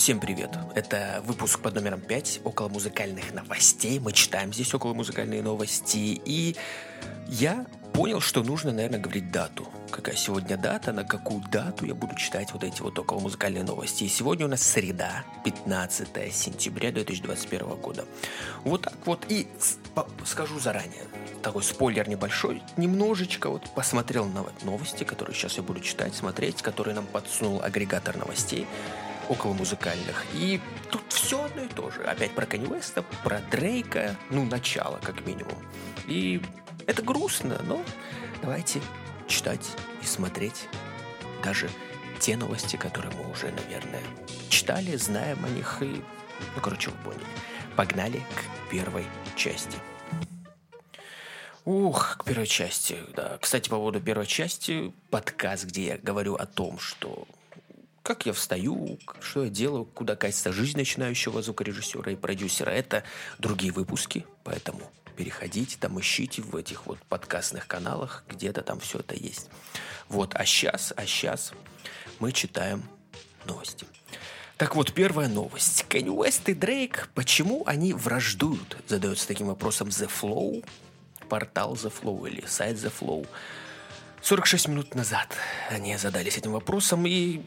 Всем 0.00 0.18
привет! 0.18 0.56
Это 0.74 1.22
выпуск 1.26 1.60
под 1.60 1.74
номером 1.74 2.00
5 2.00 2.40
около 2.44 2.70
музыкальных 2.70 3.34
новостей. 3.34 3.98
Мы 3.98 4.12
читаем 4.12 4.50
здесь 4.50 4.72
около 4.72 4.94
музыкальные 4.94 5.42
новости. 5.42 6.18
И 6.24 6.56
я 7.28 7.66
понял, 7.92 8.22
что 8.22 8.42
нужно, 8.42 8.72
наверное, 8.72 8.98
говорить 8.98 9.30
дату. 9.30 9.68
Какая 9.90 10.16
сегодня 10.16 10.56
дата, 10.56 10.92
на 10.92 11.04
какую 11.04 11.42
дату 11.52 11.84
я 11.84 11.94
буду 11.94 12.14
читать 12.14 12.50
вот 12.54 12.64
эти 12.64 12.80
вот 12.80 12.98
около 12.98 13.20
музыкальные 13.20 13.62
новости. 13.62 14.04
И 14.04 14.08
сегодня 14.08 14.46
у 14.46 14.48
нас 14.48 14.62
среда, 14.62 15.22
15 15.44 16.32
сентября 16.32 16.92
2021 16.92 17.66
года. 17.76 18.06
Вот 18.64 18.80
так 18.80 18.96
вот. 19.04 19.26
И 19.28 19.48
скажу 20.24 20.58
заранее, 20.58 21.02
такой 21.42 21.62
спойлер 21.62 22.08
небольшой, 22.08 22.62
немножечко 22.78 23.50
вот 23.50 23.68
посмотрел 23.74 24.24
на 24.24 24.46
новости, 24.62 25.04
которые 25.04 25.34
сейчас 25.34 25.58
я 25.58 25.62
буду 25.62 25.80
читать, 25.80 26.14
смотреть, 26.14 26.62
которые 26.62 26.94
нам 26.94 27.04
подсунул 27.04 27.60
агрегатор 27.60 28.16
новостей 28.16 28.66
около 29.30 29.52
музыкальных. 29.52 30.26
И 30.34 30.60
тут 30.90 31.02
все 31.08 31.44
одно 31.44 31.62
и 31.62 31.68
то 31.68 31.90
же. 31.90 32.02
Опять 32.02 32.32
про 32.32 32.46
Канни 32.46 32.66
Уэста, 32.66 33.02
про 33.22 33.38
Дрейка, 33.50 34.16
ну, 34.28 34.44
начало, 34.44 34.98
как 35.02 35.24
минимум. 35.24 35.56
И 36.06 36.42
это 36.86 37.02
грустно, 37.02 37.60
но 37.62 37.82
давайте 38.42 38.82
читать 39.28 39.70
и 40.02 40.04
смотреть 40.04 40.68
даже 41.44 41.70
те 42.18 42.36
новости, 42.36 42.74
которые 42.74 43.14
мы 43.16 43.30
уже, 43.30 43.52
наверное, 43.52 44.02
читали, 44.48 44.96
знаем 44.96 45.44
о 45.44 45.48
них 45.48 45.78
и, 45.80 46.02
ну, 46.56 46.60
короче, 46.60 46.90
вы 46.90 46.96
поняли. 47.04 47.26
Погнали 47.76 48.18
к 48.18 48.70
первой 48.70 49.06
части. 49.36 49.78
Ух, 51.64 52.16
к 52.18 52.24
первой 52.24 52.48
части, 52.48 52.98
да. 53.14 53.38
Кстати, 53.40 53.68
по 53.68 53.76
поводу 53.76 54.00
первой 54.00 54.26
части, 54.26 54.92
подкаст, 55.10 55.66
где 55.66 55.86
я 55.86 55.98
говорю 55.98 56.34
о 56.34 56.46
том, 56.46 56.80
что 56.80 57.28
как 58.02 58.26
я 58.26 58.32
встаю, 58.32 58.98
что 59.20 59.44
я 59.44 59.50
делаю, 59.50 59.84
куда 59.84 60.16
катится 60.16 60.52
жизнь 60.52 60.76
начинающего 60.76 61.42
звукорежиссера 61.42 62.12
и 62.12 62.16
продюсера. 62.16 62.70
Это 62.70 63.04
другие 63.38 63.72
выпуски, 63.72 64.26
поэтому 64.42 64.90
переходите, 65.16 65.76
там 65.78 66.00
ищите 66.00 66.42
в 66.42 66.56
этих 66.56 66.86
вот 66.86 66.98
подкастных 67.08 67.66
каналах, 67.66 68.24
где-то 68.28 68.62
там 68.62 68.80
все 68.80 69.00
это 69.00 69.14
есть. 69.14 69.50
Вот, 70.08 70.34
а 70.34 70.46
сейчас, 70.46 70.94
а 70.96 71.04
сейчас 71.04 71.52
мы 72.18 72.32
читаем 72.32 72.82
новости. 73.44 73.86
Так 74.56 74.76
вот, 74.76 74.92
первая 74.92 75.28
новость. 75.28 75.86
Кенни 75.88 76.10
Уэст 76.10 76.48
и 76.48 76.54
Дрейк, 76.54 77.08
почему 77.14 77.62
они 77.66 77.94
враждуют? 77.94 78.76
Задается 78.88 79.26
таким 79.26 79.46
вопросом 79.46 79.88
The 79.88 80.10
Flow, 80.10 80.64
портал 81.28 81.74
The 81.74 81.92
Flow 81.92 82.28
или 82.28 82.44
сайт 82.46 82.76
The 82.76 82.92
Flow. 82.98 83.26
46 84.22 84.68
минут 84.68 84.94
назад 84.94 85.34
они 85.70 85.96
задались 85.96 86.36
этим 86.36 86.52
вопросом, 86.52 87.06
и 87.06 87.40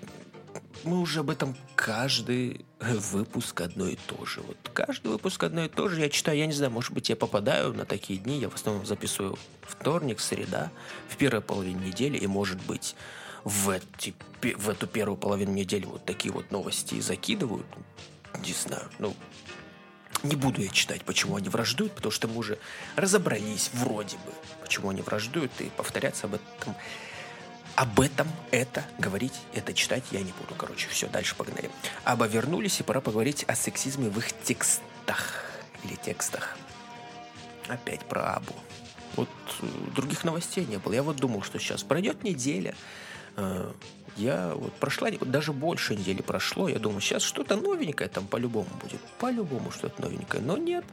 мы 0.84 1.00
уже 1.00 1.22
об 1.22 1.30
этом 1.30 1.56
каждый 1.76 2.66
выпуск 2.80 3.62
одно 3.62 3.88
и 3.88 3.96
то 4.08 4.26
же. 4.26 4.42
Вот 4.42 4.58
каждый 4.74 5.08
выпуск 5.08 5.44
одно 5.44 5.66
и 5.66 5.70
то 5.70 5.88
же. 5.88 6.02
Я 6.02 6.10
читаю, 6.10 6.38
я 6.38 6.46
не 6.46 6.54
знаю, 6.54 6.72
может 6.72 6.92
быть, 6.92 7.10
я 7.10 7.16
попадаю 7.16 7.74
на 7.74 7.86
такие 7.86 8.20
дни. 8.20 8.40
Я 8.40 8.50
в 8.50 8.56
основном 8.56 8.86
записываю 8.86 9.38
вторник, 9.62 10.20
среда, 10.20 10.72
в 11.08 11.18
первой 11.18 11.42
половине 11.42 11.88
недели. 11.88 12.18
И, 12.18 12.28
может 12.28 12.62
быть, 12.64 12.96
в, 13.44 13.70
эти, 13.70 14.14
в 14.42 14.70
эту 14.70 14.88
первую 14.88 15.18
половину 15.18 15.54
недели 15.54 15.86
вот 15.86 16.06
такие 16.06 16.34
вот 16.34 16.52
новости 16.52 17.00
закидывают. 17.00 17.68
Не 18.46 18.54
знаю, 18.54 18.90
ну, 19.00 19.16
не 20.24 20.36
буду 20.36 20.62
я 20.62 20.70
читать, 20.70 21.04
почему 21.04 21.36
они 21.36 21.50
враждуют, 21.50 21.94
потому 21.94 22.12
что 22.12 22.28
мы 22.28 22.38
уже 22.38 22.58
разобрались 22.96 23.70
вроде 23.74 24.18
бы, 24.18 24.34
почему 24.62 24.90
они 24.90 25.02
враждуют, 25.02 25.52
и 25.60 25.70
повторяться 25.76 26.28
об 26.28 26.36
этом 26.36 26.76
об 27.76 28.00
этом 28.00 28.28
это 28.52 28.84
говорить, 29.00 29.34
это 29.54 29.74
читать 29.74 30.04
я 30.12 30.20
не 30.20 30.32
буду. 30.32 30.56
Короче, 30.56 30.88
все, 30.90 31.08
дальше 31.08 31.36
погнали. 31.36 31.70
Аба 32.04 32.28
вернулись, 32.28 32.80
и 32.80 32.84
пора 32.84 33.02
поговорить 33.02 33.44
о 33.48 33.56
сексизме 33.56 34.10
в 34.10 34.18
их 34.18 34.32
текстах. 34.44 35.44
Или 35.84 35.96
текстах. 35.96 36.56
Опять 37.68 38.06
про 38.06 38.36
Абу. 38.36 38.54
Вот 39.16 39.30
э, 39.62 39.66
других 39.96 40.24
новостей 40.24 40.66
не 40.66 40.78
было. 40.78 40.94
Я 40.94 41.04
вот 41.04 41.18
думал, 41.18 41.44
что 41.44 41.60
сейчас 41.60 41.84
пройдет 41.84 42.24
неделя. 42.24 42.76
Э, 43.36 43.72
я 44.18 44.54
вот 44.56 44.74
прошла, 44.74 45.10
даже 45.12 45.54
больше 45.54 45.96
недели 45.96 46.22
прошло. 46.22 46.68
Я 46.68 46.80
думаю, 46.80 47.02
сейчас 47.02 47.24
что-то 47.24 47.56
новенькое 47.56 48.10
там 48.10 48.28
по-любому 48.28 48.70
будет. 48.82 49.02
По-любому 49.20 49.72
что-то 49.72 50.02
новенькое. 50.02 50.44
Но 50.44 50.58
нет. 50.58 50.86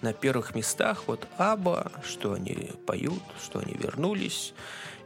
На 0.00 0.12
первых 0.12 0.54
местах 0.54 1.04
вот 1.06 1.26
Аба, 1.38 1.92
что 2.04 2.34
они 2.34 2.72
поют, 2.86 3.22
что 3.42 3.60
они 3.60 3.74
вернулись. 3.74 4.54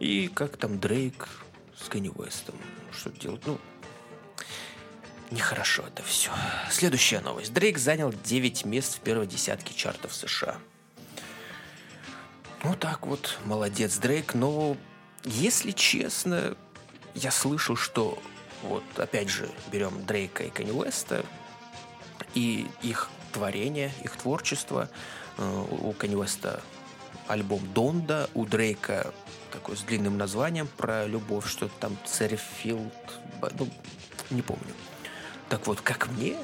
И 0.01 0.29
как 0.29 0.57
там 0.57 0.79
Дрейк 0.79 1.29
с 1.77 1.89
Кенни 1.89 2.11
Уэстом. 2.15 2.55
Что 2.93 3.11
делать? 3.11 3.43
Ну, 3.47 3.59
нехорошо 5.31 5.85
это 5.87 6.03
все. 6.03 6.31
Следующая 6.71 7.21
новость. 7.21 7.53
Дрейк 7.53 7.79
занял 7.79 8.13
9 8.13 8.65
мест 8.65 8.97
в 8.97 9.01
первой 9.01 9.27
десятке 9.27 9.75
чартов 9.75 10.15
США. 10.15 10.59
Ну 12.65 12.75
так 12.75 13.07
вот, 13.07 13.39
молодец 13.45 13.99
Дрейк, 13.99 14.35
но 14.35 14.77
если 15.25 15.71
честно, 15.71 16.57
я 17.15 17.31
слышал, 17.31 17.77
что 17.77 18.21
вот 18.63 18.85
опять 18.97 19.29
же 19.29 19.49
берем 19.71 20.05
Дрейка 20.05 20.45
и 20.45 20.51
Кенни 20.51 20.73
Уэста 20.73 21.25
и 22.35 22.67
их 22.83 23.09
творение, 23.33 23.93
их 24.03 24.17
творчество. 24.17 24.91
Э, 25.37 25.67
у 25.71 25.93
Кенни 25.93 26.17
Уэста 26.17 26.63
альбом 27.29 27.61
Донда, 27.73 28.29
у 28.35 28.45
Дрейка 28.45 29.13
такой 29.51 29.77
с 29.77 29.81
длинным 29.81 30.19
названием 30.19 30.69
про 30.77 31.07
любовь, 31.07 31.47
что-то 31.47 31.73
там 31.81 31.97
Церфилд, 32.05 32.93
ну, 33.59 33.69
не 34.31 34.43
помню. 34.43 34.75
Так 35.49 35.67
вот, 35.67 35.81
как 35.81 36.09
мне, 36.11 36.37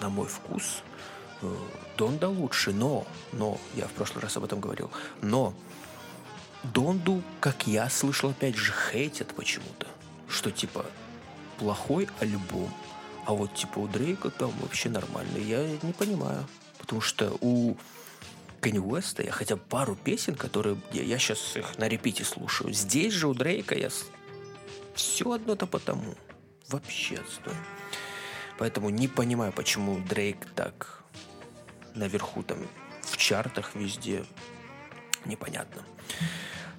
на 0.00 0.08
мой 0.08 0.26
вкус, 0.26 0.82
э, 1.42 1.56
Донда 1.96 2.28
лучше, 2.28 2.72
но, 2.72 3.06
но, 3.32 3.58
я 3.74 3.86
в 3.86 3.92
прошлый 3.92 4.22
раз 4.22 4.36
об 4.36 4.44
этом 4.44 4.60
говорил, 4.60 4.90
но 5.22 5.54
Донду, 6.62 7.22
как 7.40 7.66
я 7.66 7.88
слышал, 7.88 8.30
опять 8.30 8.56
же, 8.56 8.72
хейтят 8.72 9.34
почему-то, 9.34 9.86
что 10.28 10.50
типа 10.50 10.86
плохой 11.58 12.08
альбом, 12.20 12.72
а 13.26 13.32
вот 13.32 13.54
типа 13.54 13.78
у 13.78 13.88
Дрейка 13.88 14.30
там 14.30 14.50
вообще 14.60 14.88
нормально. 14.88 15.38
Я 15.38 15.66
не 15.82 15.92
понимаю, 15.92 16.46
потому 16.78 17.00
что 17.00 17.36
у 17.40 17.76
Кенни 18.60 18.78
Уэста 18.78 19.22
я 19.22 19.32
хотя 19.32 19.56
бы 19.56 19.62
пару 19.62 19.94
песен, 19.94 20.34
которые 20.34 20.76
я, 20.92 21.02
я 21.02 21.18
сейчас 21.18 21.56
их 21.56 21.78
на 21.78 21.88
репите 21.88 22.24
слушаю. 22.24 22.72
Здесь 22.72 23.12
же 23.12 23.28
у 23.28 23.34
Дрейка 23.34 23.76
я 23.76 23.90
все 24.94 25.32
одно-то 25.32 25.66
потому. 25.66 26.14
Вообще 26.68 27.16
отстой. 27.16 27.54
Поэтому 28.58 28.90
не 28.90 29.08
понимаю, 29.08 29.52
почему 29.52 30.00
Дрейк 30.00 30.46
так 30.54 31.02
наверху 31.94 32.42
там 32.42 32.58
в 33.02 33.16
чартах 33.16 33.74
везде. 33.74 34.24
Непонятно. 35.24 35.82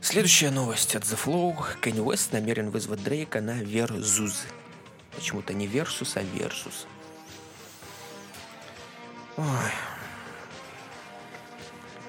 Следующая 0.02 0.52
новость 0.52 0.96
от 0.96 1.04
The 1.04 1.18
Flow. 1.18 1.80
Канье 1.82 2.00
Уэст 2.00 2.34
намерен 2.34 2.70
вызвать 2.70 3.04
Дрейка 3.04 3.42
на 3.42 3.62
Verzuz. 3.62 4.44
Почему-то 5.16 5.54
не 5.54 5.68
Versus, 5.68 6.18
а 6.18 6.22
Verzuz. 6.22 6.88
Ой, 9.38 9.46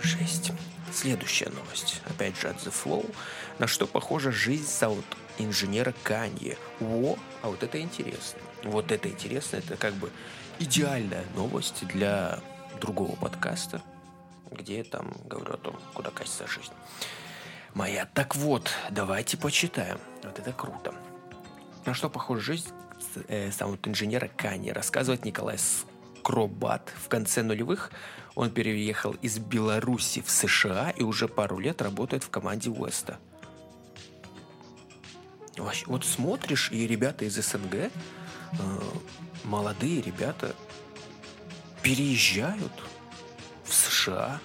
6. 0.02 0.52
Следующая 0.92 1.50
новость. 1.50 2.02
Опять 2.06 2.38
же 2.38 2.48
от 2.48 2.56
The 2.56 2.72
Flow. 2.72 3.14
На 3.58 3.66
что 3.66 3.86
похожа 3.86 4.32
жизнь 4.32 4.66
саунд-инженера 4.66 5.94
Канье. 6.02 6.56
О, 6.80 7.16
а 7.42 7.48
вот 7.48 7.62
это 7.62 7.80
интересно. 7.80 8.40
Вот 8.64 8.90
это 8.90 9.08
интересно. 9.08 9.56
Это 9.56 9.76
как 9.76 9.94
бы 9.94 10.10
идеальная 10.58 11.24
новость 11.34 11.86
для 11.86 12.40
другого 12.80 13.14
подкаста, 13.16 13.82
где 14.50 14.82
там 14.84 15.12
говорю 15.24 15.54
о 15.54 15.58
том, 15.58 15.78
куда 15.94 16.10
катится 16.10 16.46
жизнь. 16.46 16.72
Моя. 17.74 18.06
Так 18.06 18.34
вот, 18.34 18.70
давайте 18.90 19.36
почитаем. 19.36 19.98
Вот 20.24 20.38
это 20.38 20.52
круто. 20.52 20.94
На 21.86 21.94
что 21.94 22.10
похожа 22.10 22.42
жизнь 22.42 22.68
э, 23.28 23.50
саунд-инженера 23.52 24.28
Кани, 24.36 24.72
рассказывает 24.72 25.24
Николай 25.24 25.56
Скробат 25.58 26.92
в 27.02 27.08
конце 27.08 27.42
нулевых 27.42 27.90
он 28.34 28.50
переехал 28.50 29.12
из 29.22 29.38
Беларуси 29.38 30.22
в 30.22 30.30
США 30.30 30.90
и 30.90 31.02
уже 31.02 31.28
пару 31.28 31.58
лет 31.58 31.82
работает 31.82 32.24
в 32.24 32.30
команде 32.30 32.70
Уэста. 32.70 33.18
Вот 35.86 36.04
смотришь, 36.04 36.70
и 36.72 36.86
ребята 36.86 37.24
из 37.24 37.34
СНГ, 37.34 37.74
э, 37.74 37.90
молодые 39.44 40.00
ребята, 40.00 40.54
переезжают 41.82 42.72
в 43.64 43.74
США 43.74 44.40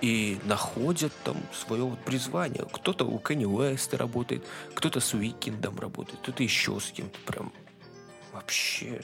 и 0.00 0.38
находят 0.44 1.12
там 1.24 1.36
свое 1.52 1.84
вот 1.84 1.98
призвание. 2.04 2.64
Кто-то 2.70 3.04
у 3.04 3.18
Кенни 3.18 3.44
Уэста 3.44 3.96
работает, 3.96 4.44
кто-то 4.74 5.00
с 5.00 5.14
Уикендом 5.14 5.78
работает, 5.78 6.20
кто-то 6.20 6.42
еще 6.42 6.78
с 6.78 6.90
кем-то. 6.92 7.18
Прям 7.20 7.52
вообще 8.32 9.02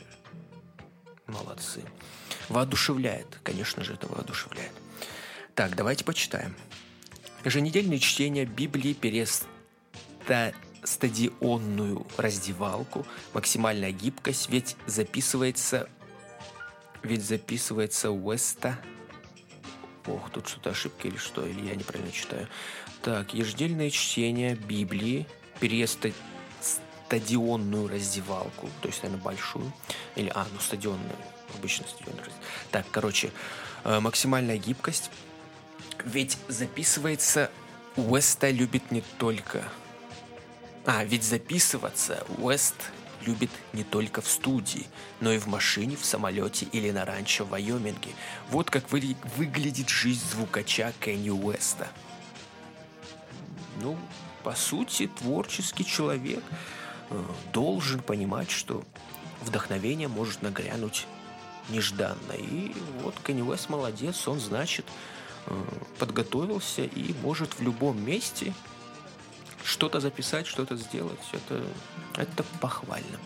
молодцы. 1.27 1.83
Воодушевляет. 2.49 3.27
Конечно 3.43 3.85
же, 3.85 3.95
это 3.95 4.07
воодушевляет. 4.09 4.73
Так, 5.55 5.77
давайте 5.77 6.05
почитаем. 6.05 6.55
Еженедельное 7.45 7.99
чтение 7.99 8.45
Библии 8.45 8.93
переста... 8.93 9.47
стадионную 10.85 12.07
раздевалку, 12.17 13.07
максимальная 13.35 13.93
гибкость, 13.93 14.49
ведь 14.51 14.77
записывается 14.87 15.89
ведь 17.03 17.25
записывается 17.25 18.11
Уэста. 18.11 18.79
Ох, 20.07 20.31
тут 20.31 20.49
что-то 20.49 20.71
ошибки 20.71 21.09
или 21.09 21.17
что, 21.17 21.47
или 21.47 21.67
я 21.67 21.75
неправильно 21.75 22.13
читаю. 22.13 22.49
Так, 23.03 23.35
ежедельное 23.35 23.91
чтение 23.91 24.55
Библии, 24.55 25.27
переезд 25.61 26.07
стадионную 26.61 27.89
раздевалку, 27.89 28.69
то 28.81 28.89
есть, 28.89 29.03
наверное, 29.03 29.23
большую. 29.23 29.73
Или, 30.17 30.31
а, 30.35 30.47
ну, 30.53 30.61
стадионную, 30.61 31.17
обычно 31.55 31.87
стадионную. 31.87 32.33
Так, 32.71 32.87
короче, 32.91 33.33
э, 33.85 34.01
максимальная 34.01 34.59
гибкость. 34.59 35.11
Ведь 36.05 36.37
записывается 36.49 37.51
Уэста 37.97 38.51
любит 38.51 38.91
не 38.91 39.03
только... 39.19 39.65
А, 40.85 41.05
ведь 41.05 41.23
записываться 41.23 42.25
Уэст 42.39 42.75
любит 43.25 43.51
не 43.73 43.85
только 43.85 44.21
в 44.21 44.29
студии, 44.29 44.87
но 45.21 45.33
и 45.33 45.39
в 45.39 45.47
машине, 45.47 45.97
в 45.97 46.05
самолете 46.05 46.67
или 46.73 46.91
на 46.91 47.05
ранчо 47.05 47.45
в 47.45 47.51
Вайоминге. 47.51 48.11
Вот 48.51 48.71
как 48.71 48.91
вы, 48.91 49.17
выглядит 49.37 49.89
жизнь 49.89 50.25
звукача 50.31 50.93
Кенни 51.01 51.31
Уэста. 51.31 51.89
Ну, 53.81 53.97
по 54.43 54.55
сути, 54.55 55.07
творческий 55.07 55.85
человек 55.85 56.43
э, 57.11 57.25
должен 57.53 58.01
понимать, 58.01 58.51
что 58.51 58.85
вдохновение 59.43 60.09
может 60.09 60.43
нагрянуть 60.43 61.07
нежданно. 61.69 62.33
И 62.33 62.75
вот 63.03 63.15
Уэст 63.29 63.69
молодец, 63.69 64.27
он, 64.29 64.41
значит, 64.41 64.85
э, 65.47 65.55
подготовился 65.99 66.83
и 66.83 67.15
может 67.23 67.59
в 67.59 67.63
любом 67.63 68.05
месте 68.05 68.53
что-то 69.65 70.01
записать, 70.01 70.47
что-то 70.47 70.77
сделать. 70.77 71.21
Это, 71.33 71.65
это 72.17 72.45
похвально. 72.61 73.19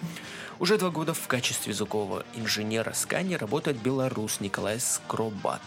Уже 0.58 0.78
два 0.78 0.90
года 0.90 1.14
в 1.14 1.26
качестве 1.26 1.72
звукового 1.72 2.24
инженера 2.34 2.92
Скани 2.92 3.34
работает 3.34 3.78
белорус 3.78 4.40
Николай 4.40 4.80
Скробат. 4.80 5.62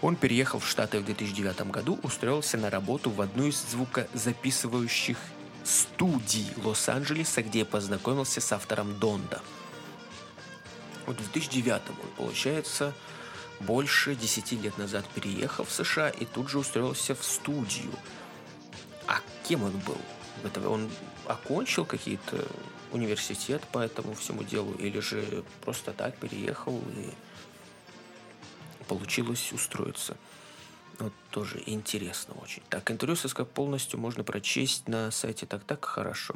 Он 0.00 0.16
переехал 0.16 0.60
в 0.60 0.68
Штаты 0.68 1.00
в 1.00 1.04
2009 1.04 1.70
году, 1.70 1.98
устроился 2.02 2.56
на 2.56 2.70
работу 2.70 3.10
в 3.10 3.20
одну 3.20 3.46
из 3.46 3.60
звукозаписывающих 3.70 5.18
студий 5.64 6.46
Лос-Анджелеса, 6.62 7.42
где 7.42 7.64
познакомился 7.64 8.40
с 8.40 8.52
автором 8.52 8.98
Донда. 8.98 9.40
В 11.08 11.16
2009 11.16 11.82
он, 11.88 11.96
получается, 12.16 12.94
больше 13.60 14.14
10 14.14 14.52
лет 14.52 14.78
назад 14.78 15.06
переехал 15.14 15.64
в 15.64 15.72
США 15.72 16.10
и 16.10 16.24
тут 16.24 16.48
же 16.48 16.58
устроился 16.58 17.14
в 17.14 17.24
студию– 17.24 17.92
а 19.08 19.20
кем 19.42 19.64
он 19.64 19.72
был? 19.78 19.98
Это 20.44 20.68
он 20.68 20.88
окончил 21.26 21.84
какие-то 21.84 22.46
университет 22.92 23.62
по 23.72 23.78
этому 23.78 24.14
всему 24.14 24.44
делу, 24.44 24.74
или 24.74 25.00
же 25.00 25.42
просто 25.62 25.92
так 25.92 26.16
переехал 26.18 26.78
и 26.94 27.10
получилось 28.86 29.50
устроиться. 29.52 30.16
Вот 30.98 31.12
тоже 31.30 31.62
интересно 31.66 32.34
очень. 32.42 32.62
Так, 32.68 32.90
интервью 32.90 33.16
с 33.16 33.34
полностью 33.44 33.98
можно 33.98 34.24
прочесть 34.24 34.88
на 34.88 35.10
сайте 35.10 35.46
Так 35.46 35.64
Так 35.64 35.84
Хорошо. 35.84 36.34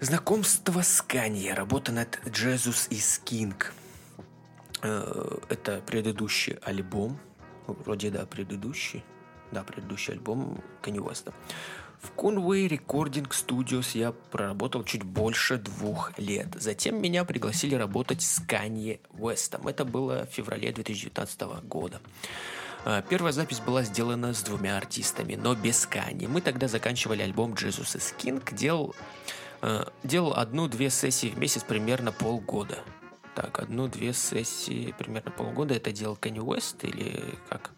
Знакомство 0.00 0.82
с 0.82 1.02
Канье. 1.02 1.54
Работа 1.54 1.92
над 1.92 2.18
Jesus 2.24 2.88
is 2.90 3.20
King. 3.24 3.54
Э, 4.82 5.38
это 5.48 5.82
предыдущий 5.86 6.54
альбом. 6.62 7.18
Вроде, 7.66 8.10
да, 8.10 8.24
предыдущий 8.26 9.04
да, 9.52 9.62
предыдущий 9.62 10.14
альбом 10.14 10.62
Kanye 10.82 10.98
West. 10.98 11.32
В 12.00 12.12
Conway 12.16 12.66
Recording 12.66 13.28
Studios 13.28 13.90
я 13.92 14.12
проработал 14.12 14.84
чуть 14.84 15.02
больше 15.02 15.58
двух 15.58 16.18
лет. 16.18 16.48
Затем 16.54 17.00
меня 17.00 17.24
пригласили 17.24 17.74
работать 17.74 18.22
с 18.22 18.40
Kanye 18.40 19.00
West. 19.12 19.60
Это 19.68 19.84
было 19.84 20.26
в 20.26 20.34
феврале 20.34 20.72
2019 20.72 21.42
года. 21.64 22.00
А, 22.86 23.02
первая 23.02 23.32
запись 23.32 23.60
была 23.60 23.82
сделана 23.82 24.32
с 24.32 24.42
двумя 24.42 24.78
артистами, 24.78 25.34
но 25.34 25.54
без 25.54 25.86
Kanye. 25.86 26.26
Мы 26.26 26.40
тогда 26.40 26.68
заканчивали 26.68 27.20
альбом 27.20 27.52
Jesus 27.52 27.96
is 27.96 28.14
King, 28.16 28.42
делал, 28.54 28.94
э, 28.94 29.49
делал 30.02 30.34
одну-две 30.34 30.90
сессии 30.90 31.28
в 31.28 31.38
месяц 31.38 31.62
примерно 31.62 32.12
полгода. 32.12 32.78
Так, 33.34 33.58
одну-две 33.58 34.12
сессии 34.12 34.94
примерно 34.98 35.30
полгода 35.30 35.74
это 35.74 35.92
делал 35.92 36.18
Kanye 36.20 36.38
West 36.44 36.86
или 36.86 37.22
как? 37.48 37.70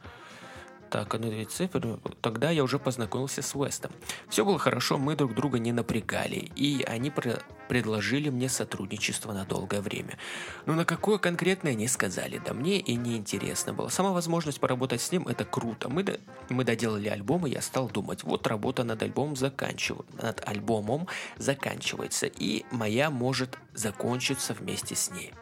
Так, 0.93 1.15
одну 1.15 1.31
две 1.31 1.47
цифры. 1.47 1.99
Тогда 2.21 2.51
я 2.51 2.63
уже 2.63 2.79
познакомился 2.79 3.41
с 3.41 3.57
Уэстом. 3.57 3.93
Все 4.29 4.45
было 4.45 4.59
хорошо, 4.59 4.99
мы 4.99 5.17
друг 5.17 5.35
друга 5.35 5.59
не 5.59 5.73
напрягали, 5.73 6.51
и 6.55 6.85
они 6.87 7.09
пр- 7.09 7.43
предложили 7.67 8.29
мне 8.29 8.51
сотрудничество 8.51 9.33
на 9.33 9.47
долгое 9.47 9.81
время. 9.81 10.19
Но 10.67 10.75
на 10.75 10.85
какое 10.85 11.17
конкретное 11.17 11.73
не 11.73 11.89
сказали, 11.89 12.43
да 12.45 12.53
мне 12.53 12.79
и 12.79 12.95
не 12.95 13.17
интересно 13.17 13.73
было. 13.73 13.89
Сама 13.89 14.13
возможность 14.13 14.61
поработать 14.61 15.01
с 15.01 15.11
ним 15.11 15.27
это 15.29 15.47
круто. 15.47 15.89
Мы, 15.89 16.03
до- 16.03 16.21
мы 16.51 16.63
доделали 16.63 17.09
альбом, 17.09 17.47
и 17.47 17.51
я 17.51 17.63
стал 17.63 17.89
думать, 17.89 18.23
вот 18.23 18.47
работа 18.47 18.85
над 18.85 19.03
альбомом 19.03 19.35
заканчивается, 19.35 20.15
над 20.23 20.47
альбомом 20.47 21.09
заканчивается, 21.39 22.27
и 22.27 22.67
моя 22.71 23.09
может 23.09 23.57
закончиться 23.73 24.53
вместе 24.53 24.95
с 24.95 25.11
ней. 25.11 25.33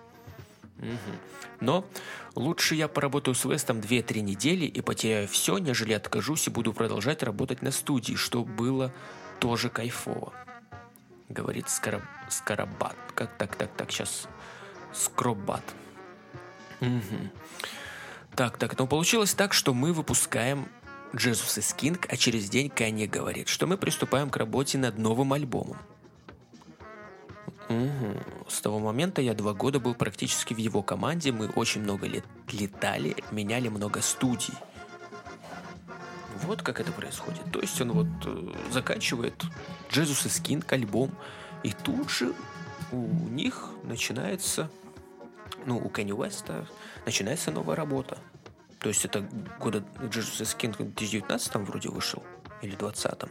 Но 1.61 1.85
лучше 2.35 2.75
я 2.75 2.89
поработаю 2.89 3.35
с 3.35 3.45
Вестом 3.45 3.81
2-3 3.81 4.21
недели 4.21 4.65
и 4.65 4.81
потеряю 4.81 5.29
все, 5.29 5.59
нежели 5.59 5.93
откажусь 5.93 6.47
и 6.47 6.51
буду 6.51 6.73
продолжать 6.73 7.23
работать 7.23 7.63
на 7.63 7.71
студии, 7.71 8.15
что 8.15 8.45
было 8.45 8.93
тоже 9.39 9.69
кайфово. 9.69 10.33
Говорит 11.29 11.69
Скараб... 11.69 12.03
Скарабат. 12.29 12.97
Как 13.15 13.37
так, 13.37 13.57
так, 13.57 13.71
так, 13.77 13.91
сейчас. 13.91 14.27
Скробат. 14.93 15.63
Угу. 16.81 17.31
Так, 18.35 18.57
так, 18.57 18.79
но 18.79 18.87
получилось 18.87 19.35
так, 19.35 19.53
что 19.53 19.75
мы 19.75 19.93
выпускаем 19.93 20.69
Jesus 21.13 21.59
is 21.59 21.77
King, 21.77 22.05
а 22.09 22.17
через 22.17 22.49
день 22.49 22.71
Канье 22.71 23.07
говорит, 23.07 23.49
что 23.49 23.67
мы 23.67 23.77
приступаем 23.77 24.31
к 24.31 24.37
работе 24.37 24.79
над 24.79 24.99
новым 24.99 25.33
альбомом. 25.33 25.77
Угу. 27.71 28.49
С 28.49 28.61
того 28.61 28.81
момента 28.81 29.23
я 29.23 29.33
два 29.33 29.55
года 29.55 29.79
был 29.79 29.95
практически 29.95 30.53
в 30.53 30.59
его 30.59 30.83
команде. 30.83 31.31
Мы 31.31 31.49
очень 31.49 31.83
много 31.83 32.09
лет 32.09 32.25
летали, 32.51 33.17
меняли 33.31 33.69
много 33.69 34.03
студий. 34.03 34.55
Вот 36.43 36.63
как 36.63 36.81
это 36.81 36.91
происходит. 36.91 37.43
То 37.53 37.61
есть 37.61 37.81
он 37.81 37.93
вот 37.93 38.09
э, 38.25 38.53
заканчивает 38.73 39.35
Jesus 39.89 40.27
is 40.27 40.43
King 40.43 40.65
альбом, 40.69 41.13
и 41.63 41.71
тут 41.71 42.11
же 42.11 42.35
у 42.91 43.07
них 43.29 43.69
начинается, 43.85 44.69
ну, 45.65 45.79
у 45.79 45.89
Кенни 45.91 46.13
Уэста 46.13 46.67
начинается 47.07 47.53
новая 47.53 47.77
работа. 47.77 48.19
То 48.81 48.89
есть 48.89 49.05
это 49.05 49.21
года 49.61 49.85
Jesus 50.01 50.41
is 50.41 50.57
King 50.59 50.73
в 50.73 50.79
2019 50.79 51.55
вроде 51.57 51.89
вышел, 51.89 52.25
или 52.63 52.75
20 52.75 53.31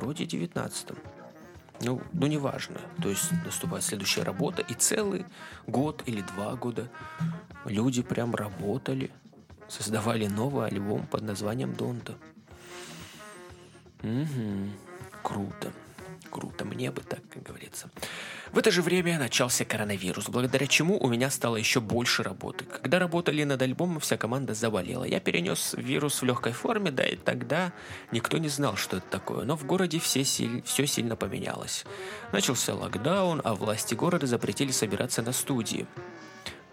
Вроде 0.00 0.24
19 0.24 0.88
ну, 1.80 2.00
ну, 2.12 2.26
неважно. 2.26 2.80
То 3.02 3.08
есть 3.08 3.30
наступает 3.44 3.84
следующая 3.84 4.22
работа, 4.22 4.62
и 4.62 4.74
целый 4.74 5.26
год 5.66 6.02
или 6.06 6.22
два 6.22 6.54
года 6.56 6.88
люди 7.64 8.02
прям 8.02 8.34
работали, 8.34 9.10
создавали 9.68 10.26
новый 10.26 10.66
альбом 10.66 11.06
под 11.06 11.22
названием 11.22 11.74
Донта. 11.74 12.14
Угу. 14.02 14.70
Круто. 15.22 15.72
Круто, 16.30 16.64
мне 16.64 16.90
бы 16.90 17.02
так, 17.02 17.20
как 17.30 17.42
говорится. 17.42 17.90
В 18.52 18.58
это 18.58 18.70
же 18.70 18.82
время 18.82 19.18
начался 19.18 19.64
коронавирус, 19.64 20.28
благодаря 20.28 20.66
чему 20.66 20.98
у 20.98 21.08
меня 21.08 21.30
стало 21.30 21.56
еще 21.56 21.80
больше 21.80 22.22
работы. 22.22 22.64
Когда 22.64 22.98
работали 22.98 23.44
над 23.44 23.60
альбомом, 23.62 24.00
вся 24.00 24.16
команда 24.16 24.54
заболела. 24.54 25.04
Я 25.04 25.20
перенес 25.20 25.74
вирус 25.76 26.22
в 26.22 26.24
легкой 26.24 26.52
форме, 26.52 26.90
да 26.90 27.04
и 27.04 27.16
тогда 27.16 27.72
никто 28.12 28.38
не 28.38 28.48
знал, 28.48 28.76
что 28.76 28.98
это 28.98 29.06
такое. 29.10 29.44
Но 29.44 29.56
в 29.56 29.64
городе 29.64 29.98
все, 29.98 30.24
силь... 30.24 30.62
все 30.64 30.86
сильно 30.86 31.16
поменялось. 31.16 31.84
Начался 32.32 32.74
локдаун, 32.74 33.40
а 33.44 33.54
власти 33.54 33.94
города 33.94 34.26
запретили 34.26 34.70
собираться 34.70 35.22
на 35.22 35.32
студии. 35.32 35.86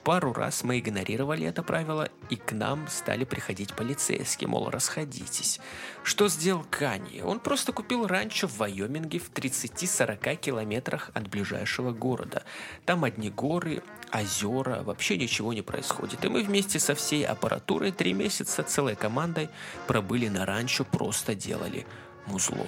Пару 0.06 0.34
раз 0.34 0.64
мы 0.64 0.78
игнорировали 0.78 1.48
это 1.48 1.64
правило, 1.64 2.10
и 2.30 2.36
к 2.36 2.52
нам 2.52 2.88
стали 2.88 3.24
приходить 3.24 3.74
полицейские, 3.74 4.48
мол, 4.48 4.70
расходитесь. 4.70 5.60
Что 6.04 6.28
сделал 6.28 6.64
Канье? 6.70 7.24
Он 7.24 7.40
просто 7.40 7.74
купил 7.74 8.06
ранчо 8.06 8.48
в 8.48 8.56
Вайоминге 8.60 9.18
в 9.18 9.32
30-40 9.32 10.36
километрах 10.36 11.10
от 11.16 11.28
ближайшего 11.28 11.92
города. 11.92 12.44
Там 12.86 13.04
одни 13.04 13.32
горы, 13.32 13.82
озера, 14.14 14.84
вообще 14.84 15.18
ничего 15.18 15.54
не 15.54 15.64
происходит. 15.64 16.24
И 16.24 16.28
мы 16.28 16.44
вместе 16.44 16.80
со 16.80 16.94
всей 16.94 17.26
аппаратурой 17.26 17.92
три 17.92 18.14
месяца 18.14 18.62
целой 18.62 18.96
командой 18.96 19.50
пробыли 19.88 20.28
на 20.28 20.46
ранчо, 20.46 20.84
просто 20.84 21.34
делали 21.34 21.88
музло. 22.28 22.68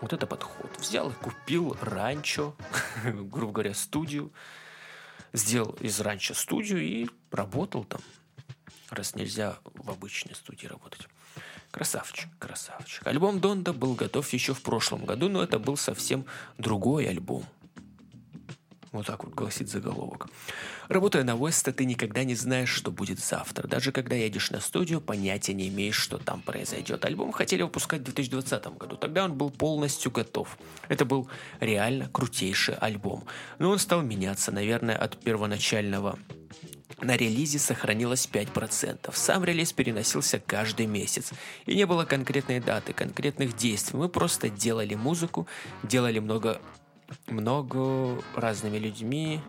Вот 0.00 0.12
это 0.12 0.26
подход. 0.26 0.76
Взял 0.76 1.10
и 1.10 1.14
купил 1.14 1.76
ранчо, 1.80 2.56
грубо 3.04 3.52
говоря, 3.52 3.74
студию, 3.74 4.32
сделал 5.34 5.76
из 5.80 6.00
ранчо 6.00 6.32
студию 6.32 6.80
и 6.80 7.06
работал 7.30 7.84
там, 7.84 8.00
раз 8.88 9.14
нельзя 9.14 9.58
в 9.74 9.90
обычной 9.90 10.34
студии 10.34 10.66
работать. 10.66 11.06
Красавчик, 11.70 12.28
красавчик. 12.38 13.06
Альбом 13.06 13.40
Донда 13.40 13.72
был 13.72 13.94
готов 13.94 14.32
еще 14.32 14.54
в 14.54 14.62
прошлом 14.62 15.04
году, 15.04 15.28
но 15.28 15.42
это 15.42 15.58
был 15.58 15.76
совсем 15.76 16.24
другой 16.56 17.08
альбом. 17.08 17.44
Вот 18.94 19.06
так 19.06 19.24
вот 19.24 19.34
гласит 19.34 19.68
заголовок. 19.68 20.28
Работая 20.86 21.24
на 21.24 21.34
Веста, 21.34 21.72
ты 21.72 21.84
никогда 21.84 22.22
не 22.22 22.36
знаешь, 22.36 22.68
что 22.68 22.92
будет 22.92 23.18
завтра. 23.18 23.66
Даже 23.66 23.90
когда 23.90 24.14
едешь 24.14 24.52
на 24.52 24.60
студию, 24.60 25.00
понятия 25.00 25.52
не 25.52 25.66
имеешь, 25.66 25.96
что 25.96 26.16
там 26.16 26.40
произойдет. 26.40 27.04
Альбом 27.04 27.32
хотели 27.32 27.62
выпускать 27.62 28.02
в 28.02 28.04
2020 28.04 28.78
году. 28.78 28.96
Тогда 28.96 29.24
он 29.24 29.36
был 29.36 29.50
полностью 29.50 30.12
готов. 30.12 30.56
Это 30.88 31.04
был 31.04 31.28
реально 31.58 32.08
крутейший 32.08 32.76
альбом. 32.76 33.24
Но 33.58 33.70
он 33.70 33.80
стал 33.80 34.02
меняться, 34.02 34.52
наверное, 34.52 34.96
от 34.96 35.16
первоначального 35.16 36.16
на 37.00 37.16
релизе 37.16 37.58
сохранилось 37.58 38.28
5%. 38.32 39.10
Сам 39.12 39.44
релиз 39.44 39.72
переносился 39.72 40.38
каждый 40.38 40.86
месяц. 40.86 41.32
И 41.66 41.74
не 41.74 41.86
было 41.86 42.04
конкретной 42.04 42.60
даты, 42.60 42.92
конкретных 42.92 43.56
действий. 43.56 43.98
Мы 43.98 44.08
просто 44.08 44.48
делали 44.48 44.94
музыку, 44.94 45.48
делали 45.82 46.20
много, 46.20 46.60
много 47.26 48.22
разными 48.34 48.78
людьми, 48.78 49.40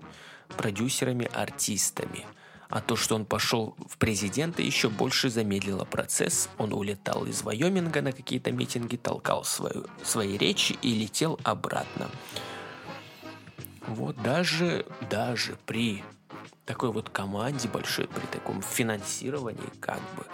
продюсерами, 0.57 1.29
артистами. 1.33 2.25
А 2.69 2.81
то, 2.81 2.95
что 2.95 3.15
он 3.15 3.25
пошел 3.25 3.75
в 3.87 3.97
президенты, 3.97 4.63
еще 4.63 4.89
больше 4.89 5.29
замедлило 5.29 5.85
процесс. 5.85 6.49
Он 6.57 6.73
улетал 6.73 7.25
из 7.25 7.43
Вайоминга 7.43 8.01
на 8.01 8.11
какие-то 8.11 8.51
митинги, 8.51 8.97
толкал 8.97 9.43
свою, 9.43 9.85
свои 10.03 10.37
речи 10.37 10.77
и 10.81 10.93
летел 10.93 11.39
обратно. 11.43 12.09
Вот 13.87 14.21
даже, 14.21 14.85
даже 15.11 15.57
при 15.65 16.03
такой 16.65 16.91
вот 16.91 17.09
команде 17.09 17.67
большой, 17.67 18.07
при 18.07 18.25
таком 18.25 18.61
финансировании, 18.61 19.69
как 19.79 19.99
бы, 20.17 20.25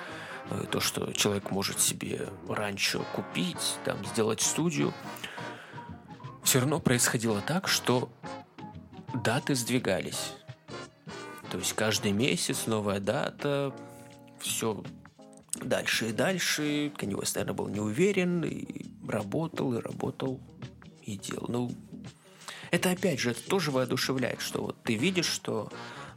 э, 0.52 0.64
то, 0.72 0.80
что 0.80 1.12
человек 1.12 1.52
может 1.52 1.80
себе 1.80 2.30
раньше 2.48 3.00
купить, 3.14 3.76
там, 3.84 4.04
сделать 4.06 4.42
студию, 4.42 4.94
все 6.44 6.60
равно 6.60 6.80
происходило 6.80 7.42
так, 7.42 7.68
что 7.68 8.12
даты 9.14 9.56
сдвигались. 9.56 10.34
То 11.52 11.58
есть 11.58 11.74
каждый 11.74 12.12
месяц 12.12 12.66
новая 12.66 13.00
дата, 13.00 13.74
все 14.40 14.84
дальше 15.56 16.10
и 16.10 16.14
дальше. 16.14 16.92
Канни 16.98 17.14
Уэст, 17.14 17.36
наверное, 17.36 17.56
был 17.56 17.68
не 17.68 17.80
уверен, 17.80 18.44
и 18.44 18.86
работал, 19.08 19.74
и 19.74 19.82
работал, 19.82 20.40
и 21.04 21.18
делал. 21.18 21.46
Ну, 21.50 21.72
это 22.72 22.92
опять 22.92 23.20
же, 23.20 23.32
это 23.32 23.44
тоже 23.44 23.72
воодушевляет, 23.72 24.42
что 24.42 24.62
вот 24.62 24.78
ты 24.84 24.96
видишь, 24.96 25.28
что 25.28 25.72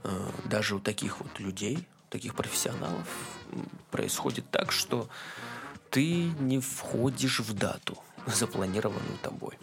Э, 0.05 0.31
даже 0.45 0.77
у 0.77 0.81
таких 0.81 1.21
вот 1.21 1.41
людей, 1.41 1.79
таких 2.11 2.35
профессионалов 2.35 3.09
происходит 3.91 4.49
так, 4.51 4.71
что 4.71 5.09
ты 5.91 6.25
не 6.41 6.61
входишь 6.61 7.41
в 7.41 7.55
дату, 7.55 7.97
запланированную 8.27 9.19
тобой. 9.23 9.59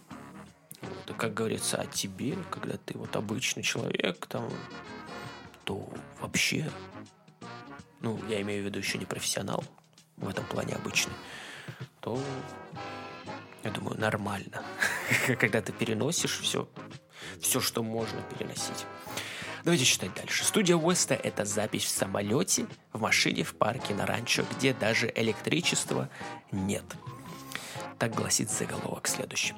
И 0.81 1.13
как 1.13 1.33
говорится 1.33 1.77
о 1.77 1.85
тебе, 1.85 2.35
когда 2.49 2.77
ты 2.77 2.97
вот 2.97 3.15
обычный 3.15 3.63
человек, 3.63 4.25
там, 4.27 4.49
то 5.63 5.89
вообще, 6.19 6.69
ну, 7.99 8.19
я 8.27 8.41
имею 8.41 8.63
в 8.63 8.65
виду 8.65 8.79
еще 8.79 8.97
не 8.97 9.05
профессионал, 9.05 9.63
в 10.17 10.27
этом 10.27 10.45
плане 10.45 10.75
обычный, 10.75 11.13
то, 11.99 12.19
я 13.63 13.71
думаю, 13.71 13.99
нормально. 13.99 14.63
Когда 15.39 15.61
ты 15.61 15.71
переносишь 15.71 16.39
все, 16.39 16.67
все, 17.39 17.59
что 17.59 17.83
можно 17.83 18.21
переносить. 18.23 18.85
Давайте 19.63 19.85
читать 19.85 20.13
дальше. 20.15 20.43
Студия 20.43 20.75
Уэста– 20.75 21.13
это 21.23 21.45
запись 21.45 21.83
в 21.83 21.89
самолете, 21.89 22.65
в 22.93 23.01
машине, 23.01 23.43
в 23.43 23.53
парке, 23.53 23.93
на 23.93 24.07
ранчо, 24.07 24.43
где 24.57 24.73
даже 24.73 25.11
электричества 25.15 26.09
нет. 26.51 26.85
Так 28.01 28.15
гласит 28.15 28.49
заголовок 28.49 29.07
следующий. 29.07 29.53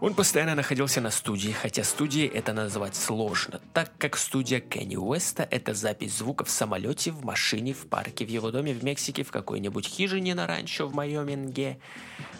Он 0.00 0.14
постоянно 0.14 0.56
находился 0.56 1.00
на 1.00 1.12
студии, 1.12 1.52
хотя 1.52 1.84
студией 1.84 2.26
это 2.26 2.52
назвать 2.52 2.96
сложно, 2.96 3.60
так 3.72 3.88
как 3.98 4.16
студия 4.16 4.58
Кенни 4.58 4.96
Уэста– 4.96 5.46
это 5.52 5.74
запись 5.74 6.18
звука 6.18 6.44
в 6.44 6.50
самолете, 6.50 7.12
в 7.12 7.24
машине, 7.24 7.72
в 7.72 7.86
парке, 7.86 8.24
в 8.26 8.28
его 8.28 8.50
доме 8.50 8.74
в 8.74 8.82
Мексике, 8.82 9.22
в 9.22 9.30
какой-нибудь 9.30 9.86
хижине 9.86 10.34
на 10.34 10.48
ранчо 10.48 10.88
в 10.88 10.94
Майоминге, 10.96 11.78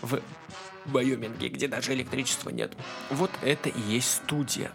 в 0.03 0.21
Майоминге, 0.87 1.51
где 1.51 1.69
даже 1.69 1.95
электричества 1.95 2.51
нет. 2.51 2.73
Вот 3.11 3.31
это 3.41 3.69
и 3.69 3.81
есть 3.81 4.11
студия. 4.11 4.73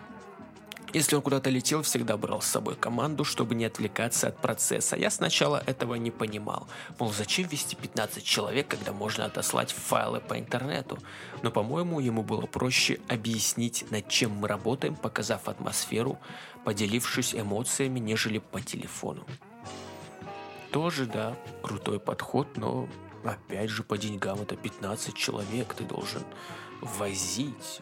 Если 0.92 1.16
он 1.16 1.22
куда-то 1.22 1.52
летел, 1.52 1.84
всегда 1.84 2.18
брал 2.18 2.42
с 2.42 2.48
собой 2.48 2.76
команду, 2.76 3.24
чтобы 3.24 3.54
не 3.54 3.66
отвлекаться 3.66 4.28
от 4.30 4.42
процесса. 4.42 4.96
Я 4.96 5.12
сначала 5.12 5.62
этого 5.68 5.96
не 5.96 6.10
понимал. 6.10 6.68
Мол, 6.98 7.12
зачем 7.12 7.48
вести 7.48 7.76
15 7.76 8.24
человек, 8.24 8.68
когда 8.68 8.92
можно 8.92 9.26
отослать 9.26 9.72
файлы 9.72 10.20
по 10.20 10.40
интернету? 10.40 10.98
Но, 11.44 11.52
по-моему, 11.52 12.00
ему 12.00 12.24
было 12.24 12.48
проще 12.48 13.00
объяснить, 13.08 13.86
над 13.92 14.08
чем 14.10 14.32
мы 14.32 14.48
работаем, 14.48 14.96
показав 14.96 15.48
атмосферу, 15.48 16.18
поделившись 16.66 17.36
эмоциями, 17.36 18.00
нежели 18.00 18.40
по 18.40 18.60
телефону. 18.60 19.26
Тоже, 20.72 21.06
да, 21.06 21.36
крутой 21.62 22.00
подход, 22.00 22.58
но 22.58 22.88
опять 23.24 23.70
же 23.70 23.84
по 23.84 23.98
деньгам 23.98 24.42
это 24.42 24.56
15 24.56 25.16
человек, 25.16 25.74
ты 25.76 25.84
должен 25.84 26.24
возить, 26.82 27.82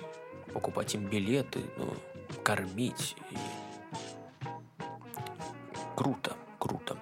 покупать 0.54 0.96
им 0.96 1.06
билеты, 1.06 1.62
ну, 1.78 1.94
кормить. 2.48 3.18
И... 3.32 3.36
Круто, 5.98 6.38
круто. 6.60 6.96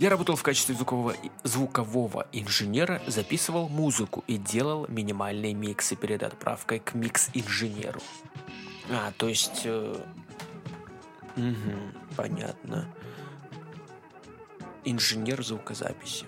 Я 0.00 0.10
работал 0.10 0.34
в 0.34 0.42
качестве 0.42 0.74
звукового, 0.74 1.14
звукового 1.44 2.26
инженера, 2.32 3.00
записывал 3.06 3.68
музыку 3.68 4.24
и 4.26 4.36
делал 4.36 4.86
минимальные 4.88 5.54
миксы 5.54 5.94
перед 5.94 6.24
отправкой 6.24 6.80
к 6.80 6.94
микс-инженеру. 6.94 8.00
А, 8.90 9.12
то 9.16 9.28
есть... 9.28 9.62
Э, 9.64 9.94
угу, 11.36 11.72
понятно. 12.16 12.92
Инженер 14.84 15.44
звукозаписи. 15.44 16.26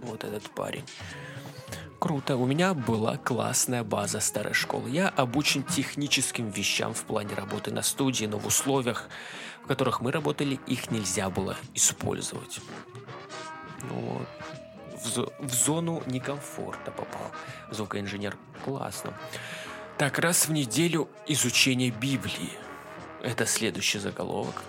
Вот 0.00 0.24
этот 0.24 0.48
парень. 0.54 0.84
Круто, 2.02 2.36
у 2.36 2.46
меня 2.46 2.74
была 2.74 3.16
классная 3.16 3.84
база 3.84 4.18
старой 4.18 4.54
школы. 4.54 4.90
Я 4.90 5.08
обучен 5.08 5.62
техническим 5.62 6.50
вещам 6.50 6.94
в 6.94 7.04
плане 7.04 7.36
работы 7.36 7.70
на 7.70 7.82
студии, 7.82 8.24
но 8.24 8.40
в 8.40 8.46
условиях, 8.48 9.08
в 9.62 9.68
которых 9.68 10.00
мы 10.00 10.10
работали, 10.10 10.58
их 10.66 10.90
нельзя 10.90 11.30
было 11.30 11.56
использовать. 11.74 12.58
Ну, 13.88 14.20
в, 14.96 15.46
в 15.46 15.54
зону 15.54 16.02
некомфорта 16.06 16.90
попал 16.90 17.30
звукоинженер. 17.70 18.36
Классно. 18.64 19.16
Так, 19.96 20.18
раз 20.18 20.48
в 20.48 20.52
неделю 20.52 21.08
изучение 21.28 21.92
Библии. 21.92 22.50
Это 23.22 23.46
следующий 23.46 24.00
заголовок. 24.00 24.64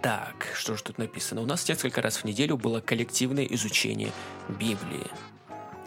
Так, 0.00 0.46
что 0.54 0.76
же 0.76 0.84
тут 0.84 0.98
написано? 0.98 1.40
У 1.40 1.46
нас 1.46 1.68
несколько 1.68 2.00
раз 2.00 2.18
в 2.18 2.24
неделю 2.24 2.56
было 2.56 2.80
коллективное 2.80 3.46
изучение 3.46 4.12
Библии. 4.48 5.10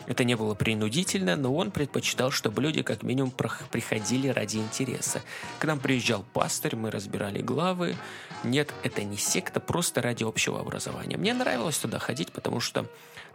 Это 0.08 0.24
не 0.24 0.36
было 0.36 0.54
принудительно, 0.54 1.36
но 1.36 1.56
он 1.56 1.72
предпочитал, 1.72 2.32
чтобы 2.32 2.62
люди 2.62 2.84
как 2.84 3.04
минимум 3.04 3.32
приходили 3.72 4.28
ради 4.28 4.58
интереса. 4.58 5.22
К 5.60 5.66
нам 5.66 5.80
приезжал 5.80 6.26
пастырь, 6.34 6.76
мы 6.76 6.92
разбирали 6.92 7.42
главы. 7.42 7.96
Нет, 8.44 8.74
это 8.84 9.04
не 9.04 9.18
секта, 9.18 9.60
просто 9.60 10.02
ради 10.02 10.24
общего 10.24 10.60
образования. 10.60 11.18
Мне 11.18 11.34
нравилось 11.34 11.78
туда 11.78 12.00
ходить, 12.00 12.32
потому 12.32 12.60
что 12.60 12.86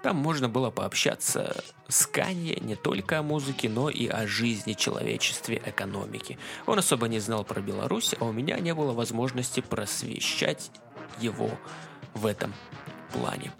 там 0.03 0.17
можно 0.17 0.49
было 0.49 0.71
пообщаться 0.71 1.63
с 1.89 2.07
Канье 2.07 2.57
не 2.61 2.75
только 2.75 3.19
о 3.19 3.23
музыке, 3.23 3.69
но 3.69 3.91
и 3.91 4.07
о 4.07 4.27
жизни, 4.27 4.73
человечестве, 4.73 5.61
экономике. 5.65 6.39
Он 6.67 6.79
особо 6.79 7.09
не 7.09 7.19
знал 7.19 7.45
про 7.45 7.61
Беларусь, 7.61 8.15
а 8.19 8.25
у 8.25 8.33
меня 8.33 8.59
не 8.61 8.75
было 8.75 8.93
возможности 8.93 9.61
просвещать 9.61 10.71
его 11.21 11.51
в 12.15 12.25
этом 12.25 12.55
плане. 13.13 13.53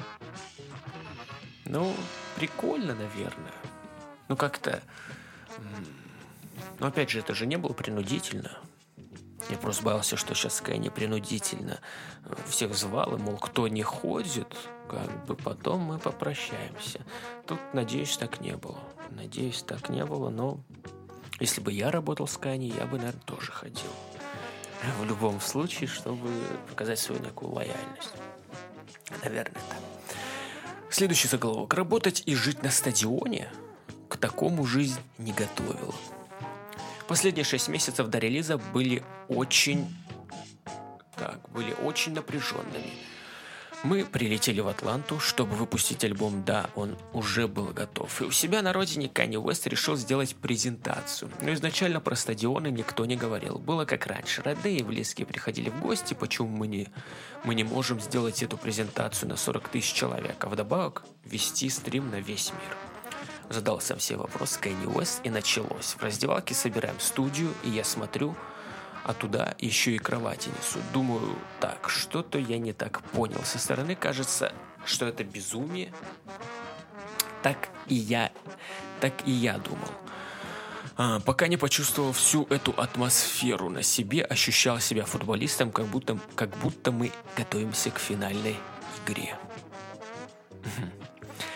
Ну, 1.67 1.95
прикольно, 2.41 2.95
наверное. 2.95 3.53
Ну, 4.29 4.37
как-то... 4.37 4.83
Но 6.79 6.87
опять 6.87 7.11
же, 7.11 7.19
это 7.19 7.35
же 7.35 7.45
не 7.45 7.57
было 7.57 7.75
принудительно. 7.75 8.51
Я 9.51 9.59
просто 9.59 9.85
боялся, 9.85 10.17
что 10.17 10.35
сейчас 10.35 10.63
Кэнни 10.63 10.89
принудительно 10.89 11.81
э, 12.25 12.35
всех 12.49 12.75
звал, 12.75 13.17
и, 13.17 13.19
мол, 13.19 13.37
кто 13.37 13.69
не 13.69 13.83
ходит, 13.83 14.57
как 14.89 15.27
бы 15.27 15.35
потом 15.35 15.81
мы 15.81 15.99
попрощаемся. 15.99 17.01
Тут, 17.47 17.59
надеюсь, 17.75 18.17
так 18.17 18.41
не 18.41 18.57
было. 18.57 18.79
Надеюсь, 19.11 19.63
так 19.63 19.91
не 19.91 20.05
было, 20.07 20.31
но 20.31 20.61
если 21.41 21.61
бы 21.61 21.73
я 21.73 21.91
работал 21.91 22.27
с 22.27 22.39
Кани, 22.39 22.69
я 22.69 22.87
бы, 22.87 22.97
наверное, 22.97 23.23
тоже 23.27 23.53
ходил. 23.53 23.91
В 24.99 25.05
любом 25.05 25.41
случае, 25.41 25.89
чтобы 25.89 26.31
показать 26.71 26.99
свою 26.99 27.21
некую 27.23 27.53
лояльность. 27.53 28.15
Наверное, 29.23 29.61
так. 29.69 30.00
Следующий 30.91 31.29
заголовок. 31.29 31.73
Работать 31.75 32.25
и 32.27 32.35
жить 32.35 32.65
на 32.65 32.71
стадионе? 32.71 33.49
К 34.09 34.17
такому 34.17 34.67
жизнь 34.67 34.99
не 35.19 35.33
готовила. 35.33 35.95
Последние 37.07 37.45
шесть 37.45 37.69
месяцев 37.69 38.09
до 38.09 38.19
релиза 38.19 38.59
были 38.59 39.05
очень... 39.29 39.87
Так, 41.17 41.49
были 41.51 41.73
очень 41.85 42.13
напряженными. 42.13 42.91
Мы 43.83 44.05
прилетели 44.05 44.61
в 44.61 44.69
Атланту, 44.69 45.19
чтобы 45.19 45.57
выпустить 45.57 46.05
альбом 46.05 46.45
«Да, 46.45 46.69
он 46.75 46.99
уже 47.15 47.49
был 47.49 47.69
готов». 47.69 48.21
И 48.21 48.25
у 48.25 48.31
себя 48.31 48.61
на 48.61 48.75
родине 48.75 49.09
Канни 49.09 49.39
Уэст 49.39 49.67
решил 49.67 49.97
сделать 49.97 50.37
презентацию. 50.37 51.31
Но 51.41 51.55
изначально 51.55 51.99
про 51.99 52.15
стадионы 52.15 52.69
никто 52.69 53.07
не 53.07 53.17
говорил. 53.17 53.59
Было 53.59 53.87
как 53.87 54.07
раньше. 54.07 54.43
Родные 54.43 54.81
и 54.81 54.83
близкие 54.83 55.27
приходили 55.27 55.71
в 55.71 55.81
гости, 55.81 56.13
почему 56.13 56.49
мы 56.49 56.67
не, 56.67 56.89
мы 57.43 57.55
не 57.55 57.65
можем 57.65 58.01
сделать 58.01 58.43
эту 58.43 58.59
презентацию 58.59 59.31
на 59.31 59.37
40 59.37 59.71
тысяч 59.71 59.95
человек, 59.95 60.45
а 60.45 60.51
вдобавок 60.51 61.05
вести 61.25 61.71
стрим 61.71 62.11
на 62.11 62.21
весь 62.21 62.53
мир. 62.53 62.77
Задал 63.49 63.81
сам 63.81 63.99
себе 63.99 64.19
вопрос 64.19 64.59
Кэнни 64.59 64.87
Уэст 64.87 65.23
и 65.25 65.31
началось. 65.31 65.97
В 65.99 66.03
раздевалке 66.03 66.55
собираем 66.55 67.01
студию, 67.01 67.55
и 67.65 67.71
я 67.71 67.85
смотрю– 67.85 68.37
а 69.05 69.15
туда 69.15 69.55
еще 69.59 69.93
и 69.93 69.99
кровати 69.99 70.49
несут. 70.49 70.83
Думаю, 70.93 71.37
так, 71.61 71.89
что-то 71.89 72.39
я 72.39 72.59
не 72.59 72.73
так 72.73 73.03
понял. 73.03 73.43
Со 73.45 73.59
стороны 73.59 73.95
кажется, 73.95 74.53
что 74.85 75.07
это 75.07 75.25
безумие. 75.25 75.93
Так 77.43 77.69
и 77.87 77.95
я, 77.95 78.31
так 79.01 79.27
и 79.27 79.31
я 79.31 79.59
думал. 79.59 79.89
А, 80.97 81.21
пока 81.21 81.47
не 81.47 81.57
почувствовал 81.57 82.13
всю 82.13 82.45
эту 82.51 82.73
атмосферу 82.73 83.71
на 83.71 83.83
себе, 83.83 84.23
ощущал 84.23 84.81
себя 84.81 85.07
футболистом, 85.07 85.71
как 85.71 85.87
будто, 85.87 86.19
как 86.35 86.51
будто 86.59 86.93
мы 86.93 87.13
готовимся 87.37 87.91
к 87.91 87.99
финальной 87.99 88.57
игре. 89.07 89.39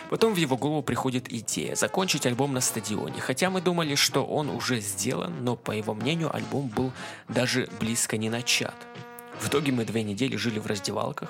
Потом 0.09 0.33
в 0.33 0.37
его 0.37 0.57
голову 0.57 0.83
приходит 0.83 1.31
идея 1.31 1.75
закончить 1.75 2.25
альбом 2.25 2.53
на 2.53 2.61
стадионе. 2.61 3.19
Хотя 3.19 3.49
мы 3.49 3.61
думали, 3.61 3.95
что 3.95 4.23
он 4.25 4.49
уже 4.49 4.79
сделан, 4.79 5.43
но 5.43 5.55
по 5.55 5.71
его 5.71 5.93
мнению 5.93 6.35
альбом 6.35 6.67
был 6.67 6.91
даже 7.27 7.69
близко 7.79 8.17
не 8.17 8.29
начат. 8.29 8.75
В 9.39 9.47
итоге 9.49 9.71
мы 9.71 9.85
две 9.85 10.03
недели 10.03 10.35
жили 10.35 10.59
в 10.59 10.67
раздевалках. 10.67 11.29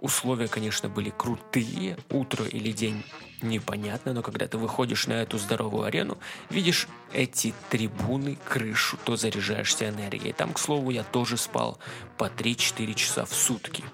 Условия, 0.00 0.46
конечно, 0.46 0.88
были 0.90 1.10
крутые, 1.10 1.96
утро 2.10 2.44
или 2.44 2.70
день 2.70 3.02
непонятно, 3.40 4.12
но 4.12 4.22
когда 4.22 4.46
ты 4.46 4.58
выходишь 4.58 5.06
на 5.06 5.14
эту 5.14 5.38
здоровую 5.38 5.84
арену, 5.84 6.18
видишь 6.50 6.86
эти 7.12 7.54
трибуны, 7.70 8.36
крышу, 8.44 8.98
то 9.04 9.16
заряжаешься 9.16 9.88
энергией. 9.88 10.32
Там, 10.32 10.52
к 10.52 10.58
слову, 10.58 10.90
я 10.90 11.02
тоже 11.02 11.36
спал 11.36 11.78
по 12.18 12.24
3-4 12.24 12.94
часа 12.94 13.24
в 13.24 13.32
сутки. 13.32 13.84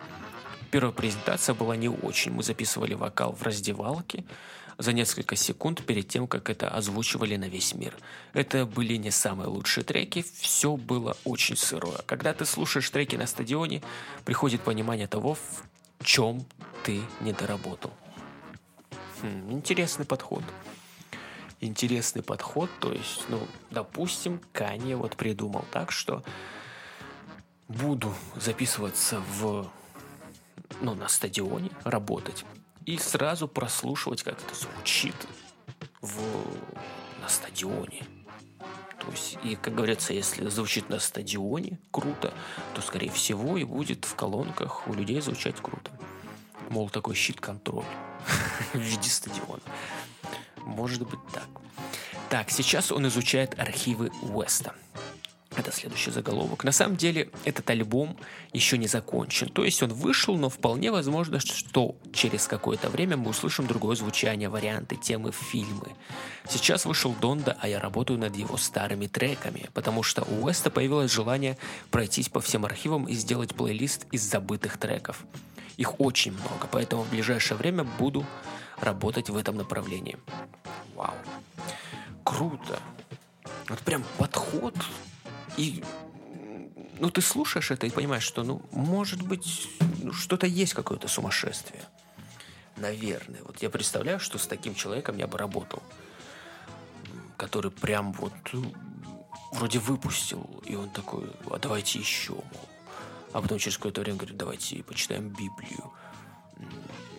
Первая 0.73 0.91
презентация 0.91 1.55
была 1.55 1.77
не 1.77 1.91
очень. 1.91 2.33
Мы 2.33 2.43
записывали 2.43 2.95
вокал 2.95 3.35
в 3.35 3.43
раздевалке 3.43 4.25
за 4.79 4.95
несколько 4.95 5.37
секунд 5.37 5.85
перед 5.85 6.09
тем, 6.09 6.27
как 6.27 6.49
это 6.49 6.71
озвучивали 6.71 7.37
на 7.37 7.45
весь 7.45 7.75
мир. 7.75 7.95
Это 8.33 8.65
были 8.65 8.97
не 8.97 9.11
самые 9.11 9.49
лучшие 9.49 9.85
треки, 9.85 10.25
все 10.41 10.79
было 10.79 11.15
очень 11.25 11.59
сырое. 11.59 11.99
Когда 12.07 12.33
ты 12.33 12.47
слушаешь 12.47 12.89
треки 12.89 13.17
на 13.17 13.27
стадионе, 13.27 13.83
приходит 14.25 14.63
понимание 14.63 15.07
того, 15.07 15.35
в 15.35 16.05
чем 16.05 16.43
ты 16.85 17.03
не 17.21 17.35
доработал. 17.35 17.93
Хм, 19.21 19.53
интересный 19.53 20.07
подход. 20.07 20.43
Интересный 21.61 22.23
подход, 22.23 22.71
то 22.81 22.95
есть, 22.95 23.27
ну, 23.29 23.47
допустим, 23.71 24.41
Канье 24.55 24.97
вот 24.97 25.19
придумал 25.19 25.67
так, 25.71 25.93
что 25.93 26.25
буду 27.69 28.15
записываться 28.37 29.21
в 29.39 29.71
ну, 30.81 30.95
на 30.95 31.09
стадионе 31.09 31.71
работать 31.85 32.45
и 32.87 32.99
сразу 32.99 33.49
прослушивать, 33.49 34.23
как 34.23 34.39
это 34.41 34.55
звучит 34.55 35.15
в, 36.01 36.19
на 37.21 37.29
стадионе. 37.29 38.05
То 38.99 39.11
есть, 39.11 39.39
и, 39.43 39.57
как 39.57 39.75
говорится, 39.75 40.13
если 40.13 40.49
звучит 40.49 40.89
на 40.89 41.01
стадионе 41.01 41.79
круто, 41.91 42.33
то, 42.75 42.83
скорее 42.83 43.11
всего, 43.11 43.57
и 43.57 43.65
будет 43.65 44.05
в 44.05 44.15
колонках 44.15 44.87
у 44.87 44.95
людей 44.95 45.21
звучать 45.21 45.57
круто. 45.61 45.91
Мол, 46.71 46.89
такой 46.89 47.15
щит-контроль 47.15 47.85
в 48.73 48.79
виде 48.79 49.11
стадиона. 49.11 49.63
Может 50.59 51.03
быть 51.03 51.21
так. 51.33 51.49
Так, 52.31 52.51
сейчас 52.51 52.93
он 52.93 53.07
изучает 53.09 53.59
архивы 53.59 54.11
Уэста. 54.23 54.75
Это 55.55 55.71
следующий 55.71 56.11
заголовок. 56.11 56.65
На 56.65 56.73
самом 56.73 56.97
деле 56.97 57.31
этот 57.45 57.69
альбом 57.69 58.17
еще 58.53 58.79
не 58.79 58.87
закончен. 58.87 59.49
То 59.49 59.65
есть 59.65 59.83
он 59.83 59.93
вышел, 59.93 60.37
но 60.37 60.49
вполне 60.49 60.91
возможно, 60.91 61.41
что 61.41 61.95
через 62.13 62.47
какое-то 62.47 62.89
время 62.89 63.17
мы 63.17 63.31
услышим 63.31 63.67
другое 63.67 63.97
звучание, 63.97 64.49
варианты, 64.49 64.97
темы, 64.97 65.31
фильмы. 65.33 65.89
Сейчас 66.49 66.87
вышел 66.87 67.15
Донда, 67.21 67.57
а 67.61 67.69
я 67.69 67.81
работаю 67.81 68.19
над 68.19 68.35
его 68.35 68.57
старыми 68.57 69.07
треками, 69.07 69.69
потому 69.75 70.03
что 70.03 70.23
у 70.23 70.45
Уэста 70.45 70.71
появилось 70.71 71.13
желание 71.13 71.59
пройтись 71.91 72.29
по 72.29 72.41
всем 72.41 72.65
архивам 72.65 73.05
и 73.05 73.15
сделать 73.15 73.55
плейлист 73.55 74.07
из 74.11 74.23
забытых 74.23 74.79
треков. 74.79 75.25
Их 75.77 76.01
очень 76.01 76.33
много, 76.33 76.67
поэтому 76.71 77.03
в 77.03 77.11
ближайшее 77.11 77.59
время 77.59 77.85
буду 77.85 78.27
работать 78.81 79.29
в 79.29 79.37
этом 79.37 79.57
направлении. 79.57 80.17
Вау. 80.95 81.15
Круто. 82.25 82.79
Вот 83.69 83.79
прям 83.81 84.05
подход 84.19 84.75
и 85.57 85.83
ну, 86.99 87.11
ты 87.11 87.21
слушаешь 87.21 87.71
это 87.71 87.87
и 87.87 87.91
понимаешь, 87.91 88.23
что, 88.23 88.45
ну, 88.45 88.63
может 88.71 89.23
быть, 89.23 89.69
ну, 90.03 90.13
что-то 90.13 90.47
есть 90.47 90.75
какое-то 90.75 91.09
сумасшествие. 91.09 91.83
Наверное. 92.77 93.43
Вот 93.43 93.61
я 93.61 93.71
представляю, 93.71 94.21
что 94.21 94.39
с 94.39 94.47
таким 94.47 94.75
человеком 94.75 95.17
я 95.19 95.27
бы 95.27 95.37
работал. 95.37 95.83
Который 97.37 97.73
прям 97.73 98.13
вот 98.13 98.33
ну, 98.53 98.73
вроде 99.53 99.79
выпустил, 99.79 100.63
и 100.65 100.77
он 100.77 100.91
такой, 100.91 101.31
а 101.51 101.59
давайте 101.59 101.99
еще. 101.99 102.37
А 103.33 103.41
потом 103.43 103.59
через 103.59 103.79
какое-то 103.79 104.01
время 104.01 104.19
говорит, 104.19 104.37
давайте 104.37 104.83
почитаем 104.85 105.29
Библию. 105.29 105.93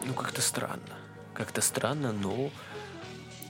Ну, 0.05 0.13
как-то 0.13 0.41
странно. 0.41 0.97
Как-то 1.33 1.61
странно, 1.61 2.13
но 2.13 2.51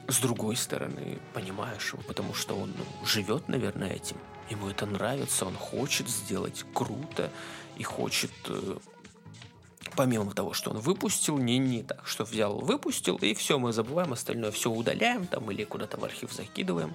с 0.08 0.20
другой 0.20 0.56
стороны, 0.56 1.20
понимаешь 1.34 1.94
его, 1.94 2.02
потому 2.04 2.34
что 2.34 2.56
он 2.58 2.74
ну, 2.76 3.06
живет, 3.06 3.48
наверное, 3.50 3.90
этим. 3.90 4.18
Ему 4.50 4.70
это 4.70 4.86
нравится, 4.86 5.46
он 5.46 5.56
хочет 5.56 6.10
сделать 6.10 6.66
круто 6.74 7.32
и 7.78 7.84
хочет 7.84 8.32
э, 8.48 8.78
помимо 9.96 10.32
того, 10.34 10.54
что 10.54 10.72
он 10.72 10.80
выпустил, 10.80 11.38
не, 11.38 11.58
не 11.58 11.84
так, 11.84 12.08
что 12.08 12.24
взял, 12.24 12.60
выпустил, 12.60 13.18
и 13.18 13.34
все, 13.34 13.58
мы 13.58 13.74
забываем, 13.74 14.14
остальное 14.14 14.52
все 14.52 14.70
удаляем 14.70 15.28
там 15.28 15.50
или 15.52 15.64
куда-то 15.64 15.98
в 15.98 16.04
архив 16.04 16.34
закидываем. 16.34 16.94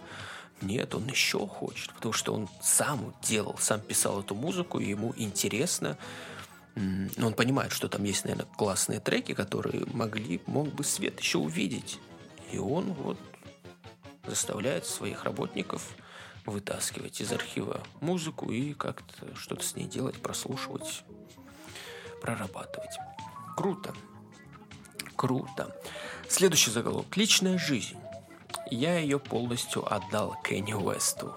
Нет, 0.61 0.95
он 0.95 1.07
еще 1.07 1.47
хочет, 1.47 1.93
потому 1.95 2.13
что 2.13 2.35
он 2.35 2.49
сам 2.61 3.15
делал, 3.23 3.57
сам 3.59 3.81
писал 3.81 4.21
эту 4.21 4.35
музыку, 4.35 4.81
и 4.81 4.89
ему 4.89 5.15
интересно. 5.17 5.97
Он 6.75 7.33
понимает, 7.35 7.73
что 7.73 7.89
там 7.89 8.05
есть, 8.05 8.25
наверное, 8.25 8.47
классные 8.57 9.01
треки, 9.01 9.35
которые 9.35 9.85
могли, 9.87 10.41
мог 10.47 10.69
бы 10.69 10.83
свет 10.85 11.19
еще 11.21 11.39
увидеть. 11.39 11.99
И 12.51 12.59
он 12.59 12.93
вот 12.93 13.19
заставляет 14.27 14.85
своих 14.85 15.25
работников 15.25 15.95
вытаскивать 16.49 17.21
из 17.21 17.33
архива 17.33 17.83
музыку 18.01 18.51
и 18.51 18.75
как-то 18.75 19.35
что-то 19.37 19.65
с 19.65 19.75
ней 19.75 19.87
делать, 19.87 20.21
прослушивать, 20.21 21.05
прорабатывать. 22.21 22.99
Круто. 23.57 23.95
Круто. 25.17 25.77
Следующий 26.29 26.71
заголовок. 26.71 27.17
Личная 27.17 27.59
жизнь. 27.59 27.97
Я 28.71 28.99
ее 28.99 29.19
полностью 29.19 29.93
отдал 29.93 30.37
Кенни 30.45 30.75
Уэсту. 30.75 31.35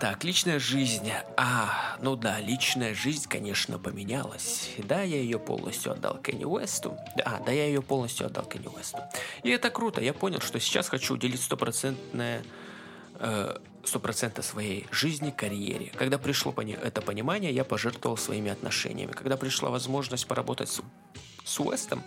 Так, 0.00 0.22
личная 0.22 0.60
жизнь. 0.60 1.10
А, 1.36 1.96
ну 2.00 2.14
да, 2.14 2.38
личная 2.38 2.94
жизнь, 2.94 3.26
конечно, 3.28 3.80
поменялась. 3.80 4.70
Да, 4.78 5.02
я 5.02 5.16
ее 5.16 5.40
полностью 5.40 5.90
отдал 5.90 6.18
Кенни 6.18 6.44
Уэсту. 6.44 6.96
А, 7.24 7.40
да, 7.44 7.50
я 7.50 7.66
ее 7.66 7.82
полностью 7.82 8.26
отдал 8.26 8.44
Кенни 8.44 8.68
Уэсту. 8.68 8.98
И 9.42 9.50
это 9.50 9.70
круто. 9.70 10.00
Я 10.00 10.12
понял, 10.12 10.40
что 10.40 10.60
сейчас 10.60 10.88
хочу 10.88 11.14
уделить 11.14 11.42
стопроцентное 11.42 12.44
э, 13.18 13.58
сто 13.84 14.00
процентов 14.00 14.44
своей 14.44 14.86
жизни, 14.90 15.30
карьере. 15.30 15.92
Когда 15.96 16.18
пришло 16.18 16.54
это 16.56 17.00
понимание, 17.00 17.52
я 17.52 17.64
пожертвовал 17.64 18.16
своими 18.16 18.50
отношениями. 18.50 19.12
Когда 19.12 19.36
пришла 19.36 19.70
возможность 19.70 20.26
поработать 20.26 20.68
с, 20.68 20.80
с 21.44 21.60
Уэстом, 21.60 22.02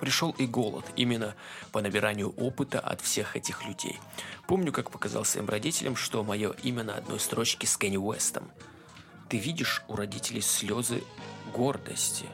пришел 0.00 0.30
и 0.38 0.46
голод, 0.46 0.84
именно 0.96 1.34
по 1.72 1.80
набиранию 1.80 2.30
опыта 2.36 2.80
от 2.80 3.00
всех 3.00 3.36
этих 3.36 3.64
людей. 3.64 3.98
Помню, 4.46 4.72
как 4.72 4.90
показал 4.90 5.24
своим 5.24 5.48
родителям, 5.48 5.96
что 5.96 6.22
мое 6.22 6.52
имя 6.62 6.84
на 6.84 6.94
одной 6.94 7.20
строчке 7.20 7.66
с 7.66 7.76
Кенни 7.76 7.96
Уэстом. 7.96 8.50
Ты 9.28 9.36
видишь 9.36 9.82
у 9.88 9.96
родителей 9.96 10.40
слезы 10.40 11.02
гордости. 11.52 12.26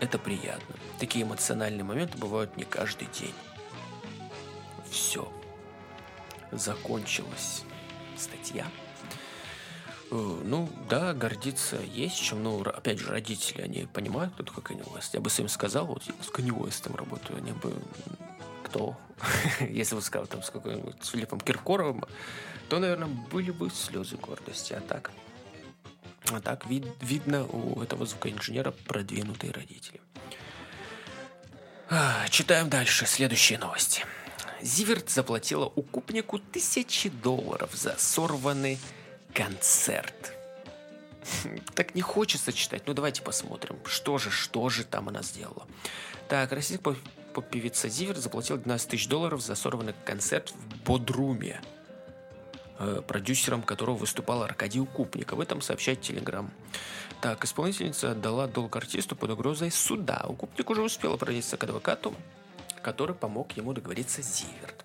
Это 0.00 0.18
приятно. 0.18 0.74
Такие 0.98 1.24
эмоциональные 1.24 1.84
моменты 1.84 2.16
бывают 2.18 2.56
не 2.56 2.64
каждый 2.64 3.08
день. 3.08 3.34
Все. 4.90 5.30
Закончилась 6.52 7.64
статья. 8.16 8.66
Э, 10.10 10.40
ну, 10.44 10.68
да, 10.88 11.12
гордиться 11.12 11.76
есть 11.76 12.16
чем. 12.16 12.42
Ну, 12.42 12.60
опять 12.62 12.98
же, 12.98 13.08
родители, 13.08 13.62
они 13.62 13.86
понимают, 13.86 14.34
кто 14.34 14.44
такой 14.44 14.62
Канни 14.62 14.82
Уэст. 14.82 15.14
Я 15.14 15.20
бы 15.20 15.30
своим 15.30 15.48
сказал, 15.48 15.86
вот 15.86 16.02
я 16.04 16.14
с 16.22 16.30
Канни 16.30 16.50
Уэстом 16.50 16.94
работаю, 16.94 17.38
они 17.38 17.52
бы... 17.52 17.74
Кто? 18.64 18.96
Если 19.60 19.94
бы 19.94 20.02
сказал 20.02 20.26
там 20.26 20.42
с 20.42 20.50
каким-нибудь 20.50 21.02
с 21.02 21.08
Филиппом 21.08 21.40
Киркоровым, 21.40 22.04
то, 22.68 22.78
наверное, 22.78 23.08
были 23.08 23.50
бы 23.50 23.70
слезы 23.70 24.16
гордости. 24.16 24.72
А 24.72 24.80
так, 24.80 25.10
А 26.32 26.40
так 26.40 26.66
вид, 26.66 26.86
видно 27.00 27.46
у 27.46 27.82
этого 27.82 28.06
звукоинженера 28.06 28.72
продвинутые 28.72 29.52
родители. 29.52 30.00
А, 31.88 32.28
читаем 32.28 32.68
дальше 32.68 33.06
следующие 33.06 33.58
новости. 33.58 34.04
Зиверт 34.62 35.10
заплатила 35.10 35.66
укупнику 35.66 36.38
тысячи 36.38 37.08
долларов 37.08 37.70
за 37.74 37.94
сорванный 37.98 38.78
концерт. 39.34 40.32
Так 41.74 41.94
не 41.94 42.02
хочется 42.02 42.52
читать. 42.52 42.82
Ну 42.86 42.94
давайте 42.94 43.22
посмотрим, 43.22 43.76
что 43.84 44.18
же, 44.18 44.30
что 44.30 44.68
же 44.68 44.84
там 44.84 45.08
она 45.08 45.22
сделала. 45.22 45.66
Так, 46.28 46.52
российская 46.52 46.96
поп-певица 47.34 47.88
Зиверт 47.88 48.18
заплатила 48.18 48.58
12 48.58 48.88
тысяч 48.88 49.08
долларов 49.08 49.40
за 49.42 49.54
сорванный 49.54 49.94
концерт 50.04 50.52
в 50.52 50.84
Бодруме 50.84 51.60
э, 52.78 53.02
продюсером 53.06 53.62
которого 53.62 53.96
выступал 53.96 54.42
Аркадий 54.42 54.80
Укупник. 54.80 55.32
Об 55.32 55.40
этом 55.40 55.60
сообщает 55.60 56.00
Телеграм. 56.00 56.50
Так, 57.20 57.44
исполнительница 57.44 58.12
отдала 58.12 58.46
долг 58.46 58.76
артисту 58.76 59.16
под 59.16 59.30
угрозой 59.30 59.70
суда. 59.70 60.24
Укупник 60.28 60.70
уже 60.70 60.82
успел 60.82 61.14
обратиться 61.14 61.56
к 61.56 61.64
адвокату, 61.64 62.14
который 62.86 63.16
помог 63.16 63.56
ему 63.56 63.72
договориться 63.72 64.22
с 64.22 64.38
Зиверт. 64.38 64.84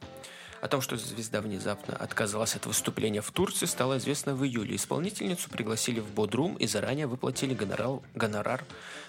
О 0.59 0.67
том, 0.67 0.81
что 0.81 0.97
звезда 0.97 1.39
внезапно 1.39 1.95
отказалась 1.95 2.55
от 2.55 2.65
выступления 2.65 3.21
в 3.21 3.29
Турции, 3.29 3.67
стало 3.67 3.99
известно 3.99 4.33
в 4.33 4.43
июле. 4.43 4.75
Исполнительницу 4.75 5.51
пригласили 5.51 5.99
в 5.99 6.09
Бодрум 6.09 6.55
и 6.55 6.65
заранее 6.65 7.05
выплатили 7.05 7.53
гонорар, 7.53 7.99
гонорар 8.15 8.65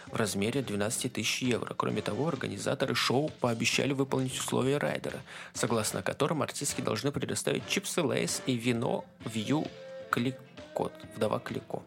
в 0.08 0.16
размере 0.16 0.60
12 0.60 1.10
тысяч 1.10 1.40
евро. 1.40 1.72
Кроме 1.72 2.02
того, 2.02 2.28
организаторы 2.28 2.94
шоу 2.94 3.30
пообещали 3.40 3.94
выполнить 3.94 4.38
условия 4.38 4.76
райдера, 4.76 5.22
согласно 5.54 6.02
которым 6.02 6.42
артистки 6.42 6.82
должны 6.82 7.12
предоставить 7.12 7.66
чипсы 7.66 8.02
Лейс 8.02 8.42
и 8.44 8.56
вино 8.56 9.06
Вью 9.24 9.66
Кликот, 10.10 10.92
вдова 11.16 11.38
Клико. 11.38 11.82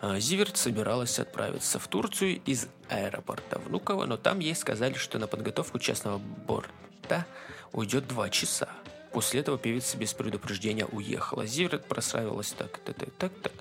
А, 0.00 0.18
Зиверт 0.18 0.56
собиралась 0.56 1.18
отправиться 1.18 1.78
в 1.78 1.88
Турцию 1.88 2.40
из 2.44 2.68
аэропорта 2.88 3.58
Внуково, 3.58 4.06
но 4.06 4.16
там 4.16 4.38
ей 4.38 4.54
сказали, 4.54 4.94
что 4.94 5.18
на 5.18 5.26
подготовку 5.26 5.78
частного 5.78 6.18
борта 6.18 7.26
уйдет 7.72 8.06
два 8.06 8.30
часа. 8.30 8.68
После 9.12 9.40
этого 9.40 9.58
певица 9.58 9.96
без 9.96 10.12
предупреждения 10.12 10.86
уехала. 10.86 11.46
Зиверт 11.46 11.86
просравилась 11.86 12.52
так, 12.52 12.78
так, 12.78 12.96
так, 12.96 13.10
так, 13.16 13.32
так. 13.42 13.52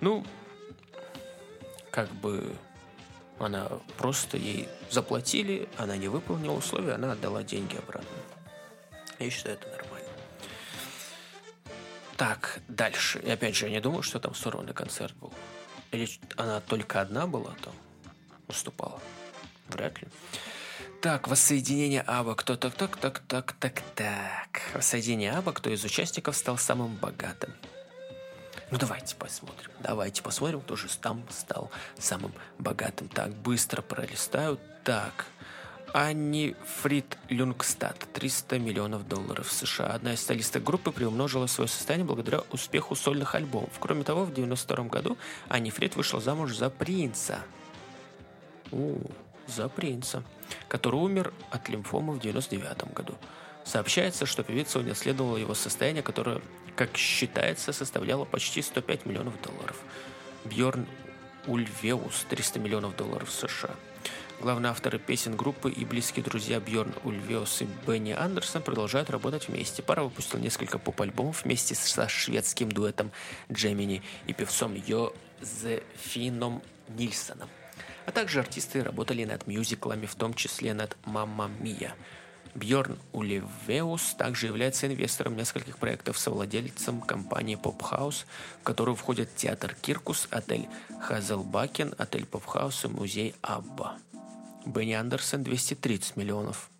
Ну, 0.00 0.24
как 1.90 2.10
бы 2.10 2.56
она 3.38 3.68
просто 3.98 4.36
ей 4.36 4.68
заплатили, 4.90 5.68
она 5.76 5.96
не 5.96 6.08
выполнила 6.08 6.54
условия, 6.54 6.92
она 6.92 7.12
отдала 7.12 7.42
деньги 7.42 7.76
обратно. 7.76 8.08
Я 9.18 9.30
считаю, 9.30 9.56
это 9.56 9.68
нормально. 9.68 10.08
Так, 12.16 12.60
дальше. 12.68 13.18
И 13.18 13.30
опять 13.30 13.56
же, 13.56 13.66
я 13.66 13.72
не 13.72 13.80
думаю, 13.80 14.02
что 14.02 14.18
там 14.20 14.34
сорванный 14.34 14.74
концерт 14.74 15.14
был. 15.16 15.32
Или 15.94 16.08
она 16.36 16.60
только 16.60 17.00
одна 17.00 17.26
была 17.26 17.54
там, 17.62 17.72
выступала. 18.48 19.00
Вряд 19.68 20.00
ли. 20.02 20.08
Так, 21.00 21.28
воссоединение 21.28 22.02
Аба. 22.02 22.34
Кто 22.34 22.56
так, 22.56 22.74
так, 22.74 22.96
так, 22.96 23.22
так, 23.28 23.52
так, 23.52 23.82
так. 23.94 24.62
Воссоединение 24.74 25.32
Аба, 25.32 25.52
кто 25.52 25.70
из 25.70 25.84
участников 25.84 26.36
стал 26.36 26.58
самым 26.58 26.96
богатым. 26.96 27.52
Ну 28.70 28.78
давайте 28.78 29.14
посмотрим. 29.14 29.70
Давайте 29.80 30.22
посмотрим, 30.22 30.60
кто 30.60 30.76
же 30.76 30.88
там 31.00 31.22
стал 31.30 31.70
самым 31.98 32.32
богатым. 32.58 33.08
Так, 33.08 33.32
быстро 33.34 33.82
пролистаю. 33.82 34.58
Так, 34.82 35.26
Анни 35.94 36.56
Фрид 36.82 37.16
Люнгстад, 37.28 37.96
300 38.14 38.58
миллионов 38.58 39.06
долларов 39.06 39.52
США. 39.52 39.86
Одна 39.86 40.14
из 40.14 40.26
солисток 40.26 40.64
группы 40.64 40.90
приумножила 40.90 41.46
свое 41.46 41.68
состояние 41.68 42.04
благодаря 42.04 42.40
успеху 42.50 42.96
сольных 42.96 43.36
альбомов. 43.36 43.70
Кроме 43.78 44.02
того, 44.02 44.24
в 44.24 44.34
92 44.34 44.86
году 44.86 45.16
Анни 45.48 45.70
Фрид 45.70 45.94
вышла 45.94 46.20
замуж 46.20 46.56
за 46.56 46.68
принца. 46.68 47.44
У, 48.72 48.98
за 49.46 49.68
принца, 49.68 50.24
который 50.66 50.96
умер 50.96 51.32
от 51.50 51.68
лимфомы 51.68 52.14
в 52.14 52.18
99 52.18 52.92
году. 52.92 53.14
Сообщается, 53.62 54.26
что 54.26 54.42
певица 54.42 54.80
унаследовала 54.80 55.36
его 55.36 55.54
состояние, 55.54 56.02
которое, 56.02 56.40
как 56.74 56.96
считается, 56.96 57.72
составляло 57.72 58.24
почти 58.24 58.62
105 58.62 59.06
миллионов 59.06 59.40
долларов. 59.42 59.76
Бьорн 60.44 60.88
Ульвеус 61.46 62.26
300 62.28 62.58
миллионов 62.58 62.96
долларов 62.96 63.30
США. 63.30 63.76
Главные 64.40 64.70
авторы 64.70 64.98
песен 64.98 65.36
группы 65.36 65.70
и 65.70 65.84
близкие 65.84 66.24
друзья 66.24 66.60
Бьорн 66.60 66.92
Ульвеус 67.04 67.62
и 67.62 67.68
Бенни 67.86 68.12
Андерсон 68.12 68.62
продолжают 68.62 69.08
работать 69.08 69.48
вместе. 69.48 69.82
Пара 69.82 70.02
выпустила 70.02 70.40
несколько 70.40 70.78
поп-альбомов 70.78 71.44
вместе 71.44 71.74
со 71.74 72.08
шведским 72.08 72.70
дуэтом 72.70 73.10
Джемини 73.50 74.02
и 74.26 74.32
певцом 74.32 74.74
Йозефином 74.74 76.62
Нильсоном. 76.88 77.48
А 78.06 78.12
также 78.12 78.40
артисты 78.40 78.82
работали 78.82 79.24
над 79.24 79.46
мюзиклами, 79.46 80.04
в 80.04 80.14
том 80.14 80.34
числе 80.34 80.74
над 80.74 80.96
«Мамма 81.06 81.48
Мия». 81.60 81.94
Бьорн 82.54 82.98
Уливеус 83.12 84.14
также 84.14 84.46
является 84.46 84.86
инвестором 84.86 85.36
нескольких 85.36 85.78
проектов, 85.78 86.18
совладельцем 86.18 87.00
компании 87.00 87.58
Pop 87.60 87.78
House, 87.78 88.26
в 88.60 88.62
которую 88.62 88.94
входят 88.94 89.34
театр 89.34 89.74
Cirkus, 89.80 90.28
отель 90.30 90.68
Hasselbacken, 91.00 91.94
отель 91.98 92.26
Pop 92.30 92.44
House 92.44 92.86
и 92.86 92.92
музей 92.92 93.34
ABBA. 93.42 93.96
Бенни 94.64 94.92
Андерсон 94.92 95.42
230 95.42 96.16
миллионов 96.16 96.70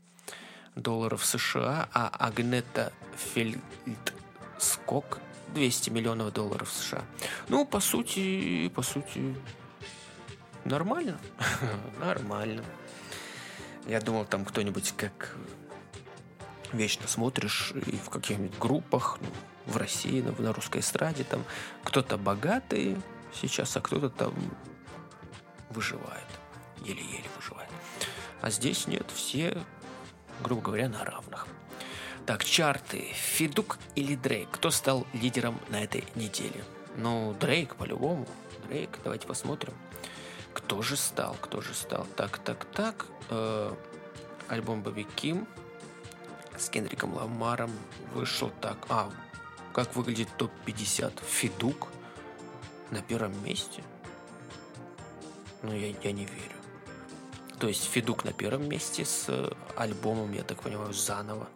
долларов 0.75 1.25
США, 1.25 1.89
а 1.93 2.09
Агнета 2.09 2.93
Фельтског 3.35 5.21
200 5.55 5.91
миллионов 5.91 6.33
долларов 6.33 6.71
США. 6.71 7.05
Ну, 7.49 7.65
по 7.65 7.81
сути, 7.81 8.69
по 8.75 8.83
сути, 8.83 9.35
нормально. 10.65 11.19
нормально. 12.01 12.65
Я 13.87 14.01
думал, 14.01 14.25
там 14.25 14.45
кто-нибудь 14.45 14.95
как 14.97 15.37
вечно 16.73 17.07
смотришь 17.07 17.73
и 17.87 17.97
в 17.97 18.11
каких-нибудь 18.11 18.59
группах 18.59 19.19
ну, 19.21 19.73
в 19.73 19.77
России, 19.77 20.21
на, 20.21 20.33
на 20.33 20.53
русской 20.53 20.81
эстраде, 20.81 21.25
там 21.25 21.45
кто-то 21.85 22.17
богатый 22.17 22.97
сейчас, 23.33 23.77
а 23.77 23.81
кто-то 23.81 24.09
там 24.09 24.35
выживает. 25.71 26.27
Еле-еле. 26.85 27.29
А 28.45 28.51
здесь 28.51 28.87
нет, 28.87 29.11
все, 29.11 29.57
грубо 30.43 30.61
говоря, 30.61 30.91
на 30.91 31.03
равных. 31.03 31.47
Так, 32.27 32.45
чарты. 32.45 33.09
Федук 33.15 33.79
или 33.95 34.17
Дрейк? 34.17 34.51
Кто 34.51 34.71
стал 34.71 35.07
лидером 35.15 35.59
на 35.71 35.83
этой 35.83 36.05
неделе? 36.15 36.63
Ну, 36.99 37.35
Дрейк, 37.41 37.75
по-любому. 37.77 38.27
Дрейк, 38.69 38.99
давайте 39.03 39.27
посмотрим. 39.27 39.73
Кто 40.53 40.83
же 40.83 40.99
стал? 40.99 41.39
Кто 41.41 41.63
же 41.63 41.73
стал? 41.73 42.07
Так, 42.17 42.37
так, 42.37 42.67
так. 42.67 43.07
Э, 43.31 43.75
альбом 44.49 44.83
Бобби 44.83 45.07
Ким 45.17 45.49
с 46.59 46.69
Кендриком 46.69 47.15
Ламаром 47.15 47.73
вышел 48.13 48.53
так. 48.61 48.77
А, 48.91 49.11
как 49.73 49.97
выглядит 49.97 50.29
топ-50? 50.37 51.25
Федук 51.25 51.89
на 52.91 53.01
первом 53.01 53.43
месте? 53.43 53.83
Ну, 55.63 55.73
я, 55.73 55.95
я 56.03 56.13
не 56.13 56.27
верю. 56.27 56.64
То 57.65 57.69
есть 57.69 57.85
Федук 57.85 58.27
на 58.27 58.35
первом 58.35 58.69
месте 58.69 59.07
с 59.07 59.25
э, 59.29 59.51
альбомом, 59.75 60.35
я 60.35 60.43
так 60.43 60.61
понимаю, 60.61 60.93
заново. 60.93 61.49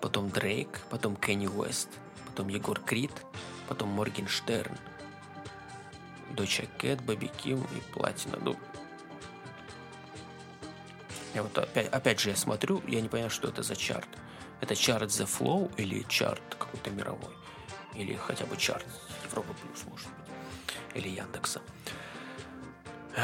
Потом 0.00 0.30
Дрейк, 0.30 0.82
потом 0.88 1.16
Кенни 1.16 1.48
Уэст, 1.48 1.88
потом 2.28 2.46
Егор 2.46 2.78
Крид, 2.78 3.10
потом 3.66 3.88
Моргенштерн, 3.88 4.78
Доча 6.30 6.66
Кэт, 6.78 7.02
Бэби 7.02 7.26
Ким 7.26 7.60
и 7.76 7.92
Платина. 7.92 8.38
Ну, 8.40 8.56
я 11.34 11.42
вот 11.42 11.58
опять, 11.58 11.88
опять 11.88 12.20
же 12.20 12.30
я 12.30 12.36
смотрю, 12.36 12.80
я 12.86 13.00
не 13.00 13.08
понимаю, 13.08 13.30
что 13.30 13.48
это 13.48 13.64
за 13.64 13.74
чарт. 13.74 14.08
Это 14.60 14.76
чарт 14.76 15.10
The 15.10 15.26
Flow 15.26 15.74
или 15.76 16.04
чарт 16.08 16.54
какой-то 16.56 16.90
мировой? 16.90 17.34
Или 17.96 18.14
хотя 18.14 18.46
бы 18.46 18.56
чарт 18.56 18.86
Европа 19.24 19.52
Плюс, 19.54 19.84
может 19.90 20.06
быть. 20.06 21.02
Или 21.02 21.08
Яндекса. 21.08 21.61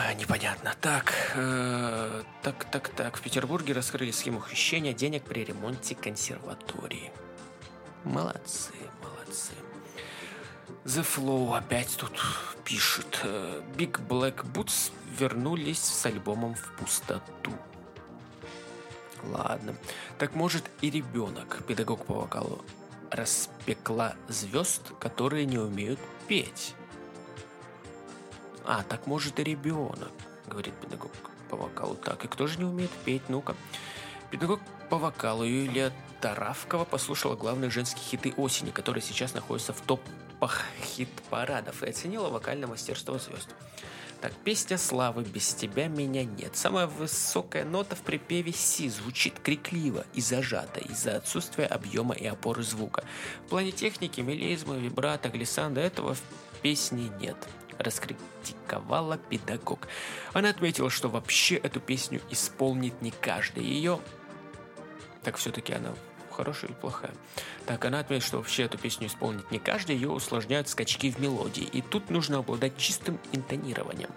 А, 0.01 0.15
непонятно. 0.15 0.75
Так, 0.81 1.13
э, 1.35 2.23
так, 2.43 2.65
так, 2.71 2.89
так. 2.91 3.17
В 3.17 3.21
Петербурге 3.21 3.73
раскрыли 3.73 4.13
схему 4.13 4.41
хищения 4.41 4.93
денег 4.93 5.25
при 5.25 5.45
ремонте 5.45 5.97
консерватории. 5.97 7.11
Молодцы, 8.05 8.75
молодцы. 9.03 9.55
The 10.85 11.03
Flow 11.03 11.57
опять 11.57 11.97
тут 11.97 12.13
пишет. 12.65 13.21
Э, 13.25 13.61
Big 13.77 13.99
Black 14.07 14.45
Boots 14.53 14.93
вернулись 15.19 15.83
с 15.83 16.07
альбомом 16.07 16.55
в 16.55 16.77
пустоту. 16.77 17.53
Ладно. 19.25 19.75
Так 20.19 20.37
может 20.37 20.65
и 20.81 20.91
ребенок, 20.91 21.65
педагог 21.67 22.07
по 22.07 22.15
вокалу, 22.15 22.65
распекла 23.11 24.15
звезд, 24.29 24.93
которые 25.01 25.45
не 25.45 25.59
умеют 25.59 25.99
петь. 26.29 26.77
А, 28.71 28.83
так 28.83 29.07
может 29.07 29.41
и 29.41 29.45
ребенок, 29.45 30.13
говорит 30.47 30.75
педагог 30.75 31.11
по 31.49 31.57
вокалу. 31.57 31.95
Так, 31.95 32.27
и 32.27 32.29
кто 32.29 32.47
же 32.47 32.59
не 32.59 32.67
умеет 32.67 32.91
петь? 33.07 33.23
Ну-ка. 33.31 33.57
Педагог 34.31 34.61
по 34.91 34.99
вокалу 34.99 35.43
Юлия 35.43 35.91
Таравкова 36.21 36.85
послушала 36.85 37.35
главные 37.35 37.71
женские 37.71 38.05
хиты 38.05 38.35
осени, 38.37 38.71
которые 38.71 39.03
сейчас 39.03 39.33
находятся 39.33 39.73
в 39.73 39.81
топ 39.81 40.03
хит-парадов 40.83 41.83
и 41.83 41.89
оценила 41.89 42.29
вокальное 42.29 42.69
мастерство 42.69 43.19
звезд. 43.19 43.49
Так, 44.21 44.35
песня 44.45 44.77
славы 44.77 45.23
«Без 45.23 45.55
тебя 45.55 45.87
меня 45.87 46.25
нет». 46.25 46.55
Самая 46.55 46.89
высокая 46.89 47.65
нота 47.65 47.97
в 47.97 48.03
припеве 48.03 48.53
«си» 48.53 48.91
звучит 48.91 49.41
крикливо 49.41 50.05
и 50.13 50.21
зажато 50.21 50.81
из-за 50.81 51.17
отсутствия 51.17 51.65
объема 51.65 52.15
и 52.15 52.27
опоры 52.27 52.63
звука. 52.63 53.05
В 53.47 53.49
плане 53.49 53.73
техники, 53.73 54.21
мелизма, 54.21 54.77
вибрато, 54.77 55.31
глиссанда 55.31 55.81
этого 55.81 56.15
в 56.15 56.21
песне 56.61 57.11
нет 57.19 57.37
раскритиковала 57.79 59.19
педагог. 59.19 59.89
Она 60.33 60.51
отметила, 60.51 60.91
что 60.91 61.09
вообще 61.09 61.57
эту 61.57 61.81
песню 61.81 62.21
исполнит 62.31 63.01
не 63.03 63.11
каждый. 63.11 63.65
Ее... 63.65 64.01
Так 65.23 65.37
все-таки 65.37 65.73
она 65.73 65.95
хорошая 66.39 66.71
или 66.71 66.77
плохая. 66.77 67.11
Так, 67.67 67.85
она 67.85 67.99
отметила, 67.99 68.27
что 68.29 68.37
вообще 68.39 68.63
эту 68.63 68.79
песню 68.79 69.09
исполнит 69.09 69.51
не 69.51 69.59
каждый, 69.59 69.97
ее 69.97 70.09
усложняют 70.09 70.69
скачки 70.69 71.11
в 71.11 71.19
мелодии, 71.19 71.65
и 71.65 71.83
тут 71.83 72.11
нужно 72.11 72.39
обладать 72.39 72.77
чистым 72.79 73.19
интонированием. 73.33 74.11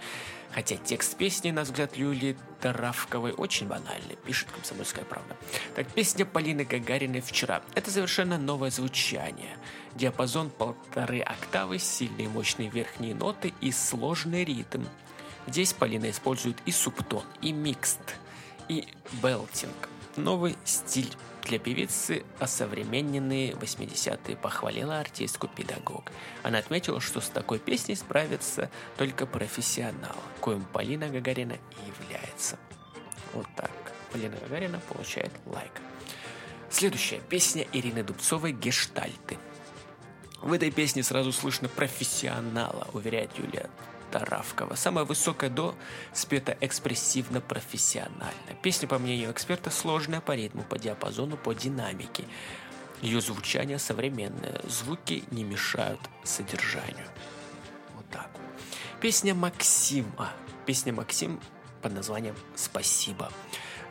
Хотя 0.52 0.76
текст 0.76 1.18
песни, 1.18 1.50
на 1.50 1.64
взгляд 1.64 1.96
Юлии 1.96 2.38
Таравковой, 2.60 3.32
очень 3.32 3.68
банальный, 3.68 4.18
пишет 4.24 4.52
«Комсомольская 4.52 5.04
правда». 5.06 5.36
Так, 5.76 5.88
песня 5.88 6.26
Полины 6.26 6.64
Гагариной 6.64 7.22
«Вчера»— 7.22 7.64
это 7.74 7.90
совершенно 7.90 8.38
новое 8.38 8.70
звучание. 8.70 9.58
Диапазон 9.96 10.52
полторы 10.52 11.22
октавы, 11.22 11.80
сильные 11.80 12.30
мощные 12.30 12.70
верхние 12.70 13.16
ноты 13.16 13.54
и 13.62 13.72
сложный 13.72 14.46
ритм. 14.46 14.84
Здесь 15.48 15.74
Полина 15.74 16.10
использует 16.12 16.58
и 16.66 16.72
субтон, 16.72 17.24
и 17.42 17.52
микст, 17.52 18.00
и 18.68 18.88
белтинг. 19.24 19.90
Новый 20.18 20.58
стиль 20.66 21.14
для 21.44 21.58
певицы 21.58 22.24
осовремененные 22.40 23.54
80-е 23.54 24.36
похвалила 24.36 25.00
артистку 25.00 25.48
педагог. 25.48 26.12
Она 26.44 26.58
отметила, 26.58 27.00
что 27.00 27.22
с 27.22 27.30
такой 27.30 27.60
песней 27.60 27.96
справится 27.96 28.70
только 28.98 29.26
профессионал, 29.26 30.16
коим 30.42 30.66
Полина 30.66 31.10
Гагарина 31.10 31.54
и 31.54 32.04
является. 32.04 32.60
Вот 33.34 33.48
так. 33.56 33.72
Полина 34.12 34.36
Гагарина 34.42 34.80
получает 34.80 35.32
лайк. 35.46 35.72
Следующая 36.70 37.22
песня 37.30 37.66
Ирины 37.72 38.04
Дубцовой 38.04 38.52
«Гештальты». 38.52 39.38
В 40.42 40.54
этой 40.54 40.72
песне 40.72 41.04
сразу 41.04 41.32
слышно 41.32 41.70
профессионала, 41.70 42.88
уверяет 42.94 43.38
Юлия 43.38 43.70
Таравкова. 44.12 44.76
Самая 44.76 45.06
высокая 45.06 45.50
до 45.50 45.76
спета 46.14 46.58
экспрессивно-профессионально. 46.60 48.54
Песня, 48.62 48.88
по 48.88 49.00
мнению 49.00 49.32
эксперта, 49.32 49.72
сложная 49.72 50.22
по 50.22 50.36
ритму, 50.36 50.64
по 50.64 50.78
диапазону, 50.78 51.38
по 51.38 51.54
динамике. 51.54 52.26
Ее 53.02 53.22
звучание 53.22 53.80
современное, 53.80 54.62
звуки 54.68 55.24
не 55.32 55.44
мешают 55.44 56.00
содержанию. 56.24 57.08
Вот 57.96 58.08
так. 58.12 58.30
Песня 59.00 59.34
Максима. 59.34 60.32
Песня 60.66 60.94
Максим 60.94 61.40
под 61.82 61.94
названием 61.94 62.36
«Спасибо». 62.56 63.32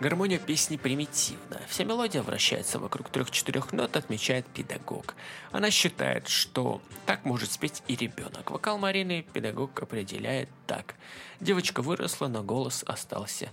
Гармония 0.00 0.38
песни 0.38 0.78
примитивна. 0.78 1.60
Вся 1.68 1.84
мелодия 1.84 2.22
вращается 2.22 2.78
вокруг 2.78 3.10
трех-четырех 3.10 3.74
нот, 3.74 3.96
отмечает 3.96 4.46
педагог. 4.46 5.14
Она 5.52 5.70
считает, 5.70 6.26
что 6.26 6.80
так 7.04 7.26
может 7.26 7.52
спеть 7.52 7.82
и 7.86 7.96
ребенок. 7.96 8.50
Вокал 8.50 8.78
Марины 8.78 9.26
педагог 9.34 9.78
определяет 9.82 10.48
так. 10.66 10.94
Девочка 11.38 11.82
выросла, 11.82 12.28
но 12.28 12.42
голос 12.42 12.82
остался 12.86 13.50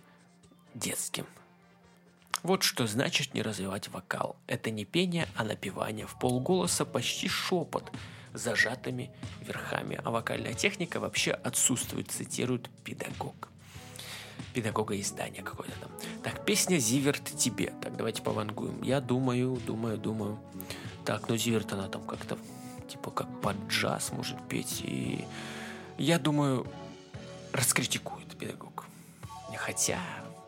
детским. 0.74 1.26
Вот 2.44 2.64
что 2.64 2.88
значит 2.88 3.34
не 3.34 3.42
развивать 3.42 3.90
вокал. 3.90 4.38
Это 4.48 4.72
не 4.72 4.86
пение, 4.86 5.28
а 5.36 5.44
напевание 5.44 6.08
в 6.08 6.18
полголоса, 6.18 6.86
почти 6.86 7.28
шепот, 7.28 7.92
зажатыми 8.34 9.12
верхами. 9.42 10.00
А 10.02 10.12
вокальная 10.12 10.54
техника 10.54 11.02
вообще 11.02 11.32
отсутствует, 11.32 12.10
цитирует 12.10 12.70
педагог 12.86 13.50
педагога 14.54 15.00
издания 15.00 15.42
какое-то 15.42 15.76
там. 15.80 15.92
Так, 16.24 16.46
песня 16.46 16.78
«Зиверт 16.78 17.24
тебе». 17.24 17.74
Так, 17.82 17.96
давайте 17.96 18.22
повангуем. 18.22 18.82
Я 18.82 19.02
думаю, 19.02 19.60
думаю, 19.66 19.98
думаю. 19.98 20.40
Так, 21.06 21.30
ну 21.30 21.38
Зиверт 21.38 21.72
она 21.74 21.88
там 21.88 22.04
как-то 22.04 22.38
типа 22.88 23.12
как 23.12 23.28
под 23.42 23.56
джаз 23.68 24.12
может 24.12 24.38
петь. 24.48 24.82
И 24.84 25.26
я 25.98 26.20
думаю, 26.20 26.66
раскритикует 27.54 28.38
педагог. 28.38 28.86
Хотя, 29.58 30.00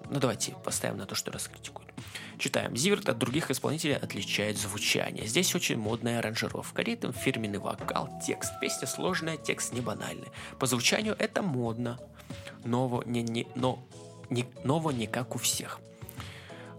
ну 0.10 0.20
давайте 0.20 0.56
поставим 0.64 0.98
на 0.98 1.06
то, 1.06 1.16
что 1.16 1.32
раскритикует. 1.32 1.90
Читаем. 2.38 2.76
Зиверт 2.78 3.10
от 3.10 3.18
других 3.18 3.52
исполнителей 3.52 3.98
отличает 3.98 4.58
звучание. 4.58 5.28
Здесь 5.28 5.54
очень 5.56 5.78
модная 5.78 6.20
аранжировка, 6.20 6.82
ритм, 6.82 7.12
фирменный 7.12 7.60
вокал, 7.60 8.10
текст. 8.26 8.54
Песня 8.62 8.88
сложная, 8.88 9.36
текст 9.36 9.74
не 9.74 9.82
банальный. 9.82 10.30
По 10.58 10.66
звучанию 10.66 11.16
это 11.20 11.42
модно, 11.42 12.00
ново 12.64 13.04
не, 13.06 13.22
не, 13.22 13.48
но, 13.56 13.80
не, 14.30 14.46
ново 14.64 14.92
не 14.92 15.08
как 15.08 15.36
у 15.36 15.40
всех. 15.40 15.80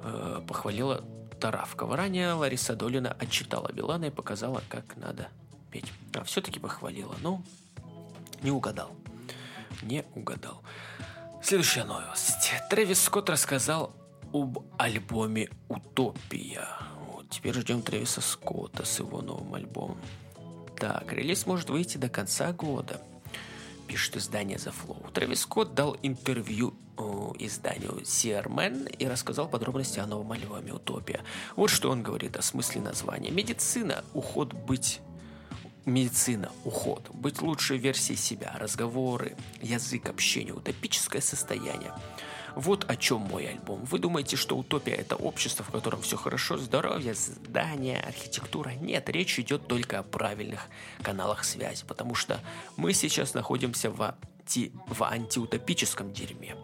Э, 0.03 0.40
похвалила 0.47 1.05
Таравкова. 1.40 1.97
Ранее 1.97 2.33
Лариса 2.33 2.75
Долина 2.75 3.16
отчитала 3.19 3.73
Билана 3.73 4.07
и 4.07 4.11
показала, 4.11 4.62
как 4.69 4.97
надо 4.97 5.29
петь. 5.71 5.93
А 6.14 6.25
все-таки 6.25 6.59
похвалила. 6.61 7.14
Ну, 7.23 7.43
не 8.43 8.51
угадал. 8.51 8.90
Не 9.83 10.05
угадал. 10.14 10.62
Следующая 11.43 11.85
новость. 11.85 12.53
Трэвис 12.69 13.03
Скотт 13.03 13.31
рассказал 13.31 13.95
об 14.33 14.59
альбоме 14.79 15.49
«Утопия». 15.69 16.69
Вот, 17.07 17.31
теперь 17.31 17.55
ждем 17.55 17.83
Трэвиса 17.83 18.21
Скотта 18.21 18.85
с 18.85 18.99
его 18.99 19.23
новым 19.23 19.55
альбомом. 19.55 19.99
Так, 20.77 21.12
релиз 21.12 21.47
может 21.47 21.71
выйти 21.71 21.99
до 21.99 22.09
конца 22.09 22.53
года, 22.53 23.01
пишет 23.90 24.16
издание 24.16 24.57
The 24.57 24.72
Flow. 24.72 25.12
Трэвис 25.12 25.40
Скотт 25.40 25.74
дал 25.74 25.96
интервью 26.03 26.74
о, 26.96 27.35
изданию 27.40 28.03
CRMan 28.03 28.88
и 28.88 29.09
рассказал 29.09 29.48
подробности 29.48 29.98
о 29.98 30.07
новом 30.07 30.31
альбоме 30.31 30.72
«Утопия». 30.72 31.24
Вот 31.57 31.70
что 31.70 31.90
он 31.90 32.05
говорит 32.05 32.37
о 32.37 32.42
смысле 32.42 32.83
названия. 32.83 33.33
Медицина, 33.33 34.05
уход 34.14 34.53
быть 34.53 35.00
медицина, 35.87 36.53
уход, 36.64 37.11
быть 37.12 37.42
лучшей 37.42 37.79
версией 37.79 38.16
себя, 38.16 38.55
разговоры, 38.61 39.37
язык, 39.61 40.09
общение, 40.09 40.55
утопическое 40.55 41.20
состояние– 41.20 41.92
вот 42.55 42.91
о 42.91 42.97
чем 42.97 43.21
мой 43.23 43.49
альбом. 43.49 43.85
Вы 43.85 43.99
думаете, 43.99 44.37
что 44.37 44.57
утопия 44.57 44.95
это 44.95 45.17
общество, 45.17 45.65
в 45.65 45.71
котором 45.71 46.03
все 46.03 46.17
хорошо, 46.17 46.59
здоровье, 46.59 47.15
здания, 47.15 48.01
архитектура? 48.01 48.71
Нет, 48.71 49.09
речь 49.09 49.39
идет 49.39 49.67
только 49.67 49.99
о 49.99 50.03
правильных 50.03 50.67
каналах 51.03 51.45
связи, 51.45 51.85
потому 51.87 52.15
что 52.15 52.41
мы 52.77 52.93
сейчас 52.93 53.35
находимся 53.35 53.91
в, 53.91 54.03
анти, 54.03 54.73
в 54.87 55.03
антиутопическом 55.03 56.13
дерьме. 56.13 56.57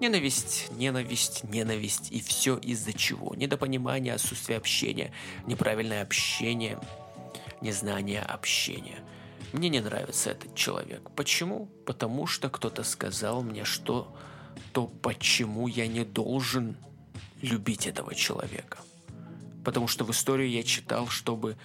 Ненависть, 0.00 0.68
ненависть, 0.72 1.44
ненависть. 1.44 2.10
И 2.10 2.20
все 2.20 2.56
из-за 2.56 2.92
чего? 2.92 3.34
Недопонимание, 3.34 4.14
отсутствие 4.14 4.58
общения, 4.58 5.12
неправильное 5.46 6.02
общение, 6.02 6.78
незнание 7.60 8.20
общения. 8.20 8.98
Мне 9.52 9.68
не 9.68 9.80
нравится 9.80 10.30
этот 10.30 10.54
человек. 10.54 11.10
Почему? 11.14 11.66
Потому 11.86 12.26
что 12.26 12.48
кто-то 12.48 12.84
сказал 12.84 13.42
мне, 13.42 13.64
что 13.64 14.12
то 14.72 14.86
почему 14.86 15.68
я 15.68 15.86
не 15.86 16.04
должен 16.04 16.76
любить 17.40 17.86
этого 17.86 18.14
человека? 18.14 18.78
Потому 19.64 19.88
что 19.88 20.04
в 20.04 20.10
истории 20.10 20.48
я 20.48 20.62
читал, 20.62 21.08
чтобы 21.08 21.56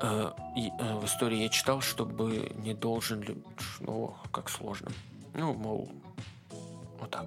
э, 0.00 0.30
э, 0.56 0.94
в 0.94 1.04
истории 1.04 1.42
я 1.42 1.48
читал, 1.48 1.80
чтобы 1.80 2.52
не 2.56 2.74
должен 2.74 3.20
любить. 3.20 3.44
Ну, 3.80 4.14
как 4.32 4.48
сложно. 4.48 4.90
Ну, 5.34 5.54
мол, 5.54 5.90
вот 6.98 7.10
так. 7.10 7.26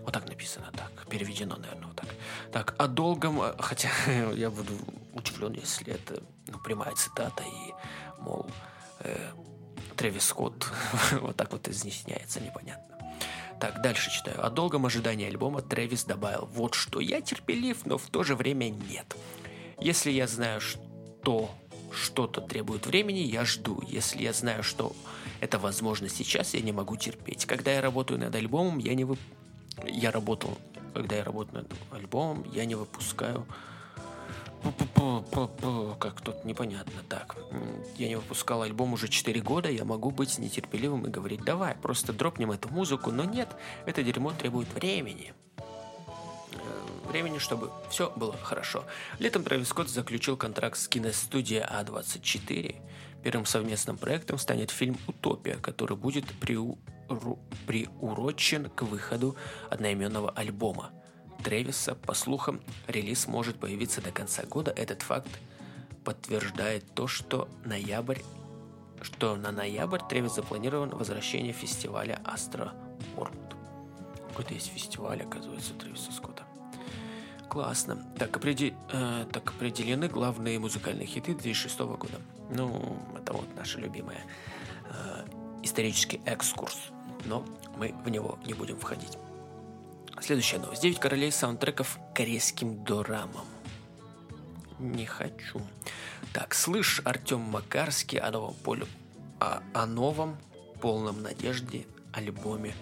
Вот 0.00 0.12
так 0.12 0.28
написано, 0.28 0.66
так. 0.72 1.06
Переведено, 1.08 1.56
наверное, 1.56 1.86
вот 1.86 1.96
так. 1.96 2.08
Так, 2.52 2.74
о 2.78 2.86
долгом, 2.86 3.42
э, 3.42 3.54
хотя 3.58 3.88
я 4.34 4.50
буду 4.50 4.72
удивлен, 5.14 5.52
если 5.54 5.92
это 5.92 6.22
ну, 6.46 6.58
прямая 6.58 6.94
цитата 6.94 7.42
и, 7.42 8.20
мол, 8.20 8.46
э, 9.00 9.32
Трэвис 9.96 10.24
Скотт 10.24 10.70
вот 11.20 11.36
так 11.36 11.52
вот 11.52 11.68
изъясняется, 11.68 12.40
непонятно. 12.40 12.91
Так, 13.62 13.80
дальше 13.80 14.10
читаю. 14.10 14.44
О 14.44 14.50
долгом 14.50 14.86
ожидании 14.86 15.28
альбома 15.28 15.62
Трэвис 15.62 16.02
добавил 16.02 16.48
вот 16.52 16.74
что. 16.74 16.98
Я 16.98 17.20
терпелив, 17.20 17.86
но 17.86 17.96
в 17.96 18.10
то 18.10 18.24
же 18.24 18.34
время 18.34 18.70
нет. 18.70 19.16
Если 19.80 20.10
я 20.10 20.26
знаю, 20.26 20.60
что 20.60 21.48
что-то 21.92 22.40
требует 22.40 22.86
времени, 22.86 23.20
я 23.20 23.44
жду. 23.44 23.80
Если 23.86 24.20
я 24.20 24.32
знаю, 24.32 24.64
что 24.64 24.96
это 25.38 25.60
возможно 25.60 26.08
сейчас, 26.08 26.54
я 26.54 26.60
не 26.60 26.72
могу 26.72 26.96
терпеть. 26.96 27.46
Когда 27.46 27.70
я 27.70 27.80
работаю 27.80 28.18
над 28.18 28.34
альбомом, 28.34 28.78
я 28.78 28.96
не 28.96 29.04
вы... 29.04 29.16
Я 29.86 30.10
работал... 30.10 30.58
Когда 30.92 31.14
я 31.14 31.22
работаю 31.22 31.62
над 31.62 31.72
альбомом, 31.92 32.44
я 32.52 32.64
не 32.64 32.74
выпускаю 32.74 33.46
как 35.98 36.20
тут 36.20 36.44
непонятно. 36.44 37.02
Так, 37.08 37.36
я 37.96 38.08
не 38.08 38.16
выпускал 38.16 38.62
альбом 38.62 38.92
уже 38.92 39.08
4 39.08 39.40
года, 39.40 39.70
я 39.70 39.84
могу 39.84 40.10
быть 40.10 40.38
нетерпеливым 40.38 41.06
и 41.06 41.10
говорить, 41.10 41.44
давай, 41.44 41.74
просто 41.74 42.12
дропнем 42.12 42.50
эту 42.50 42.68
музыку, 42.68 43.10
но 43.10 43.24
нет, 43.24 43.48
это 43.86 44.02
дерьмо 44.02 44.32
требует 44.32 44.72
времени. 44.74 45.32
Э, 45.58 47.08
времени, 47.08 47.38
чтобы 47.38 47.70
все 47.88 48.12
было 48.16 48.36
хорошо. 48.36 48.84
Летом 49.18 49.44
Трэвис 49.44 49.68
Скотт 49.68 49.88
заключил 49.88 50.36
контракт 50.36 50.76
с 50.78 50.88
киностудией 50.88 51.62
А24, 51.62 52.76
Первым 53.22 53.46
совместным 53.46 53.96
проектом 53.98 54.36
станет 54.36 54.72
фильм 54.72 54.98
«Утопия», 55.06 55.56
который 55.56 55.96
будет 55.96 56.24
приу... 56.40 56.78
приурочен 57.66 58.68
к 58.70 58.82
выходу 58.82 59.36
одноименного 59.70 60.30
альбома 60.30 60.90
Тревиса. 61.42 61.94
По 61.94 62.14
слухам, 62.14 62.60
релиз 62.86 63.26
может 63.26 63.58
появиться 63.58 64.00
до 64.00 64.10
конца 64.10 64.44
года. 64.44 64.70
Этот 64.70 65.02
факт 65.02 65.30
подтверждает 66.04 66.84
то, 66.94 67.06
что 67.06 67.48
ноябрь 67.64 68.18
что 69.02 69.36
на 69.36 69.50
ноябрь 69.50 70.00
Тревис 70.08 70.36
запланирован 70.36 70.90
возвращение 70.90 71.52
фестиваля 71.52 72.20
Astro 72.24 72.70
World. 73.16 73.56
Какой-то 74.28 74.54
есть 74.54 74.68
фестиваль, 74.68 75.22
оказывается, 75.22 75.74
Тревиса 75.74 76.12
Скотта. 76.12 76.44
Классно. 77.48 77.96
Так, 78.18 78.34
определ... 78.36 78.72
э, 78.92 79.26
так 79.30 79.50
определены 79.50 80.08
главные 80.08 80.58
музыкальные 80.58 81.06
хиты 81.06 81.34
2006 81.34 81.78
года. 81.80 82.20
Ну, 82.50 82.96
это 83.20 83.34
вот 83.34 83.46
наша 83.56 83.78
любимая 83.78 84.24
э, 84.88 85.26
исторический 85.62 86.20
экскурс. 86.24 86.78
Но 87.26 87.44
мы 87.76 87.94
в 88.04 88.08
него 88.08 88.38
не 88.46 88.54
будем 88.54 88.78
входить. 88.78 89.18
Следующая 90.22 90.58
новость. 90.58 90.82
9 90.82 91.00
королей 91.00 91.32
саундтреков 91.32 91.98
корейским 92.14 92.84
дорамам. 92.84 93.44
Не 94.78 95.04
хочу. 95.04 95.60
Так, 96.32 96.54
слышь, 96.54 97.02
Артем 97.04 97.40
Макарский 97.40 98.18
о 98.18 98.30
новом, 98.30 98.54
поле, 98.54 98.86
о, 99.40 99.60
о 99.74 99.86
новом 99.86 100.38
полном 100.80 101.22
надежде 101.22 101.86
альбоме 102.12 102.72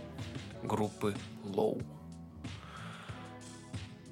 группы 0.62 1.16
Low. 1.44 1.83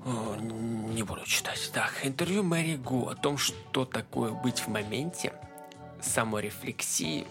Не 0.07 1.03
буду 1.03 1.27
читать. 1.27 1.71
Так, 1.75 1.93
интервью 2.05 2.43
Мэри 2.43 2.77
Гу 2.77 3.09
о 3.09 3.15
том, 3.15 3.37
что 3.37 3.85
такое 3.85 4.33
быть 4.33 4.61
в 4.61 4.69
моменте, 4.69 5.35
саморефлексии, 6.01 7.27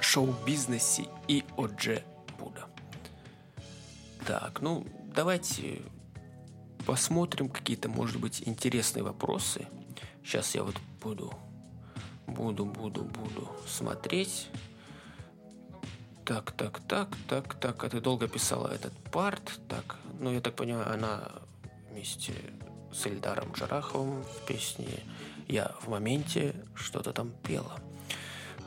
шоу-бизнесе 0.00 1.06
и 1.28 1.44
о 1.56 1.68
Дже 1.68 2.02
Буда. 2.36 2.66
Так, 4.28 4.60
ну, 4.60 4.86
давайте 5.14 5.80
посмотрим 6.84 7.48
какие-то, 7.48 7.88
может 7.88 8.20
быть, 8.20 8.42
интересные 8.46 9.02
вопросы. 9.02 9.66
Сейчас 10.22 10.54
я 10.54 10.64
вот 10.64 10.74
буду, 11.00 11.32
буду, 12.26 12.66
буду, 12.66 13.04
буду 13.04 13.48
смотреть. 13.66 14.50
Так, 16.26 16.52
так, 16.52 16.78
так, 16.80 17.08
так, 17.26 17.54
так. 17.54 17.82
А 17.82 17.88
ты 17.88 18.02
долго 18.02 18.28
писала 18.28 18.68
этот 18.68 18.92
парт. 19.10 19.60
Так, 19.66 19.96
ну, 20.20 20.30
я 20.30 20.42
так 20.42 20.54
понимаю, 20.56 20.92
она 20.92 21.32
вместе 21.90 22.34
с 22.92 23.06
Эльдаром 23.06 23.52
Джараховым 23.52 24.24
в 24.24 24.46
песне 24.46 25.04
«Я 25.46 25.74
в 25.80 25.88
моменте» 25.88 26.54
что-то 26.74 27.14
там 27.14 27.30
пела. 27.42 27.80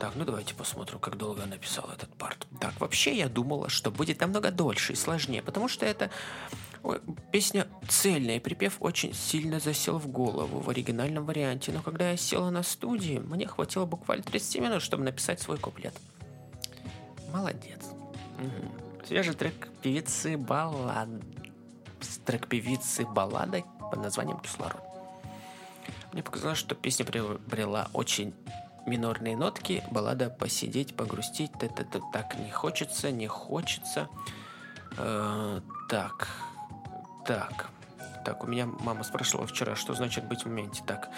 Так, 0.02 0.16
ну 0.16 0.24
давайте 0.24 0.52
посмотрим, 0.56 0.98
как 0.98 1.16
долго 1.16 1.44
она 1.44 1.56
писала 1.58 1.92
этот 1.92 2.12
парт. 2.16 2.48
Так, 2.58 2.72
вообще 2.80 3.16
я 3.16 3.28
думала, 3.28 3.68
что 3.68 3.92
будет 3.92 4.20
намного 4.20 4.50
дольше 4.50 4.94
и 4.94 4.96
сложнее, 4.96 5.42
потому 5.42 5.68
что 5.68 5.86
это 5.86 6.10
песня 7.30 7.68
цельная, 7.88 8.38
и 8.38 8.40
припев 8.40 8.78
очень 8.80 9.14
сильно 9.14 9.60
засел 9.60 9.98
в 9.98 10.08
голову 10.08 10.58
в 10.58 10.68
оригинальном 10.68 11.24
варианте, 11.24 11.70
но 11.70 11.82
когда 11.82 12.10
я 12.10 12.16
села 12.16 12.50
на 12.50 12.64
студии, 12.64 13.18
мне 13.20 13.46
хватило 13.46 13.86
буквально 13.86 14.24
30 14.24 14.60
минут, 14.60 14.82
чтобы 14.82 15.04
написать 15.04 15.40
свой 15.40 15.56
куплет. 15.56 15.94
Молодец. 17.32 17.78
Угу. 18.40 19.06
Свежий 19.06 19.34
трек 19.34 19.68
певицы 19.82 20.36
баллад 20.36 21.10
трек 22.26 22.48
певицы 22.48 23.06
баллады 23.06 23.64
под 23.78 24.02
названием 24.02 24.40
«Кислород». 24.40 24.82
Мне 26.12 26.24
показалось, 26.24 26.58
что 26.58 26.74
песня 26.74 27.06
приобрела 27.06 27.88
очень 27.92 28.34
минорные 28.86 29.36
нотки, 29.36 29.82
баллада 29.90 30.30
«Посидеть, 30.30 30.96
погрустить», 30.96 31.52
т 31.52 31.66
-т 31.66 31.84
-т 31.84 32.02
так 32.12 32.38
не 32.38 32.50
хочется, 32.50 33.10
не 33.10 33.26
хочется. 33.26 34.08
Э, 34.98 35.60
так, 35.88 36.28
так, 37.24 37.68
так, 38.24 38.44
у 38.44 38.46
меня 38.46 38.66
мама 38.66 39.04
спрашивала 39.04 39.46
вчера, 39.46 39.76
что 39.76 39.94
значит 39.94 40.24
быть 40.24 40.44
в 40.44 40.46
моменте. 40.46 40.82
Так, 40.86 41.08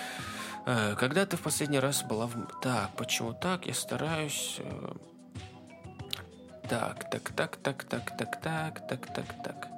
э, 0.67 0.95
когда 0.97 1.27
ты 1.27 1.37
в 1.37 1.43
последний 1.43 1.81
раз 1.81 2.03
была 2.03 2.27
в... 2.27 2.35
Так, 2.61 2.91
почему 2.97 3.33
так? 3.33 3.67
Я 3.67 3.75
стараюсь... 3.75 4.57
Э, 4.59 4.93
так, 6.69 7.11
так, 7.11 7.31
так, 7.31 7.57
так, 7.57 7.85
так, 7.85 8.17
так, 8.17 8.41
так, 8.41 8.89
так, 8.89 9.15
так, 9.15 9.43
так. 9.45 9.69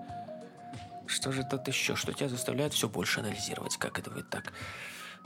Что 1.06 1.32
же 1.32 1.44
тут 1.44 1.66
еще? 1.68 1.96
Что 1.96 2.12
тебя 2.12 2.28
заставляет 2.28 2.74
все 2.74 2.88
больше 2.88 3.20
анализировать? 3.20 3.76
Как 3.76 3.98
это 3.98 4.10
будет 4.10 4.28
так? 4.28 4.52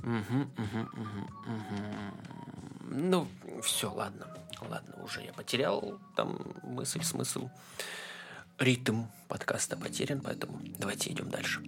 Угу, 0.02 0.40
угу, 0.56 0.88
угу, 0.92 1.20
угу. 1.46 2.49
Ну, 2.90 3.28
все, 3.62 3.92
ладно. 3.92 4.26
Ладно, 4.68 5.02
уже 5.04 5.22
я 5.22 5.32
потерял 5.32 5.98
там 6.16 6.38
мысль, 6.64 7.02
смысл. 7.02 7.48
Ритм 8.58 9.04
подкаста 9.28 9.76
потерян, 9.76 10.20
поэтому 10.20 10.60
давайте 10.78 11.10
идем 11.10 11.30
дальше. 11.30 11.62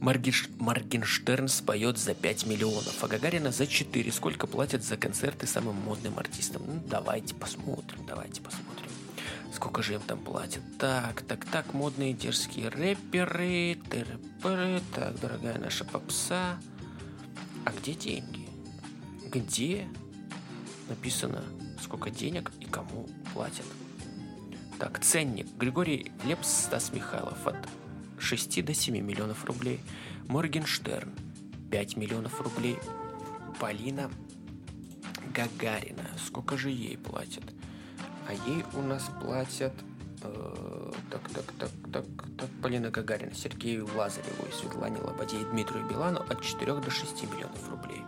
Маргиш... 0.00 0.48
Маргенштерн 0.58 1.46
споет 1.46 1.98
за 1.98 2.14
5 2.14 2.46
миллионов, 2.46 3.04
а 3.04 3.06
Гагарина 3.06 3.52
за 3.52 3.66
4. 3.66 4.10
Сколько 4.10 4.46
платят 4.46 4.82
за 4.82 4.96
концерты 4.96 5.46
самым 5.46 5.76
модным 5.76 6.18
артистам? 6.18 6.62
Ну, 6.66 6.82
давайте 6.88 7.34
посмотрим, 7.34 8.04
давайте 8.06 8.40
посмотрим. 8.40 8.90
Сколько 9.54 9.82
же 9.82 9.94
им 9.94 10.00
там 10.00 10.18
платят? 10.18 10.62
Так, 10.78 11.20
так, 11.22 11.44
так, 11.44 11.74
модные 11.74 12.14
дерзкие 12.14 12.70
рэперы, 12.70 13.78
рэперы, 13.90 14.80
так, 14.94 15.20
дорогая 15.20 15.58
наша 15.58 15.84
попса. 15.84 16.58
А 17.66 17.70
где 17.70 17.92
деньги? 17.92 18.48
Где 19.30 19.86
написано, 20.88 21.42
сколько 21.80 22.10
денег 22.10 22.50
и 22.60 22.64
кому 22.64 23.08
платят? 23.32 23.66
Так, 24.78 24.98
ценник. 25.00 25.46
Григорий 25.56 26.10
Лепс, 26.24 26.48
Стас 26.48 26.92
Михайлов 26.92 27.46
от 27.46 27.56
6 28.18 28.64
до 28.64 28.74
7 28.74 28.98
миллионов 29.00 29.44
рублей. 29.44 29.80
Моргенштерн 30.28 31.12
5 31.70 31.96
миллионов 31.96 32.40
рублей. 32.40 32.78
Полина 33.60 34.10
Гагарина. 35.34 36.04
Сколько 36.26 36.56
же 36.56 36.70
ей 36.70 36.96
платят? 36.98 37.44
А 38.28 38.32
ей 38.32 38.64
у 38.74 38.82
нас 38.82 39.08
платят... 39.20 39.72
Э, 40.22 40.92
так, 41.10 41.28
так, 41.30 41.44
так, 41.58 41.70
так, 41.92 42.04
так, 42.38 42.48
Полина 42.62 42.90
Гагарина, 42.90 43.34
Сергею 43.34 43.88
Лазареву 43.96 44.46
и 44.48 44.52
Светлане 44.52 44.98
Лободе 44.98 45.40
и 45.40 45.44
Дмитрию 45.44 45.86
Билану 45.88 46.20
от 46.20 46.42
4 46.42 46.74
до 46.74 46.90
6 46.90 47.22
миллионов 47.24 47.68
рублей. 47.68 48.02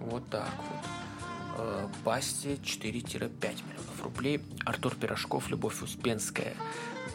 Вот 0.00 0.28
так 0.28 0.52
вот. 0.70 1.01
Э, 1.56 1.88
Басте 2.04 2.54
4-5 2.54 3.40
миллионов 3.40 4.02
рублей. 4.02 4.40
Артур 4.64 4.94
Пирожков, 4.94 5.48
Любовь 5.48 5.82
Успенская, 5.82 6.54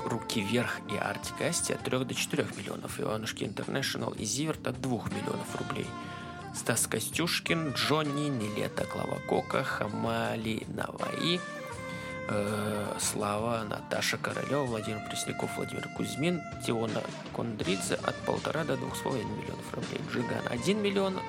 Руки 0.05 0.41
вверх 0.41 0.79
и 0.91 0.97
Артик 0.97 1.41
Асти 1.41 1.73
от 1.73 1.83
3 1.83 2.05
до 2.05 2.13
4 2.13 2.45
миллионов. 2.57 2.99
Иванушки 2.99 3.43
Интернешнл 3.43 4.11
и 4.11 4.25
Зиверт 4.25 4.67
от 4.67 4.79
2 4.79 4.91
миллионов 5.09 5.55
рублей. 5.57 5.87
Стас 6.53 6.87
Костюшкин, 6.87 7.73
Джонни, 7.73 8.29
Нилета 8.29 8.85
Клава 8.85 9.19
Кока, 9.27 9.63
Хамали 9.63 10.65
Наваи, 10.67 11.39
э, 12.29 12.95
Слава, 12.99 13.63
Наташа 13.63 14.17
Королева, 14.17 14.63
Владимир 14.63 15.01
Пресняков, 15.07 15.55
Владимир 15.55 15.87
Кузьмин, 15.95 16.41
Тиона 16.65 17.01
Кондридзе 17.35 17.95
от 17.95 18.15
полтора 18.25 18.63
до 18.63 18.77
двух 18.77 18.95
с 18.95 18.99
половиной 18.99 19.31
миллионов 19.31 19.73
рублей. 19.73 20.01
Джиган 20.11 20.47
1 20.49 20.81
миллион 20.81 21.19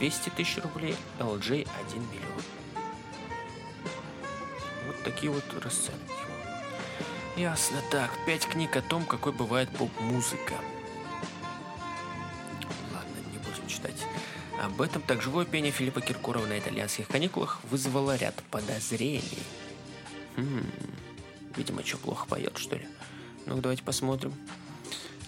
200 0.00 0.30
тысяч 0.30 0.56
рублей, 0.62 0.96
LJ 1.18 1.68
1 1.88 2.02
миллион. 2.10 2.42
Вот 4.86 5.02
такие 5.04 5.30
вот 5.30 5.44
расценки. 5.62 6.00
Ясно. 7.36 7.76
Так, 7.90 8.10
пять 8.26 8.46
книг 8.46 8.76
о 8.76 8.82
том, 8.82 9.04
какой 9.04 9.32
бывает 9.32 9.68
поп-музыка. 9.70 10.54
Ладно, 12.92 13.14
не 13.30 13.38
будем 13.38 13.66
читать. 13.68 14.06
Об 14.60 14.80
этом 14.80 15.02
так 15.02 15.22
живое 15.22 15.44
пение 15.44 15.70
Филиппа 15.70 16.00
Киркорова 16.00 16.46
на 16.46 16.58
итальянских 16.58 17.06
каникулах 17.06 17.60
вызвало 17.70 18.16
ряд 18.16 18.34
подозрений. 18.50 19.42
Хм, 20.36 20.66
видимо, 21.56 21.84
что, 21.84 21.98
плохо 21.98 22.26
поет, 22.26 22.56
что 22.56 22.76
ли? 22.76 22.88
Ну, 23.46 23.58
давайте 23.58 23.82
посмотрим. 23.82 24.34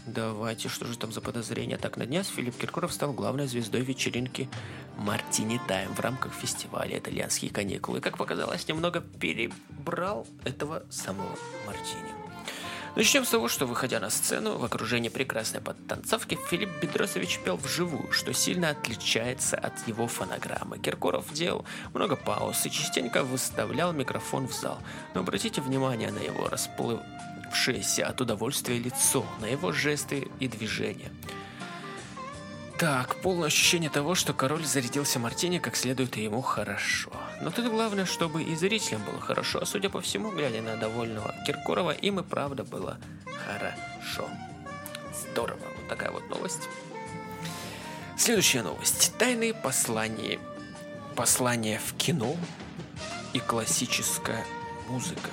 Давайте, 0.06 0.68
что 0.68 0.84
же 0.86 0.98
там 0.98 1.12
за 1.12 1.20
подозрение? 1.20 1.78
Так, 1.78 1.96
на 1.96 2.06
днях 2.06 2.26
Филипп 2.26 2.56
Киркоров 2.56 2.92
стал 2.92 3.12
главной 3.12 3.46
звездой 3.46 3.82
вечеринки 3.82 4.48
Мартини 4.96 5.60
Тайм 5.68 5.94
в 5.94 6.00
рамках 6.00 6.34
фестиваля 6.34 6.98
«Итальянские 6.98 7.52
каникулы». 7.52 8.00
Как 8.00 8.18
показалось, 8.18 8.66
немного 8.66 9.00
перебрал 9.00 10.26
этого 10.44 10.82
самого 10.90 11.38
Мартини. 11.66 12.12
Начнем 12.94 13.24
с 13.24 13.30
того, 13.30 13.48
что, 13.48 13.64
выходя 13.64 14.00
на 14.00 14.10
сцену 14.10 14.58
в 14.58 14.64
окружении 14.64 15.08
прекрасной 15.08 15.62
подтанцовки, 15.62 16.36
Филипп 16.50 16.68
Бедросович 16.82 17.38
пел 17.38 17.56
вживую, 17.56 18.12
что 18.12 18.34
сильно 18.34 18.70
отличается 18.70 19.56
от 19.56 19.86
его 19.86 20.08
фонограммы. 20.08 20.78
Киркоров 20.78 21.32
делал 21.32 21.64
много 21.94 22.16
пауз 22.16 22.66
и 22.66 22.70
частенько 22.70 23.22
выставлял 23.22 23.92
микрофон 23.92 24.46
в 24.46 24.52
зал. 24.52 24.78
Но 25.14 25.20
обратите 25.20 25.62
внимание 25.62 26.10
на 26.10 26.18
его 26.18 26.48
расплывшееся 27.52 28.06
от 28.06 28.20
удовольствия 28.20 28.78
лицо, 28.78 29.24
на 29.40 29.46
его 29.46 29.72
жесты 29.72 30.28
и 30.40 30.48
движения. 30.48 31.10
Так, 32.78 33.16
полное 33.16 33.46
ощущение 33.46 33.90
того, 33.90 34.14
что 34.14 34.32
король 34.32 34.64
зарядился 34.64 35.18
мартини 35.18 35.58
как 35.58 35.76
следует 35.76 36.16
и 36.16 36.24
ему 36.24 36.40
хорошо. 36.40 37.12
Но 37.40 37.50
тут 37.50 37.70
главное, 37.70 38.06
чтобы 38.06 38.42
и 38.42 38.56
зрителям 38.56 39.04
было 39.04 39.20
хорошо. 39.20 39.60
А 39.62 39.66
судя 39.66 39.88
по 39.88 40.00
всему, 40.00 40.30
глядя 40.32 40.62
на 40.62 40.76
довольного 40.76 41.34
Киркорова, 41.46 41.92
им 41.92 42.18
и 42.18 42.22
правда 42.24 42.64
было 42.64 42.98
хорошо. 43.46 44.28
Здорово. 45.14 45.60
Вот 45.76 45.88
такая 45.88 46.10
вот 46.10 46.28
новость. 46.28 46.68
Следующая 48.16 48.62
новость. 48.62 49.12
Тайные 49.18 49.54
послания. 49.54 50.40
Послания 51.14 51.78
в 51.78 51.94
кино 51.96 52.34
и 53.32 53.38
классическая 53.38 54.44
музыка. 54.88 55.30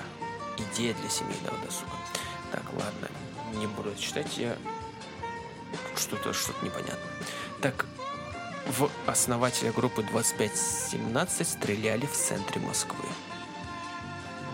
Идея 0.58 0.94
для 0.94 1.10
семейного 1.10 1.58
досуга. 1.66 1.99
Так, 2.52 2.64
ладно, 2.74 3.10
не 3.54 3.68
буду 3.68 3.96
читать, 3.96 4.38
я 4.38 4.58
что-то 5.96 6.34
что-то 6.34 6.66
непонятно. 6.66 7.10
Так, 7.62 7.86
в 8.68 8.90
основателя 9.06 9.72
группы 9.72 10.04
2517 10.04 11.48
стреляли 11.48 12.06
в 12.06 12.14
центре 12.14 12.62
Москвы. 12.62 13.06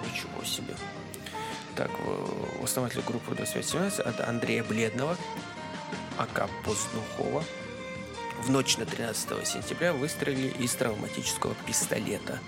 Ничего 0.06 0.44
себе. 0.44 0.76
Так, 1.76 1.92
в 2.00 2.64
основателя 2.64 3.02
группы 3.02 3.36
2517 3.36 4.00
от 4.00 4.22
Андрея 4.22 4.64
Бледного, 4.64 5.18
АК 6.18 6.50
Поздухова, 6.64 7.44
в 8.42 8.50
ночь 8.50 8.78
на 8.78 8.86
13 8.86 9.46
сентября 9.48 9.94
выстрелили 9.94 10.48
из 10.60 10.74
травматического 10.76 11.56
пистолета 11.66 12.40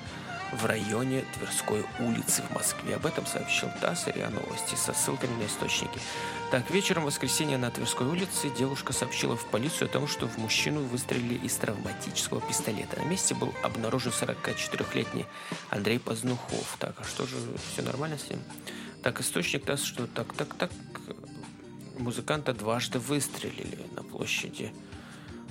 в 0.51 0.65
районе 0.65 1.23
Тверской 1.35 1.85
улицы 1.99 2.41
в 2.43 2.53
Москве. 2.53 2.95
Об 2.95 3.05
этом 3.05 3.25
сообщил 3.25 3.69
ТАСС 3.81 4.07
и 4.07 4.11
РИА 4.11 4.29
Новости 4.29 4.75
со 4.75 4.93
ссылками 4.93 5.35
на 5.41 5.45
источники. 5.45 5.99
Так, 6.51 6.69
вечером 6.71 7.05
воскресенья 7.05 7.57
на 7.57 7.69
Тверской 7.69 8.07
улице 8.07 8.49
девушка 8.57 8.93
сообщила 8.93 9.35
в 9.35 9.45
полицию 9.45 9.89
о 9.89 9.91
том, 9.91 10.07
что 10.07 10.27
в 10.27 10.37
мужчину 10.37 10.81
выстрелили 10.81 11.35
из 11.35 11.55
травматического 11.55 12.41
пистолета. 12.41 12.99
На 12.99 13.05
месте 13.05 13.35
был 13.35 13.53
обнаружен 13.63 14.11
44-летний 14.11 15.25
Андрей 15.69 15.99
Познухов. 15.99 16.77
Так, 16.79 16.95
а 16.99 17.03
что 17.03 17.25
же, 17.25 17.35
все 17.71 17.81
нормально 17.81 18.17
с 18.17 18.29
ним? 18.29 18.39
Так, 19.03 19.19
источник 19.19 19.65
ТАСС, 19.65 19.83
что 19.83 20.07
так, 20.07 20.33
так, 20.33 20.53
так, 20.53 20.71
музыканта 21.97 22.53
дважды 22.53 22.99
выстрелили 22.99 23.79
на 23.95 24.03
площади 24.03 24.73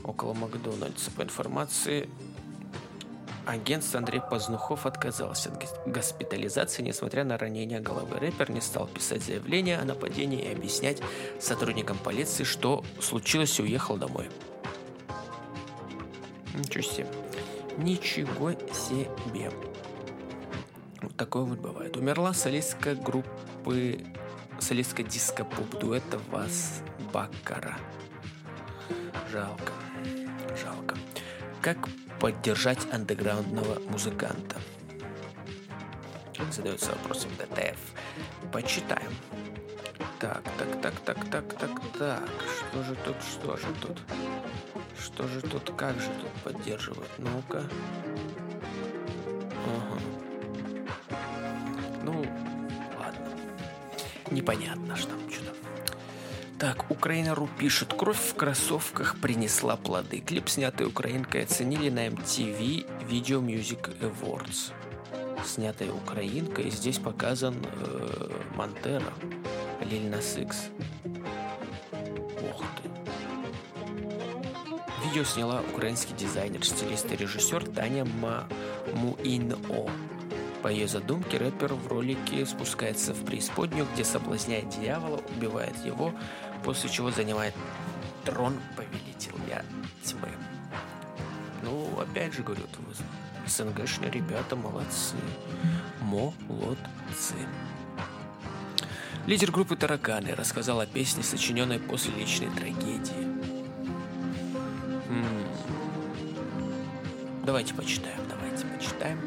около 0.03 0.34
Макдональдса. 0.34 1.11
По 1.11 1.22
информации 1.22 2.09
Агентство 3.47 3.99
Андрей 4.01 4.20
Познухов 4.20 4.86
отказался 4.86 5.51
от 5.51 5.64
госпитализации, 5.86 6.82
несмотря 6.82 7.22
на 7.22 7.38
ранение 7.38 7.78
головы. 7.78 8.18
Рэпер 8.18 8.51
не 8.51 8.61
стал 8.61 8.88
писать 8.88 9.22
заявление 9.22 9.78
о 9.78 9.84
нападении 9.84 10.42
и 10.42 10.53
объяснять 10.53 11.01
сотрудникам 11.38 11.97
полиции, 11.97 12.42
что 12.42 12.84
случилось 13.01 13.59
и 13.61 13.62
уехал 13.62 13.97
домой. 13.97 14.28
Ничего 16.55 16.82
себе. 16.82 17.07
Ничего 17.78 18.53
себе. 18.53 19.53
Вот 21.03 21.16
такое 21.16 21.44
вот 21.44 21.61
бывает. 21.61 21.97
Умерла 21.97 22.34
солистка 22.34 22.97
группы 22.97 24.05
солистка 24.59 25.05
диско-поп 25.05 25.78
дуэта 25.78 26.18
Вас 26.30 26.82
Баккара. 27.12 27.78
Жалко. 29.30 29.72
Жалко. 30.61 30.97
Как 31.61 31.76
поддержать 32.21 32.87
андеграундного 32.93 33.81
музыканта? 33.91 34.57
Задается 36.51 36.93
вопросом 36.93 37.31
ДТФ. 37.39 37.79
Почитаем. 38.53 39.12
Так, 40.19 40.43
так, 40.59 40.81
так, 40.81 41.01
так, 41.01 41.31
так, 41.31 41.59
так, 41.59 41.71
так. 41.99 42.29
Что 42.71 42.83
же 42.83 42.95
тут, 43.05 43.17
что 43.23 43.57
же 43.57 43.67
тут? 43.81 43.99
Что 44.99 45.29
же 45.29 45.41
тут, 45.41 45.75
как 45.77 45.99
же 46.01 46.09
тут 46.21 46.31
поддерживать? 46.43 47.11
Ну-ка. 47.19 47.64
Ага. 49.67 50.01
Ну, 52.03 52.25
ладно. 52.99 53.29
Непонятно, 54.31 54.97
что 54.97 55.11
там 55.11 55.31
что-то. 55.31 55.66
Так, 56.59 56.90
Украина.ру 56.90 57.50
пишет, 57.59 57.92
кровь 57.92 58.18
в 58.18 58.34
кроссовках 58.34 59.20
принесла 59.20 59.76
плоды. 59.76 60.20
Клип, 60.20 60.48
снятый 60.48 60.86
украинкой, 60.86 61.42
оценили 61.42 61.90
на 61.90 62.07
MTV 62.07 62.86
Video 63.07 63.44
Music 63.44 63.94
Awards. 64.00 64.72
Снятая 65.44 65.92
украинка, 65.92 66.62
и 66.62 66.70
здесь 66.70 66.98
показан 66.98 67.57
э, 67.62 68.30
Монтера, 68.54 69.12
Лиль 69.82 70.09
Нас 70.09 70.38
Икс. 70.38 70.68
Ох 72.50 72.64
ты. 72.82 72.88
Видео 75.04 75.24
сняла 75.24 75.62
украинский 75.74 76.16
дизайнер, 76.16 76.64
стилист 76.64 77.12
и 77.12 77.16
режиссер 77.16 77.66
Таня 77.68 78.07
Мамуино. 78.07 79.59
По 80.66 80.68
ее 80.68 80.88
задумке, 80.88 81.36
рэпер 81.36 81.74
в 81.74 81.86
ролике 81.86 82.44
спускается 82.44 83.14
в 83.14 83.24
преисподнюю, 83.24 83.86
где 83.94 84.04
соблазняет 84.04 84.68
дьявола, 84.70 85.20
убивает 85.36 85.76
его, 85.84 86.12
после 86.67 86.91
чего 86.91 87.11
занимает 87.12 87.55
трон 88.25 88.61
повелителя 88.77 89.64
тьмы. 90.03 90.29
Ну, 91.62 91.99
опять 92.01 92.35
же 92.35 92.43
говорю, 92.43 92.64
СНГшные 93.47 94.11
ребята 94.11 94.57
молодцы. 94.57 95.14
Молодцы. 96.01 97.37
Лидер 99.27 99.53
группы 99.53 99.77
«Тараканы» 99.77 100.35
рассказал 100.35 100.81
о 100.81 100.87
песне, 100.87 101.23
сочиненной 101.23 101.79
после 101.79 102.12
личной 102.14 102.51
трагедии. 102.51 103.23
М-м. 105.09 105.47
Давайте 107.45 107.75
почитаем, 107.75 108.21
давайте 108.29 108.67
почитаем. 108.67 109.21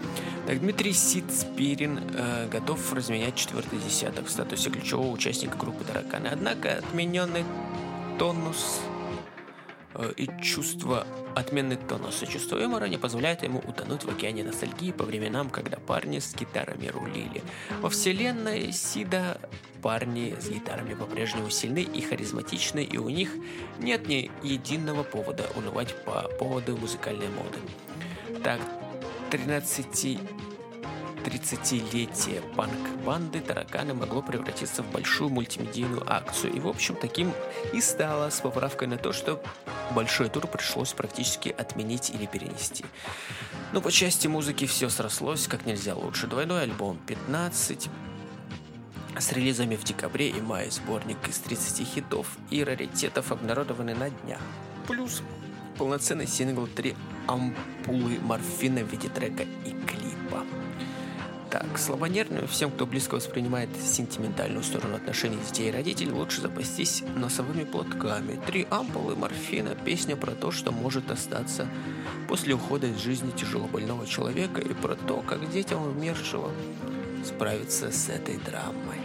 Так, 0.50 0.62
Дмитрий 0.62 0.94
Сицпирин 0.94 2.00
э, 2.12 2.48
готов 2.48 2.92
разменять 2.92 3.36
четвертый 3.36 3.78
десяток 3.78 4.26
в 4.26 4.32
статусе 4.32 4.72
ключевого 4.72 5.12
участника 5.12 5.56
группы 5.56 5.84
«Тараканы». 5.84 6.26
Однако 6.26 6.80
отмененный 6.80 7.46
тонус 8.18 8.82
э, 9.94 10.12
и 10.18 10.28
чувство 10.42 11.06
отменный 11.36 11.76
тонус 11.76 12.24
и 12.24 12.28
чувство 12.28 12.58
юмора 12.58 12.86
не 12.86 12.98
позволяет 12.98 13.44
ему 13.44 13.60
утонуть 13.60 14.06
в 14.06 14.10
океане 14.10 14.44
ностальгии 14.44 14.92
по 14.92 15.04
временам, 15.04 15.52
когда 15.52 15.78
парни 15.78 16.18
с 16.18 16.34
гитарами 16.34 16.88
рулили. 16.88 17.44
Во 17.82 17.92
вселенной 17.92 18.72
Сида 18.72 19.40
парни 19.84 20.36
с 20.42 20.50
гитарами 20.50 20.96
по-прежнему 20.96 21.52
сильны 21.52 21.84
и 21.84 22.02
харизматичны, 22.02 22.84
и 22.84 22.98
у 22.98 23.10
них 23.10 23.36
нет 23.78 24.08
ни 24.08 24.32
единого 24.42 25.04
повода 25.04 25.46
унывать 25.56 25.94
по 26.06 26.24
поводу 26.40 26.76
музыкальной 26.76 27.28
моды. 27.30 27.60
Так, 28.44 28.60
13 28.62 28.79
30-летие 31.24 32.42
панк-банды 32.56 33.42
«Тараканы» 33.42 33.94
могло 33.94 34.22
превратиться 34.22 34.84
в 34.84 34.92
большую 34.92 35.30
мультимедийную 35.30 36.04
акцию. 36.12 36.54
И, 36.54 36.60
в 36.60 36.68
общем, 36.68 36.96
таким 36.96 37.32
и 37.74 37.82
стало 37.82 38.30
с 38.30 38.42
поправкой 38.42 38.88
на 38.88 38.98
то, 38.98 39.14
что 39.14 39.44
большой 39.92 40.30
тур 40.30 40.48
пришлось 40.48 40.94
практически 40.94 41.50
отменить 41.50 42.10
или 42.10 42.26
перенести. 42.26 42.86
Но 43.74 43.82
по 43.82 43.92
части 43.92 44.28
музыки 44.28 44.66
все 44.66 44.90
срослось 44.90 45.48
как 45.48 45.66
нельзя 45.66 45.96
лучше. 45.96 46.28
Двойной 46.28 46.64
альбом 46.64 46.98
15, 47.06 47.90
с 49.18 49.32
релизами 49.32 49.76
в 49.76 49.84
декабре 49.84 50.30
и 50.30 50.42
мае 50.42 50.72
сборник 50.72 51.18
из 51.28 51.40
30 51.40 51.86
хитов 51.86 52.38
и 52.50 52.64
раритетов 52.64 53.32
обнародованы 53.32 53.94
на 53.94 54.10
днях. 54.10 54.42
Плюс 54.88 55.22
полноценный 55.80 56.28
сингл 56.28 56.68
«Три 56.68 56.94
ампулы 57.26 58.20
морфина» 58.22 58.84
в 58.84 58.92
виде 58.92 59.08
трека 59.08 59.44
и 59.44 59.72
клипа. 59.88 60.44
Так, 61.50 61.78
слабонервным 61.78 62.48
всем, 62.48 62.70
кто 62.70 62.86
близко 62.86 63.16
воспринимает 63.16 63.70
сентиментальную 63.82 64.62
сторону 64.62 64.98
отношений 64.98 65.38
детей 65.38 65.70
и 65.70 65.72
родителей, 65.72 66.12
лучше 66.12 66.42
запастись 66.42 67.02
носовыми 67.16 67.64
платками. 67.64 68.38
Три 68.46 68.68
ампулы 68.70 69.16
морфина– 69.16 69.74
песня 69.86 70.18
про 70.18 70.32
то, 70.32 70.52
что 70.52 70.74
может 70.74 71.10
остаться 71.12 71.66
после 72.28 72.56
ухода 72.56 72.88
из 72.88 72.98
жизни 72.98 73.32
тяжелобольного 73.32 74.06
человека 74.06 74.60
и 74.60 74.74
про 74.74 74.96
то, 74.96 75.22
как 75.22 75.50
детям 75.50 75.82
умершего 75.82 76.52
справиться 77.24 77.90
с 77.90 78.10
этой 78.10 78.38
драмой 78.38 78.99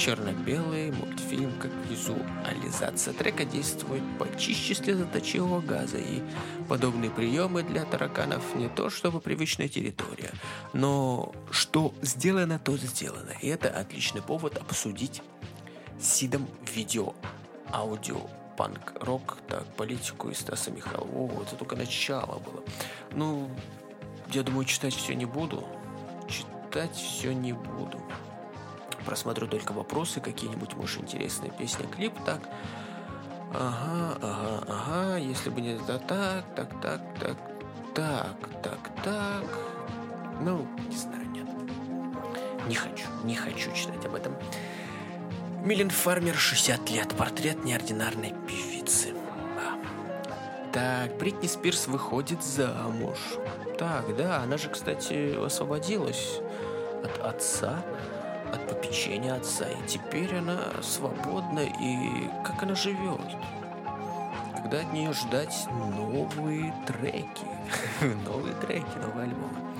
черно-белый 0.00 0.90
мультфильм 0.92 1.52
как 1.60 1.70
визуализация 1.90 3.12
трека 3.12 3.44
действует 3.44 4.02
почище 4.18 4.74
слезоточивого 4.74 5.60
газа, 5.60 5.98
и 5.98 6.22
подобные 6.68 7.10
приемы 7.10 7.62
для 7.62 7.84
тараканов 7.84 8.42
не 8.54 8.70
то 8.70 8.88
чтобы 8.88 9.20
привычная 9.20 9.68
территория, 9.68 10.32
но 10.72 11.34
что 11.50 11.92
сделано, 12.00 12.58
то 12.58 12.78
сделано. 12.78 13.32
И 13.42 13.48
это 13.48 13.68
отличный 13.68 14.22
повод 14.22 14.56
обсудить 14.56 15.22
Сидом 16.00 16.48
видео, 16.74 17.12
аудио, 17.70 18.22
панк, 18.56 18.94
рок, 19.02 19.36
так, 19.48 19.66
политику 19.74 20.30
и 20.30 20.34
Стаса 20.34 20.70
Михайлова. 20.70 21.42
Это 21.42 21.56
только 21.56 21.76
начало 21.76 22.38
было. 22.38 22.64
Ну, 23.12 23.50
я 24.32 24.42
думаю, 24.42 24.64
читать 24.64 24.94
все 24.94 25.14
не 25.14 25.26
буду. 25.26 25.62
Читать 26.26 26.96
все 26.96 27.34
не 27.34 27.52
буду 27.52 28.00
просмотрю 29.04 29.46
только 29.46 29.72
вопросы, 29.72 30.20
какие-нибудь, 30.20 30.74
может, 30.74 31.02
интересные 31.02 31.50
песни, 31.50 31.86
клип, 31.86 32.14
так. 32.24 32.40
Ага, 33.52 34.16
ага, 34.22 34.64
ага, 34.68 35.16
если 35.16 35.50
бы 35.50 35.60
не 35.60 35.74
это 35.74 35.98
так, 35.98 36.44
так, 36.54 36.80
так, 36.80 37.00
так, 37.20 37.36
так, 37.94 38.62
так, 38.62 38.78
так. 39.02 39.44
Ну, 40.40 40.66
не 40.88 40.96
знаю, 40.96 41.28
нет. 41.30 41.46
Не 42.68 42.74
хочу, 42.74 43.06
не 43.24 43.34
хочу 43.34 43.72
читать 43.72 44.04
об 44.06 44.14
этом. 44.14 44.34
Милен 45.64 45.90
Фармер, 45.90 46.36
60 46.36 46.88
лет. 46.90 47.14
Портрет 47.16 47.64
неординарной 47.64 48.34
певицы. 48.46 49.14
Так, 50.72 51.18
Бритни 51.18 51.48
Спирс 51.48 51.88
выходит 51.88 52.42
замуж. 52.44 53.18
Так, 53.76 54.16
да, 54.16 54.42
она 54.42 54.56
же, 54.56 54.68
кстати, 54.68 55.34
освободилась 55.44 56.38
от 57.02 57.18
отца, 57.18 57.82
от 58.52 58.68
попечения 58.68 59.34
отца. 59.34 59.66
И 59.66 59.88
теперь 59.88 60.36
она 60.36 60.60
свободна, 60.82 61.60
и 61.60 62.28
как 62.44 62.62
она 62.62 62.74
живет? 62.74 63.20
Когда 64.54 64.80
от 64.80 64.92
нее 64.92 65.12
ждать 65.12 65.66
новые 65.96 66.74
треки? 66.86 67.46
новые 68.26 68.54
треки, 68.56 68.98
новые 69.00 69.24
альбомы. 69.24 69.70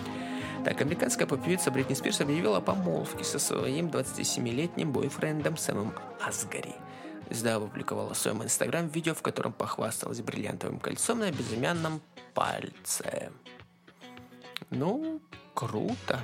Так, 0.64 0.80
американская 0.82 1.26
поп-певица 1.26 1.70
Бритни 1.70 1.94
Спирс 1.94 2.20
объявила 2.20 2.58
о 2.58 2.60
помолвке 2.60 3.24
со 3.24 3.38
своим 3.38 3.86
27-летним 3.86 4.92
бойфрендом 4.92 5.56
Сэмом 5.56 5.94
Асгари. 6.20 6.74
Звезда 7.30 7.56
опубликовала 7.56 8.12
в 8.12 8.18
своем 8.18 8.42
инстаграм 8.42 8.88
видео, 8.88 9.14
в 9.14 9.22
котором 9.22 9.52
похвасталась 9.52 10.20
бриллиантовым 10.20 10.78
кольцом 10.78 11.20
на 11.20 11.30
безымянном 11.30 12.02
пальце. 12.34 13.30
Ну, 14.68 15.20
круто. 15.54 16.20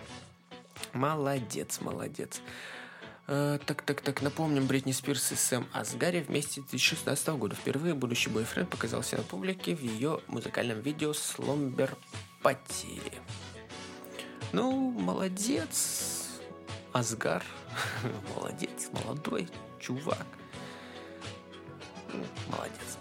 Молодец, 0.97 1.81
молодец. 1.83 2.41
Э, 3.27 3.59
так, 3.67 3.83
так, 3.83 4.01
так, 4.01 4.23
напомним, 4.23 4.67
Бритни 4.67 4.93
Спирс 4.93 5.31
и 5.31 5.35
Сэм 5.35 5.69
Асгари 5.75 6.21
вместе 6.21 6.63
2016 6.63 7.29
года. 7.29 7.55
Впервые 7.55 7.95
будущий 7.95 8.31
бойфренд 8.31 8.71
показался 8.71 9.19
на 9.19 9.23
публике 9.23 9.75
в 9.75 9.83
ее 9.83 10.21
музыкальном 10.29 10.81
видео 10.81 11.13
«Сломбер 11.13 11.95
Пати». 12.43 13.03
Ну, 14.53 14.91
молодец, 14.91 16.41
Асгар. 16.95 17.45
молодец, 18.35 18.89
молодой 18.93 19.49
чувак. 19.79 20.27
Молодец. 22.49 22.97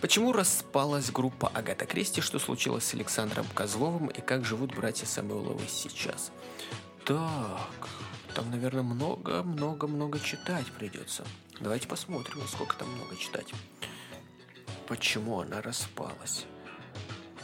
Почему 0.00 0.32
распалась 0.32 1.10
группа 1.10 1.48
Агата 1.48 1.86
Кристи, 1.86 2.20
что 2.20 2.38
случилось 2.38 2.84
с 2.84 2.94
Александром 2.94 3.46
Козловым 3.54 4.06
и 4.08 4.20
как 4.20 4.44
живут 4.44 4.72
братья 4.74 5.06
Самойловы 5.06 5.66
сейчас? 5.66 6.30
Так, 7.04 7.88
там, 8.34 8.50
наверное, 8.50 8.82
много-много-много 8.82 10.18
читать 10.18 10.72
придется. 10.72 11.22
Давайте 11.60 11.86
посмотрим, 11.86 12.38
насколько 12.38 12.76
там 12.76 12.90
много 12.90 13.14
читать. 13.16 13.52
Почему 14.86 15.40
она 15.40 15.60
распалась? 15.60 16.46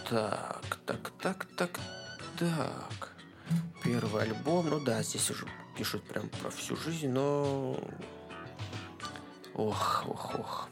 Так, 0.08 0.78
так, 0.86 1.10
так, 1.20 1.46
так, 1.56 1.78
так. 2.38 3.12
Первый 3.84 4.22
альбом, 4.22 4.70
ну 4.70 4.80
да, 4.80 5.02
здесь 5.02 5.30
уже 5.30 5.46
пишут 5.76 6.04
прям 6.04 6.30
про 6.30 6.48
всю 6.48 6.74
жизнь, 6.76 7.08
но... 7.08 7.78
Ох, 9.52 10.04
ох, 10.08 10.38
ох. 10.38 10.68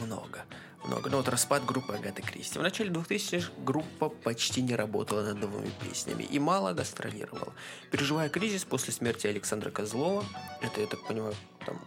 Много 0.00 0.44
много. 0.84 1.10
Но 1.10 1.18
вот 1.18 1.28
распад 1.28 1.64
группы 1.64 1.94
Агаты 1.94 2.22
Кристи. 2.22 2.58
В 2.58 2.62
начале 2.62 2.90
2000-х 2.90 3.50
группа 3.64 4.08
почти 4.08 4.62
не 4.62 4.74
работала 4.74 5.22
над 5.22 5.40
новыми 5.40 5.70
песнями 5.82 6.22
и 6.22 6.38
мало 6.38 6.72
гастролировала. 6.72 7.52
Переживая 7.90 8.28
кризис 8.28 8.64
после 8.64 8.92
смерти 8.92 9.26
Александра 9.26 9.70
Козлова, 9.70 10.24
это, 10.60 10.80
я 10.80 10.86
так 10.86 11.06
понимаю, 11.06 11.34
там 11.64 11.80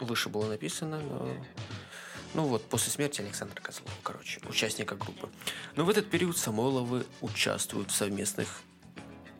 выше 0.00 0.28
было 0.28 0.46
написано, 0.48 1.00
но... 1.00 1.28
Ну 2.34 2.44
вот, 2.44 2.64
после 2.68 2.92
смерти 2.92 3.22
Александра 3.22 3.60
Козлова, 3.62 3.92
короче, 4.02 4.40
участника 4.48 4.94
группы. 4.94 5.30
Но 5.74 5.84
в 5.84 5.90
этот 5.90 6.10
период 6.10 6.36
Самойловы 6.36 7.06
участвуют 7.22 7.90
в 7.90 7.94
совместных 7.94 8.60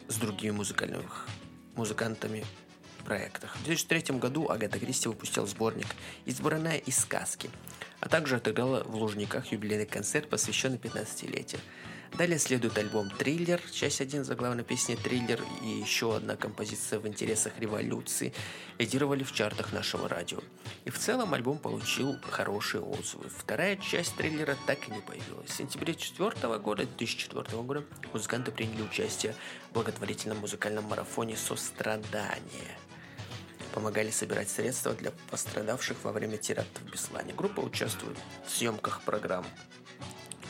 с 0.09 0.17
другими 0.17 0.53
музыкальными 0.53 1.05
музыкантами 1.75 2.45
проектах. 3.05 3.57
В 3.57 3.65
2003 3.65 4.19
году 4.19 4.51
Агата 4.51 4.79
Кристи 4.79 5.09
выпустила 5.09 5.47
сборник 5.47 5.87
«Избранная 6.25 6.79
из 6.79 6.99
сказки», 6.99 7.51
а 8.01 8.09
также 8.09 8.37
отыграла 8.37 8.85
в 8.85 8.95
Лужниках 8.97 9.53
юбилейный 9.53 9.87
концерт, 9.87 10.29
посвященный 10.29 10.79
15-летию. 10.79 11.61
Далее 12.17 12.39
следует 12.39 12.79
альбом 12.79 13.11
«Триллер», 13.11 13.61
часть 13.73 14.01
1 14.01 14.25
заглавной 14.25 14.65
песни 14.65 14.95
«Триллер» 14.95 15.43
и 15.63 15.69
еще 15.69 16.17
одна 16.17 16.37
композиция 16.37 16.99
в 16.99 17.07
интересах 17.07 17.53
революции 17.59 18.33
лидировали 18.79 19.23
в 19.23 19.33
чартах 19.33 19.73
нашего 19.73 20.09
радио. 20.09 20.39
И 20.87 20.91
в 20.91 20.99
целом 20.99 21.35
альбом 21.35 21.59
получил 21.59 22.17
хорошие 22.31 22.81
отзывы. 22.81 23.29
Вторая 23.29 23.77
часть 23.77 24.17
«Триллера» 24.17 24.57
так 24.67 24.89
и 24.89 24.93
не 24.93 25.01
появилась. 25.01 25.51
В 25.51 25.57
сентябре 25.57 25.93
2004 25.93 26.59
года, 26.59 26.87
2004 26.87 27.63
года 27.63 27.85
музыканты 28.15 28.51
приняли 28.51 28.83
участие 28.83 29.35
в 29.71 29.75
благотворительном 29.75 30.39
музыкальном 30.39 30.85
марафоне 30.85 31.37
«Сострадание», 31.37 32.79
помогали 33.67 34.11
собирать 34.11 34.51
средства 34.51 34.93
для 34.93 35.13
пострадавших 35.31 35.97
во 36.03 36.13
время 36.13 36.37
терактов 36.37 36.83
в 36.83 36.91
Беслане. 36.91 37.33
Группа 37.35 37.61
участвует 37.61 38.17
в 38.47 38.51
съемках 38.51 39.03
программ 39.03 39.45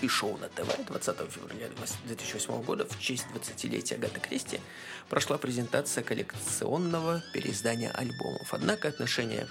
и 0.03 0.09
шоу 0.09 0.37
на 0.37 0.49
ТВ 0.49 0.87
20 0.87 1.17
февраля 1.31 1.69
2008 2.05 2.62
года 2.62 2.87
в 2.87 2.99
честь 3.01 3.27
20-летия 3.35 3.95
Агаты 3.95 4.21
Кристи 4.21 4.61
прошла 5.09 5.39
презентация 5.39 6.05
коллекционного 6.05 7.23
переиздания 7.33 7.91
альбомов. 7.91 8.53
Однако 8.53 8.89
отношения 8.89 9.49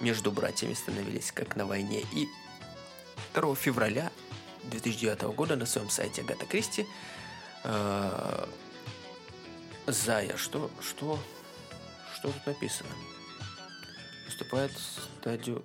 между 0.00 0.30
братьями 0.30 0.74
становились 0.74 1.32
как 1.32 1.56
на 1.56 1.66
войне. 1.66 2.04
И 2.12 2.28
2 3.34 3.54
февраля 3.56 4.12
2009 4.64 5.22
года 5.34 5.56
на 5.56 5.66
своем 5.66 5.90
сайте 5.90 6.22
Агата 6.22 6.46
Кристи 6.46 6.86
э, 7.64 8.46
Зая, 9.86 10.36
что, 10.36 10.70
что, 10.80 11.18
что 12.18 12.32
тут 12.32 12.46
написано? 12.46 12.90
вступает 14.28 14.70
в 14.72 14.80
стадию 15.20 15.64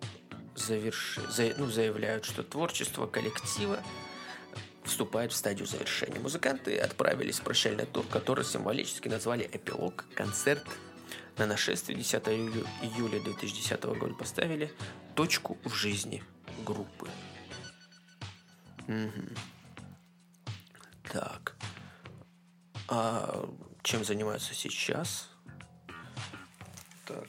заверш... 0.55 1.19
за... 1.29 1.53
ну, 1.57 1.69
заявляют, 1.69 2.25
что 2.25 2.43
творчество 2.43 3.05
коллектива 3.05 3.79
вступает 4.83 5.31
в 5.31 5.35
стадию 5.35 5.67
завершения. 5.67 6.19
Музыканты 6.19 6.77
отправились 6.77 7.39
в 7.39 7.43
прощальный 7.43 7.85
тур, 7.85 8.05
который 8.07 8.43
символически 8.43 9.07
назвали 9.07 9.49
«Эпилог», 9.51 10.05
концерт 10.15 10.65
на 11.37 11.45
нашествие 11.45 11.97
10 11.97 12.27
июля, 12.29 12.67
июля 12.81 13.19
2010 13.21 13.83
года 13.83 14.13
поставили 14.13 14.71
точку 15.15 15.57
в 15.63 15.73
жизни 15.73 16.23
группы. 16.65 17.09
Угу. 18.87 19.23
Так. 21.11 21.55
А 22.89 23.49
чем 23.83 24.03
занимаются 24.03 24.53
сейчас? 24.53 25.32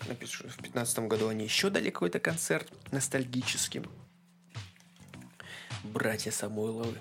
Напишу, 0.08 0.44
в 0.44 0.56
2015 0.56 0.98
году 1.00 1.28
они 1.28 1.44
еще 1.44 1.70
дали 1.70 1.90
какой-то 1.90 2.20
концерт 2.20 2.70
ностальгический. 2.92 3.82
Братья 5.82 6.30
Самойловы. 6.30 6.98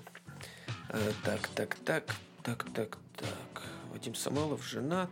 Э, 0.90 1.12
так, 1.24 1.48
так, 1.48 1.74
так, 1.84 2.14
так, 2.42 2.64
так, 2.72 2.98
так. 3.16 3.62
Вадим 3.92 4.14
Самойлов 4.14 4.64
женат. 4.64 5.10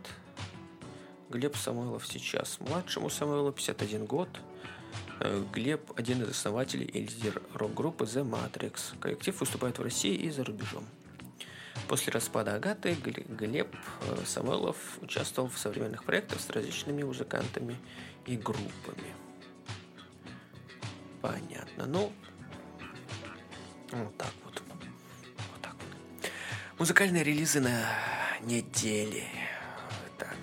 Глеб 1.29 1.55
Самойлов 1.55 2.05
сейчас 2.05 2.59
младшему 2.59 3.09
Самойлову 3.09 3.51
51 3.51 4.05
год. 4.05 4.29
Э, 5.19 5.43
Глеб 5.51 5.91
один 5.95 6.21
из 6.21 6.29
основателей 6.29 6.85
и 6.85 7.01
лидер 7.01 7.41
рок-группы 7.53 8.05
The 8.05 8.23
Matrix. 8.23 8.99
Коллектив 8.99 9.39
выступает 9.39 9.79
в 9.79 9.81
России 9.81 10.13
и 10.13 10.29
за 10.29 10.43
рубежом. 10.43 10.85
После 11.87 12.11
распада 12.11 12.55
Агаты 12.55 12.95
Глеб 12.95 13.75
э, 14.01 14.23
Самойлов 14.25 14.77
участвовал 15.01 15.49
в 15.49 15.57
современных 15.57 16.03
проектах 16.05 16.39
с 16.39 16.49
различными 16.49 17.03
музыкантами 17.03 17.77
и 18.25 18.37
группами. 18.37 19.13
Понятно. 21.21 21.85
Ну, 21.85 22.11
вот 23.91 24.17
так 24.17 24.33
вот. 24.43 24.61
Вот 25.51 25.61
так 25.61 25.73
вот. 25.73 26.31
Музыкальные 26.79 27.23
релизы 27.23 27.59
на 27.59 27.85
неделе. 28.41 29.25
Так, 30.17 30.37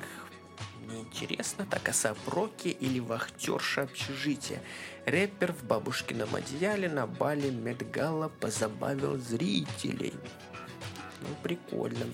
неинтересно, 0.86 1.66
так 1.66 1.88
а 1.88 2.14
Роки 2.26 2.68
или 2.68 3.00
вахтерша 3.00 3.82
общежития. 3.82 4.62
Рэпер 5.06 5.52
в 5.52 5.64
бабушкином 5.64 6.34
одеяле 6.34 6.88
на 6.88 7.06
бале 7.06 7.50
Медгала 7.50 8.28
позабавил 8.28 9.16
зрителей. 9.18 10.14
Ну, 11.20 11.28
прикольно. 11.42 12.06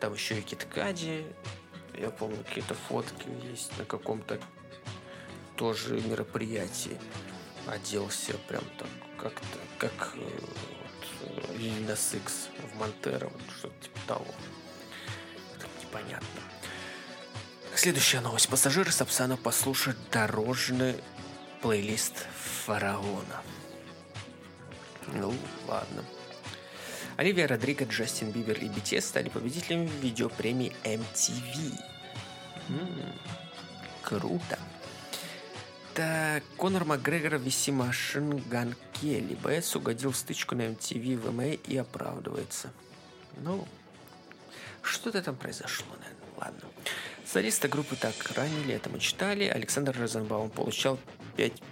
Там 0.00 0.14
еще 0.14 0.38
и 0.38 0.42
киткади. 0.42 1.26
Я 1.94 2.10
помню, 2.10 2.42
какие-то 2.44 2.74
фотки 2.74 3.28
есть 3.50 3.76
на 3.78 3.84
каком-то 3.84 4.40
тоже 5.56 6.00
мероприятии. 6.00 6.98
Оделся 7.66 8.36
прям 8.48 8.64
так 8.78 8.88
как-то, 9.18 9.58
как 9.78 10.14
э, 10.16 10.30
вот, 11.20 11.56
Lil 11.56 11.94
Nas 11.94 12.34
X 12.34 12.48
в 12.72 12.78
Montero, 12.78 13.28
вот, 13.28 13.42
что-то 13.56 13.74
типа 13.84 13.98
того. 14.08 14.34
Так 15.60 15.68
непонятно. 15.80 16.40
Следующая 17.74 18.20
новость. 18.20 18.48
Пассажиры 18.48 18.90
Сапсана 18.90 19.36
послушают 19.36 19.96
дорожный 20.10 20.96
плейлист 21.62 22.26
фараона. 22.64 23.42
Ну, 25.14 25.34
ладно. 25.68 26.04
Оливия 27.16 27.46
Родриго, 27.46 27.84
Джастин 27.84 28.30
Бибер 28.30 28.58
и 28.58 28.66
BTS 28.66 29.02
стали 29.02 29.28
победителями 29.28 29.90
видеопремии 30.00 30.72
MTV. 30.84 31.78
М-м, 32.68 33.12
круто. 34.02 34.58
Так, 35.94 36.42
Конор 36.56 36.86
Макгрегор 36.86 37.36
виси 37.36 37.70
машин 37.70 38.38
Ган 38.48 38.74
Келли. 38.94 39.34
Боец 39.34 39.76
угодил 39.76 40.12
в 40.12 40.16
стычку 40.16 40.54
на 40.54 40.62
MTV 40.62 41.16
в 41.16 41.32
МА 41.32 41.52
и 41.52 41.76
оправдывается. 41.76 42.72
Ну, 43.38 43.66
что-то 44.80 45.22
там 45.22 45.36
произошло, 45.36 45.86
наверное. 46.00 46.22
Ладно. 46.38 46.68
Солиста 47.26 47.68
группы 47.68 47.94
так 47.94 48.14
ранили, 48.34 48.74
это 48.74 48.88
мы 48.88 48.98
читали. 49.00 49.44
Александр 49.44 49.96
Розенбаум 49.98 50.50
получал 50.50 50.98
5, 51.36 51.62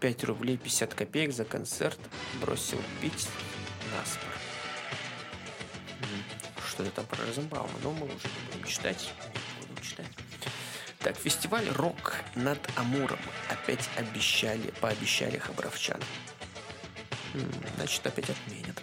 5 0.00 0.24
рублей 0.24 0.56
50 0.56 0.94
копеек 0.94 1.32
за 1.32 1.44
концерт. 1.44 1.98
Бросил 2.40 2.78
пить 3.02 3.28
наспор. 3.96 4.30
Что 6.68 6.82
это 6.82 6.92
там 6.92 7.06
про 7.06 7.24
Розенбаума? 7.24 7.70
Ну, 7.82 7.92
мы 7.92 8.06
уже 8.06 8.28
будем 8.52 8.66
читать. 8.66 9.12
Будем 9.60 9.82
читать. 9.82 10.06
Так, 10.98 11.16
фестиваль 11.16 11.68
«Рок 11.70 12.14
над 12.34 12.58
Амуром» 12.76 13.18
опять 13.48 13.88
обещали, 13.96 14.72
пообещали 14.80 15.38
хабаровчан. 15.38 16.00
Значит, 17.76 18.06
опять 18.06 18.30
отменят. 18.30 18.82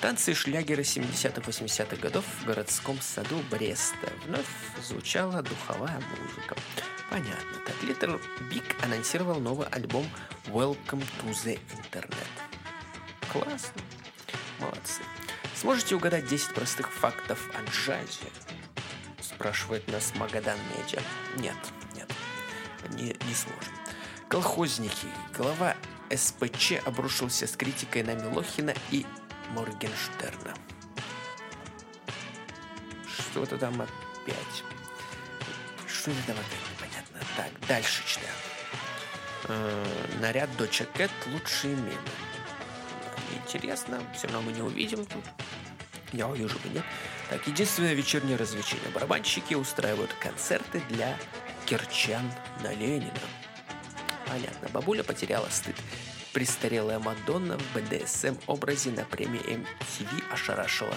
Танцы 0.00 0.32
и 0.32 0.34
шлягеры 0.34 0.82
70-80-х 0.82 1.96
годов 1.96 2.24
в 2.40 2.44
городском 2.44 3.00
саду 3.00 3.38
Бреста. 3.50 4.12
Вновь 4.26 4.46
звучала 4.82 5.42
духовая 5.42 6.00
музыка. 6.18 6.56
Понятно. 7.10 7.58
Так, 7.64 7.76
Little 7.82 8.20
Big 8.50 8.64
анонсировал 8.84 9.40
новый 9.40 9.66
альбом 9.68 10.06
Welcome 10.46 11.04
to 11.22 11.32
the 11.44 11.58
Internet. 11.72 12.28
Классно. 13.32 13.80
Молодцы. 14.58 15.02
Сможете 15.56 15.94
угадать 15.96 16.26
10 16.26 16.54
простых 16.54 16.92
фактов 16.92 17.50
о 17.54 17.70
джазе? 17.70 18.30
Спрашивает 19.20 19.86
нас 19.88 20.12
Магадан 20.14 20.58
Медиа. 20.70 21.00
Нет, 21.36 21.56
нет, 21.94 22.10
не, 22.90 23.16
не 23.26 23.34
сможем. 23.34 23.72
Колхозники. 24.28 25.08
Глава 25.36 25.76
СПЧ 26.14 26.74
обрушился 26.84 27.46
с 27.46 27.56
критикой 27.56 28.02
на 28.02 28.14
Милохина 28.14 28.74
и 28.90 29.06
Моргенштерна. 29.50 30.54
Что-то 33.06 33.58
там 33.58 33.80
опять. 33.80 34.64
Что 35.86 36.10
это 36.10 36.20
там 36.26 36.36
опять 36.36 36.70
непонятно. 36.72 37.20
Так, 37.36 37.68
дальше 37.68 38.02
читаю. 38.06 38.32
Э, 39.48 39.84
наряд 40.20 40.54
Доча 40.56 40.84
Кэт 40.84 41.10
лучшие 41.26 41.74
мемы. 41.74 41.98
Интересно, 43.32 44.00
все 44.16 44.26
равно 44.28 44.42
мы 44.42 44.52
не 44.52 44.62
увидим 44.62 45.04
тут. 45.06 45.24
Я 46.12 46.28
увижу 46.28 46.58
нет? 46.72 46.84
Так, 47.30 47.46
единственное 47.46 47.94
вечернее 47.94 48.36
развлечение. 48.36 48.88
Барабанщики 48.94 49.54
устраивают 49.54 50.12
концерты 50.20 50.80
для 50.88 51.16
кирчан 51.66 52.30
на 52.62 52.72
Ленина. 52.72 53.10
Понятно, 54.26 54.68
бабуля 54.68 55.02
потеряла 55.02 55.48
стыд 55.50 55.76
Престарелая 56.34 56.98
Мадонна 56.98 57.56
в 57.56 57.62
БДСМ 57.74 58.34
образе 58.48 58.90
на 58.90 59.04
премии 59.04 59.40
MTV 59.40 60.32
ошарашила 60.32 60.94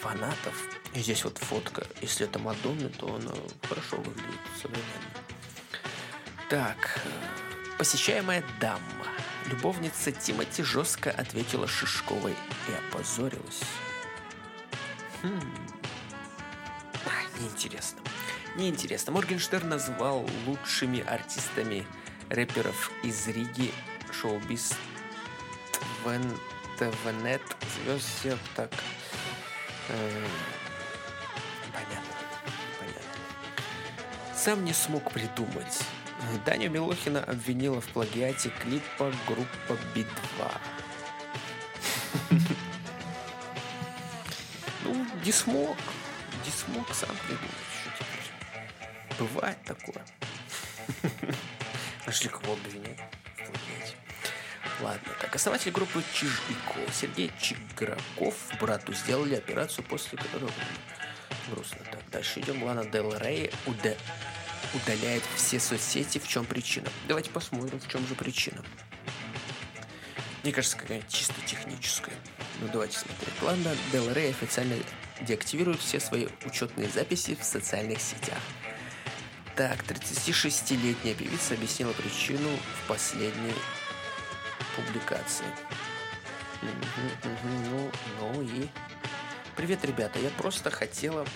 фанатов. 0.00 0.54
И 0.94 1.00
здесь 1.00 1.24
вот 1.24 1.38
фотка. 1.38 1.84
Если 2.00 2.26
это 2.26 2.38
Мадонна, 2.38 2.88
то 2.90 3.12
она 3.12 3.32
хорошо 3.68 3.96
выглядит 3.96 4.40
современно. 4.60 4.86
Так, 6.48 7.00
посещаемая 7.76 8.44
дама. 8.60 9.11
Любовница 9.46 10.12
Тимати 10.12 10.62
жестко 10.62 11.10
ответила 11.10 11.66
Шишковой 11.66 12.34
и 12.68 12.72
опозорилась. 12.72 13.62
Хм. 15.22 15.40
А, 17.06 17.40
неинтересно. 17.40 18.00
Неинтересно. 18.56 19.12
Моргенштерн 19.12 19.68
назвал 19.68 20.28
лучшими 20.46 21.00
артистами 21.00 21.86
рэперов 22.28 22.90
из 23.02 23.26
Риги 23.28 23.72
шоу-биз 24.12 24.74
Твен, 26.02 26.22
ТВНет 26.78 27.42
звезд 27.74 28.04
всех 28.04 28.38
так. 28.54 28.72
Э, 29.88 30.26
понятно, 31.72 32.14
понятно. 32.78 34.36
Сам 34.36 34.64
не 34.64 34.72
смог 34.72 35.10
придумать. 35.12 35.78
Даню 36.44 36.70
Милохина 36.70 37.22
обвинила 37.24 37.80
в 37.80 37.88
плагиате 37.88 38.50
клипа 38.60 39.12
группа 39.26 39.78
Би-2. 39.94 40.52
Ну, 44.84 45.06
не 45.24 45.30
смог. 45.30 45.76
Не 46.44 46.50
смог 46.50 46.92
сам 46.92 47.16
придумать. 47.26 47.50
Что 47.80 48.04
теперь? 48.04 49.18
Бывает 49.18 49.58
такое. 49.64 50.04
Нашли 52.06 52.28
кого 52.28 52.54
обвинять. 52.54 52.98
Ладно, 54.80 55.12
так, 55.20 55.34
основатель 55.36 55.70
группы 55.70 56.02
Чиж 56.12 56.42
и 56.50 56.54
Ко 56.54 56.92
Сергей 56.92 57.30
Чиграков 57.40 58.34
брату 58.60 58.92
сделали 58.92 59.36
операцию, 59.36 59.84
после 59.84 60.18
которой 60.18 60.50
грустно. 61.48 61.78
Так, 61.90 62.00
дальше 62.10 62.40
идем. 62.40 62.62
Лана 62.64 62.84
Дел 62.84 63.16
Рей 63.16 63.52
уда... 63.66 63.94
удаляет 64.74 65.22
все 65.36 65.60
соцсети. 65.60 66.18
В 66.18 66.28
чем 66.28 66.44
причина? 66.44 66.88
Давайте 67.08 67.30
посмотрим, 67.30 67.80
в 67.80 67.88
чем 67.88 68.06
же 68.06 68.14
причина. 68.14 68.62
Мне 70.42 70.52
кажется, 70.52 70.76
какая-нибудь 70.76 71.12
чисто 71.12 71.34
техническая. 71.46 72.14
Ну, 72.60 72.68
давайте 72.72 72.98
смотреть. 72.98 73.78
Дел 73.92 74.12
Рей 74.12 74.30
официально 74.30 74.76
деактивирует 75.20 75.80
все 75.80 76.00
свои 76.00 76.26
учетные 76.44 76.88
записи 76.88 77.36
в 77.40 77.44
социальных 77.44 78.00
сетях. 78.00 78.40
Так, 79.54 79.82
36-летняя 79.84 81.14
певица 81.14 81.54
объяснила 81.54 81.92
причину 81.92 82.48
в 82.48 82.88
последней 82.88 83.54
публикации. 84.74 85.44
Ну, 86.62 87.90
ну 88.20 88.42
и... 88.42 88.68
Привет, 89.56 89.84
ребята, 89.84 90.18
я 90.18 90.30
просто 90.30 90.70
хотела 90.70 91.26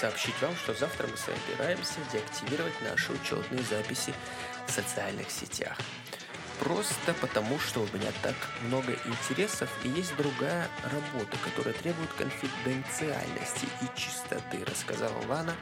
сообщить 0.00 0.40
вам, 0.40 0.56
что 0.56 0.72
завтра 0.72 1.06
мы 1.06 1.16
собираемся 1.16 1.98
деактивировать 2.12 2.80
наши 2.82 3.12
учетные 3.12 3.62
записи 3.62 4.14
в 4.66 4.70
социальных 4.70 5.30
сетях. 5.30 5.76
Просто 6.58 7.14
потому, 7.20 7.58
что 7.58 7.80
у 7.80 7.96
меня 7.96 8.10
так 8.22 8.34
много 8.66 8.92
интересов 9.06 9.70
и 9.82 9.88
есть 9.88 10.14
другая 10.16 10.68
работа, 10.84 11.36
которая 11.42 11.74
требует 11.74 12.10
конфиденциальности 12.12 13.66
и 13.80 13.98
чистоты, 13.98 14.64
рассказала 14.66 15.14
Лана 15.26 15.54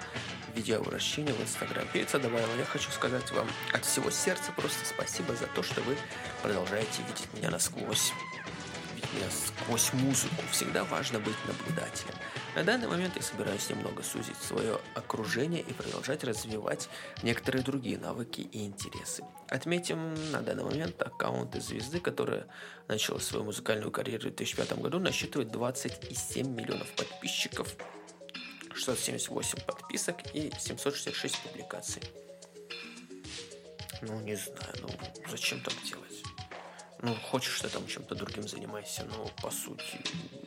в 0.52 0.56
видеообращении 0.56 1.32
в 1.32 1.40
Инстаграм. 1.40 1.86
Певица 1.92 2.18
добавила, 2.18 2.52
я 2.56 2.64
хочу 2.64 2.90
сказать 2.90 3.30
вам 3.30 3.48
от 3.72 3.84
всего 3.84 4.10
сердца 4.10 4.52
просто 4.56 4.84
спасибо 4.86 5.34
за 5.36 5.46
то, 5.46 5.62
что 5.62 5.80
вы 5.82 5.96
продолжаете 6.42 7.02
видеть 7.06 7.28
меня 7.34 7.50
насквозь. 7.50 8.12
Видеть 8.96 9.12
меня 9.14 9.30
сквозь 9.30 9.92
музыку. 9.92 10.42
Всегда 10.50 10.82
важно 10.84 11.20
быть 11.20 11.36
наблюдателем. 11.46 12.14
На 12.54 12.64
данный 12.64 12.88
момент 12.88 13.14
я 13.14 13.22
собираюсь 13.22 13.68
немного 13.70 14.02
сузить 14.02 14.36
свое 14.36 14.80
окружение 14.94 15.60
и 15.60 15.72
продолжать 15.72 16.24
развивать 16.24 16.88
некоторые 17.22 17.62
другие 17.62 17.98
навыки 17.98 18.40
и 18.40 18.64
интересы. 18.64 19.22
Отметим 19.48 20.14
на 20.32 20.40
данный 20.40 20.64
момент 20.64 21.00
аккаунты 21.00 21.60
звезды, 21.60 22.00
которая 22.00 22.46
начала 22.88 23.20
свою 23.20 23.44
музыкальную 23.44 23.92
карьеру 23.92 24.22
в 24.30 24.34
2005 24.34 24.78
году, 24.80 24.98
насчитывает 24.98 25.50
27 25.52 26.48
миллионов 26.48 26.90
подписчиков, 26.96 27.76
678 28.74 29.60
подписок 29.64 30.16
и 30.34 30.50
766 30.58 31.42
публикаций. 31.42 32.02
Ну, 34.02 34.20
не 34.20 34.36
знаю, 34.36 34.74
ну 34.80 34.88
зачем 35.30 35.60
так 35.60 35.74
делать? 35.84 36.17
Ну, 37.00 37.14
хочешь 37.14 37.60
ты 37.60 37.68
там 37.68 37.86
чем-то 37.86 38.16
другим 38.16 38.48
занимайся, 38.48 39.04
но 39.04 39.30
по 39.40 39.50
сути 39.50 40.00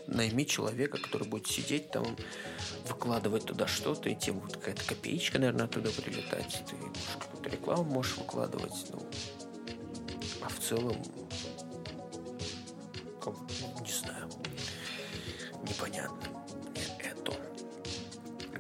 найми 0.08 0.46
человека, 0.46 0.98
который 0.98 1.26
будет 1.28 1.48
сидеть 1.48 1.92
там, 1.92 2.18
выкладывать 2.88 3.46
туда 3.46 3.68
что-то, 3.68 4.10
и 4.10 4.16
тебе 4.16 4.34
будет 4.34 4.58
какая-то 4.58 4.84
копеечка, 4.84 5.40
наверное, 5.40 5.66
оттуда 5.66 5.92
прилетать. 5.92 6.64
Ты 6.70 6.76
какую-то 7.20 7.50
рекламу 7.50 7.84
можешь 7.86 8.18
выкладывать, 8.18 8.74
ну, 8.92 9.02
а 10.42 10.50
в 10.50 10.60
целом, 10.60 11.02
не 13.82 13.92
знаю, 13.92 14.30
непонятно 15.64 16.44
это. 17.00 17.34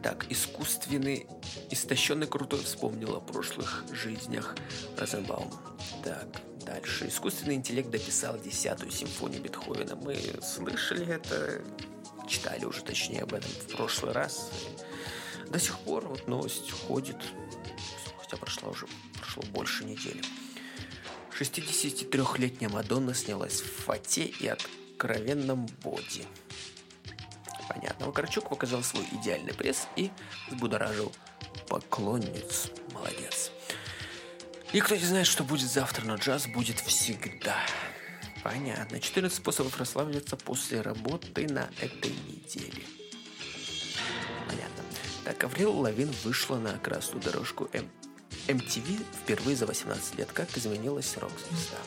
Так, 0.02 0.32
искусственный, 0.32 1.28
истощенный 1.70 2.28
крутой 2.28 2.64
вспомнил 2.64 3.18
о 3.18 3.20
прошлых 3.20 3.84
жизнях 3.92 4.56
Розенбаум. 4.98 5.52
Так, 6.06 6.41
Дальше. 7.02 7.16
Искусственный 7.16 7.56
интеллект 7.56 7.90
дописал 7.90 8.38
десятую 8.40 8.92
симфонию 8.92 9.42
Бетховена. 9.42 9.96
Мы 9.96 10.18
слышали 10.42 11.08
это, 11.08 11.62
читали 12.28 12.66
уже 12.66 12.84
точнее 12.84 13.24
об 13.24 13.34
этом 13.34 13.50
в 13.50 13.76
прошлый 13.76 14.14
раз. 14.14 14.52
До 15.50 15.60
сих 15.60 15.78
пор 15.80 16.08
вот 16.08 16.28
новость 16.28 16.72
ходит, 16.72 17.18
хотя 18.20 18.38
прошла 18.38 18.70
уже 18.70 18.88
прошло 19.18 19.44
больше 19.52 19.84
недели. 19.84 20.22
63-летняя 21.38 22.70
Мадонна 22.70 23.14
снялась 23.14 23.62
в 23.62 23.84
фате 23.84 24.26
и 24.26 24.48
откровенном 24.48 25.68
боди. 25.84 26.26
Понятно. 27.68 28.08
Вакарчук 28.08 28.50
показал 28.50 28.84
свой 28.84 29.06
идеальный 29.12 29.54
пресс 29.54 29.88
и 29.96 30.12
взбудоражил 30.50 31.12
поклонниц. 31.68 32.70
Молодец. 32.94 33.52
И 34.74 34.80
кто 34.80 34.96
не 34.96 35.04
знает, 35.04 35.28
что 35.28 35.44
будет 35.44 35.70
завтра, 35.70 36.06
но 36.06 36.16
джаз 36.16 36.48
будет 36.48 36.80
всегда. 36.80 37.58
Понятно. 38.44 39.00
14 39.00 39.38
способов 39.38 39.78
расслабиться 39.78 40.38
после 40.38 40.82
работы 40.82 41.48
на 41.48 41.70
этой 41.80 42.12
неделе. 42.12 42.84
Понятно. 44.48 44.84
Так, 45.26 45.44
Аврил 45.44 45.78
Лавин 45.78 46.10
вышла 46.24 46.58
на 46.58 46.78
красную 46.80 47.22
дорожку 47.22 47.70
М. 47.74 47.90
MTV 48.48 49.04
впервые 49.24 49.56
за 49.56 49.66
18 49.66 50.16
лет. 50.16 50.32
Как 50.32 50.58
изменилась 50.58 51.18
рок-звезда? 51.18 51.78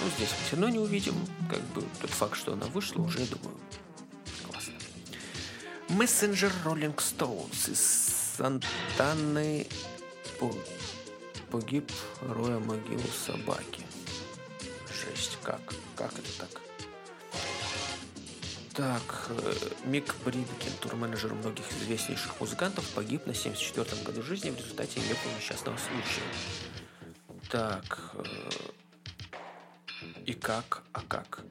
Ну, 0.00 0.10
здесь 0.16 0.30
мы 0.30 0.46
все 0.46 0.56
равно 0.56 0.68
не 0.68 0.78
увидим. 0.80 1.14
Как 1.48 1.62
бы 1.68 1.84
тот 2.00 2.10
факт, 2.10 2.36
что 2.36 2.52
она 2.52 2.66
вышла, 2.66 3.02
уже, 3.02 3.20
думаю, 3.20 3.56
классно. 4.50 4.74
Мессенджер 5.88 6.52
Rolling 6.64 6.96
Stones 6.96 7.70
из 7.70 8.34
Сантаны 8.36 9.68
погиб, 11.54 11.92
роя 12.22 12.58
могилу 12.58 13.06
собаки. 13.26 13.86
Жесть, 14.92 15.38
как? 15.40 15.60
Как 15.94 16.12
это 16.18 16.38
так? 16.40 16.60
Так, 18.72 19.26
э, 19.28 19.54
Мик 19.84 20.16
Бридкин, 20.24 20.72
турменеджер 20.80 21.32
многих 21.32 21.70
известнейших 21.70 22.40
музыкантов, 22.40 22.84
погиб 22.90 23.24
на 23.26 23.30
74-м 23.30 24.02
году 24.02 24.20
жизни 24.24 24.50
в 24.50 24.56
результате 24.56 24.98
нелепого 24.98 25.30
несчастного 25.36 25.76
случая. 25.76 26.26
Так, 27.48 28.10
э, 28.14 28.24
и 30.26 30.32
как, 30.32 30.82
а 30.92 31.02
как? 31.06 31.44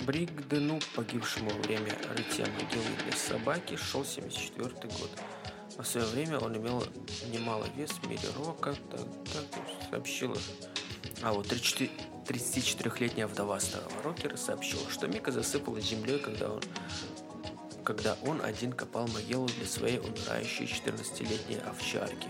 Бригдену, 0.00 0.78
погибшему 0.94 1.48
во 1.48 1.62
время 1.62 1.96
рытья 2.14 2.44
могилы 2.44 2.84
для 3.02 3.16
собаки, 3.16 3.76
шел 3.76 4.04
74 4.04 4.74
год. 4.98 5.10
В 5.78 5.84
свое 5.84 6.06
время 6.08 6.40
он 6.40 6.56
имел 6.56 6.82
немало 7.32 7.64
вес 7.76 7.90
в 7.90 8.08
мире 8.08 8.28
рока, 8.36 8.74
так, 8.90 9.00
так 9.32 9.62
сообщила. 9.90 10.36
А 11.22 11.32
вот 11.32 11.46
34, 11.46 11.88
34-летняя 12.26 13.28
вдова 13.28 13.60
старого 13.60 14.02
рокера 14.02 14.36
сообщила, 14.36 14.90
что 14.90 15.06
Мика 15.06 15.30
засыпала 15.30 15.80
землей, 15.80 16.18
когда 16.18 16.50
он, 16.50 16.62
когда 17.84 18.16
он 18.26 18.42
один 18.42 18.72
копал 18.72 19.06
могилу 19.06 19.46
для 19.46 19.66
своей 19.66 20.00
умирающей 20.00 20.64
14-летней 20.64 21.58
овчарки. 21.60 22.28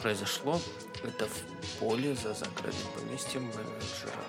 Произошло 0.00 0.58
это 1.04 1.26
в 1.26 1.78
поле 1.80 2.14
за 2.14 2.32
закрытым 2.32 2.88
поместьем 2.96 3.42
менеджера. 3.42 4.24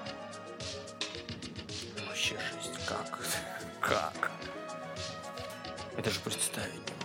Вообще 2.05 2.35
жесть, 2.35 2.85
как? 2.85 3.19
Как? 3.79 4.31
Это 5.95 6.11
же 6.11 6.19
представить 6.19 6.98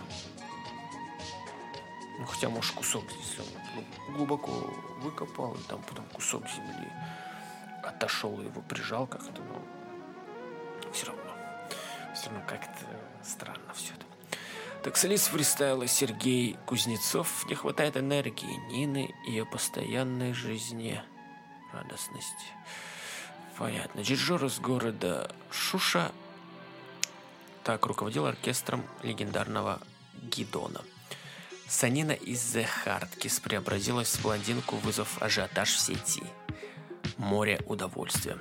ну, 2.19 2.25
хотя, 2.25 2.49
может, 2.49 2.73
кусок 2.73 3.03
здесь 3.11 3.37
он 3.39 4.15
глубоко 4.15 4.51
выкопал, 5.01 5.53
и 5.55 5.63
там 5.67 5.81
потом 5.83 6.05
кусок 6.13 6.47
земли 6.47 6.91
отошел, 7.83 8.39
его 8.41 8.61
прижал 8.61 9.05
как-то, 9.07 9.41
но 9.41 10.91
все 10.91 11.07
равно, 11.07 11.23
все 12.15 12.29
равно 12.29 12.45
как-то 12.47 12.85
странно 13.23 13.73
все 13.73 13.93
это. 13.93 14.05
Так 14.83 14.97
солист 14.97 15.27
фристайла 15.27 15.87
Сергей 15.87 16.57
Кузнецов 16.65 17.47
не 17.49 17.55
хватает 17.55 17.97
энергии 17.97 18.55
Нины 18.71 19.13
и 19.25 19.31
ее 19.31 19.45
постоянной 19.45 20.33
жизни 20.33 21.01
радостности. 21.73 22.45
Понятно. 23.57 24.03
Дирижер 24.03 24.45
из 24.45 24.59
города 24.59 25.33
Шуша 25.49 26.11
так 27.63 27.85
руководил 27.87 28.27
оркестром 28.27 28.83
легендарного 29.01 29.79
Гидона. 30.21 30.81
Санина 31.67 32.11
из 32.11 32.55
The 32.55 32.67
Hardkiss 32.85 33.41
преобразилась 33.41 34.15
в 34.15 34.21
блондинку, 34.21 34.77
вызвав 34.77 35.21
ажиотаж 35.21 35.73
в 35.73 35.79
сети– 35.79 36.23
море 37.17 37.61
удовольствия. 37.65 38.37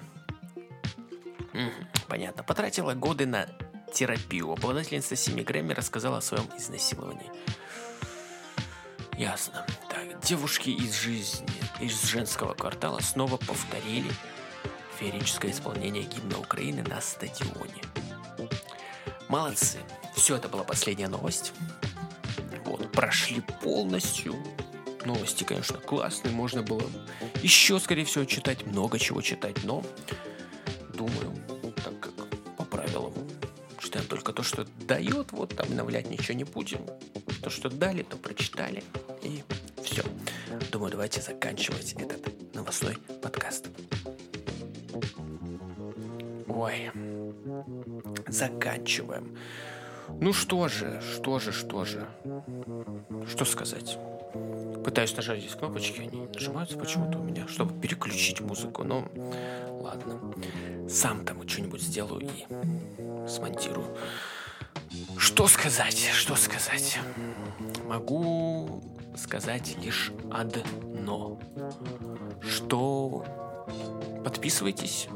Понятно. 2.08 2.42
Потратила 2.42 2.94
годы 2.94 3.26
на 3.26 3.48
терапию. 3.92 4.52
Обладательница 4.52 5.16
7 5.16 5.42
Грэмми 5.42 5.72
рассказала 5.72 6.18
о 6.18 6.20
своем 6.20 6.48
изнасиловании. 6.58 7.30
Ясно. 9.16 9.64
Так, 9.88 10.20
девушки 10.22 10.70
из 10.70 10.94
жизни, 10.94 11.46
из 11.80 12.02
женского 12.02 12.54
квартала 12.54 12.98
снова 13.00 13.36
повторили 13.36 14.10
феерическое 14.98 15.52
исполнение 15.52 16.02
гимна 16.02 16.38
Украины 16.38 16.82
на 16.82 17.00
стадионе. 17.00 17.82
Молодцы. 19.28 19.78
Все, 20.16 20.36
это 20.36 20.48
была 20.48 20.64
последняя 20.64 21.08
новость. 21.08 21.52
Прошли 22.94 23.42
полностью 23.62 24.34
Новости, 25.04 25.44
конечно, 25.44 25.78
классные, 25.78 26.32
можно 26.32 26.62
было 26.62 26.82
еще, 27.42 27.78
скорее 27.78 28.04
всего, 28.04 28.24
читать, 28.24 28.66
много 28.66 28.98
чего 28.98 29.20
читать, 29.20 29.62
но 29.64 29.84
думаю, 30.94 31.34
так 31.76 32.00
как 32.00 32.12
по 32.56 32.64
правилам 32.64 33.12
читаем 33.78 34.06
только 34.06 34.32
то, 34.32 34.42
что 34.42 34.66
дает, 34.86 35.32
вот 35.32 35.54
там 35.54 35.66
обновлять 35.66 36.08
ничего 36.08 36.34
не 36.34 36.44
будем. 36.44 36.86
То, 37.42 37.50
что 37.50 37.68
дали, 37.68 38.02
то 38.02 38.16
прочитали, 38.16 38.82
и 39.22 39.42
все. 39.82 40.02
Думаю, 40.72 40.92
давайте 40.92 41.20
заканчивать 41.20 41.92
этот 41.92 42.54
новостной 42.54 42.96
подкаст. 43.22 43.66
Ой, 46.48 46.90
заканчиваем. 48.28 49.36
Ну 50.20 50.32
что 50.32 50.68
же, 50.68 51.00
что 51.00 51.38
же, 51.38 51.52
что 51.52 51.84
же. 51.84 52.06
Что 53.28 53.44
сказать? 53.44 53.98
Пытаюсь 54.84 55.16
нажать 55.16 55.40
здесь 55.40 55.54
кнопочки, 55.54 56.00
они 56.00 56.26
нажимаются 56.26 56.76
почему-то 56.76 57.18
у 57.18 57.22
меня, 57.22 57.46
чтобы 57.48 57.78
переключить 57.80 58.40
музыку. 58.40 58.84
Но 58.84 59.08
ладно. 59.80 60.20
Сам 60.88 61.24
там 61.24 61.46
что-нибудь 61.48 61.82
сделаю 61.82 62.22
и 62.22 63.28
смонтирую. 63.28 63.86
Что 65.16 65.46
сказать? 65.46 66.10
Что 66.12 66.36
сказать? 66.36 66.98
Могу 67.86 68.82
сказать 69.16 69.76
лишь 69.82 70.12
одно. 70.30 71.38
Что 72.42 73.24
подписывайтесь 74.24 75.08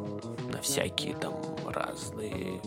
на 0.53 0.61
всякие 0.61 1.15
там 1.15 1.35
разные 1.67 2.61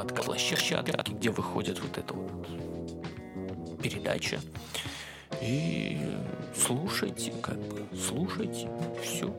подкаст-площадки, 0.00 1.10
где 1.10 1.30
выходит 1.30 1.78
вот 1.80 1.98
эта 1.98 2.14
вот 2.14 2.46
передача. 3.82 4.40
И 5.42 6.00
слушайте, 6.56 7.32
как 7.42 7.58
бы, 7.58 7.86
слушайте, 7.96 8.70
все, 9.02 9.34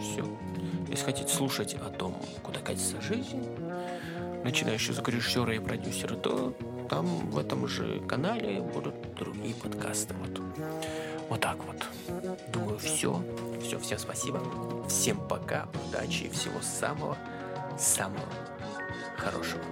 все. 0.00 0.24
Если 0.88 1.04
хотите 1.04 1.28
слушать 1.28 1.74
о 1.74 1.90
том, 1.90 2.14
куда 2.44 2.60
катится 2.60 3.00
жизнь, 3.00 3.44
начинающие 4.44 4.94
звукорежиссера 4.94 5.54
и 5.54 5.58
продюсера, 5.58 6.14
то 6.14 6.54
там 6.88 7.06
в 7.30 7.38
этом 7.38 7.66
же 7.66 8.00
канале 8.08 8.60
будут 8.60 8.94
другие 9.16 9.54
подкасты. 9.56 10.14
Вот, 10.14 10.40
вот 11.28 11.40
так 11.40 11.58
вот. 11.64 11.84
Думаю, 12.52 12.78
все. 12.78 13.20
Все, 13.60 13.78
всем 13.80 13.98
спасибо. 13.98 14.40
Всем 14.88 15.18
пока, 15.28 15.66
удачи 15.88 16.24
и 16.24 16.28
всего 16.28 16.60
самого, 16.62 17.16
самого 17.76 18.28
хорошего. 19.16 19.64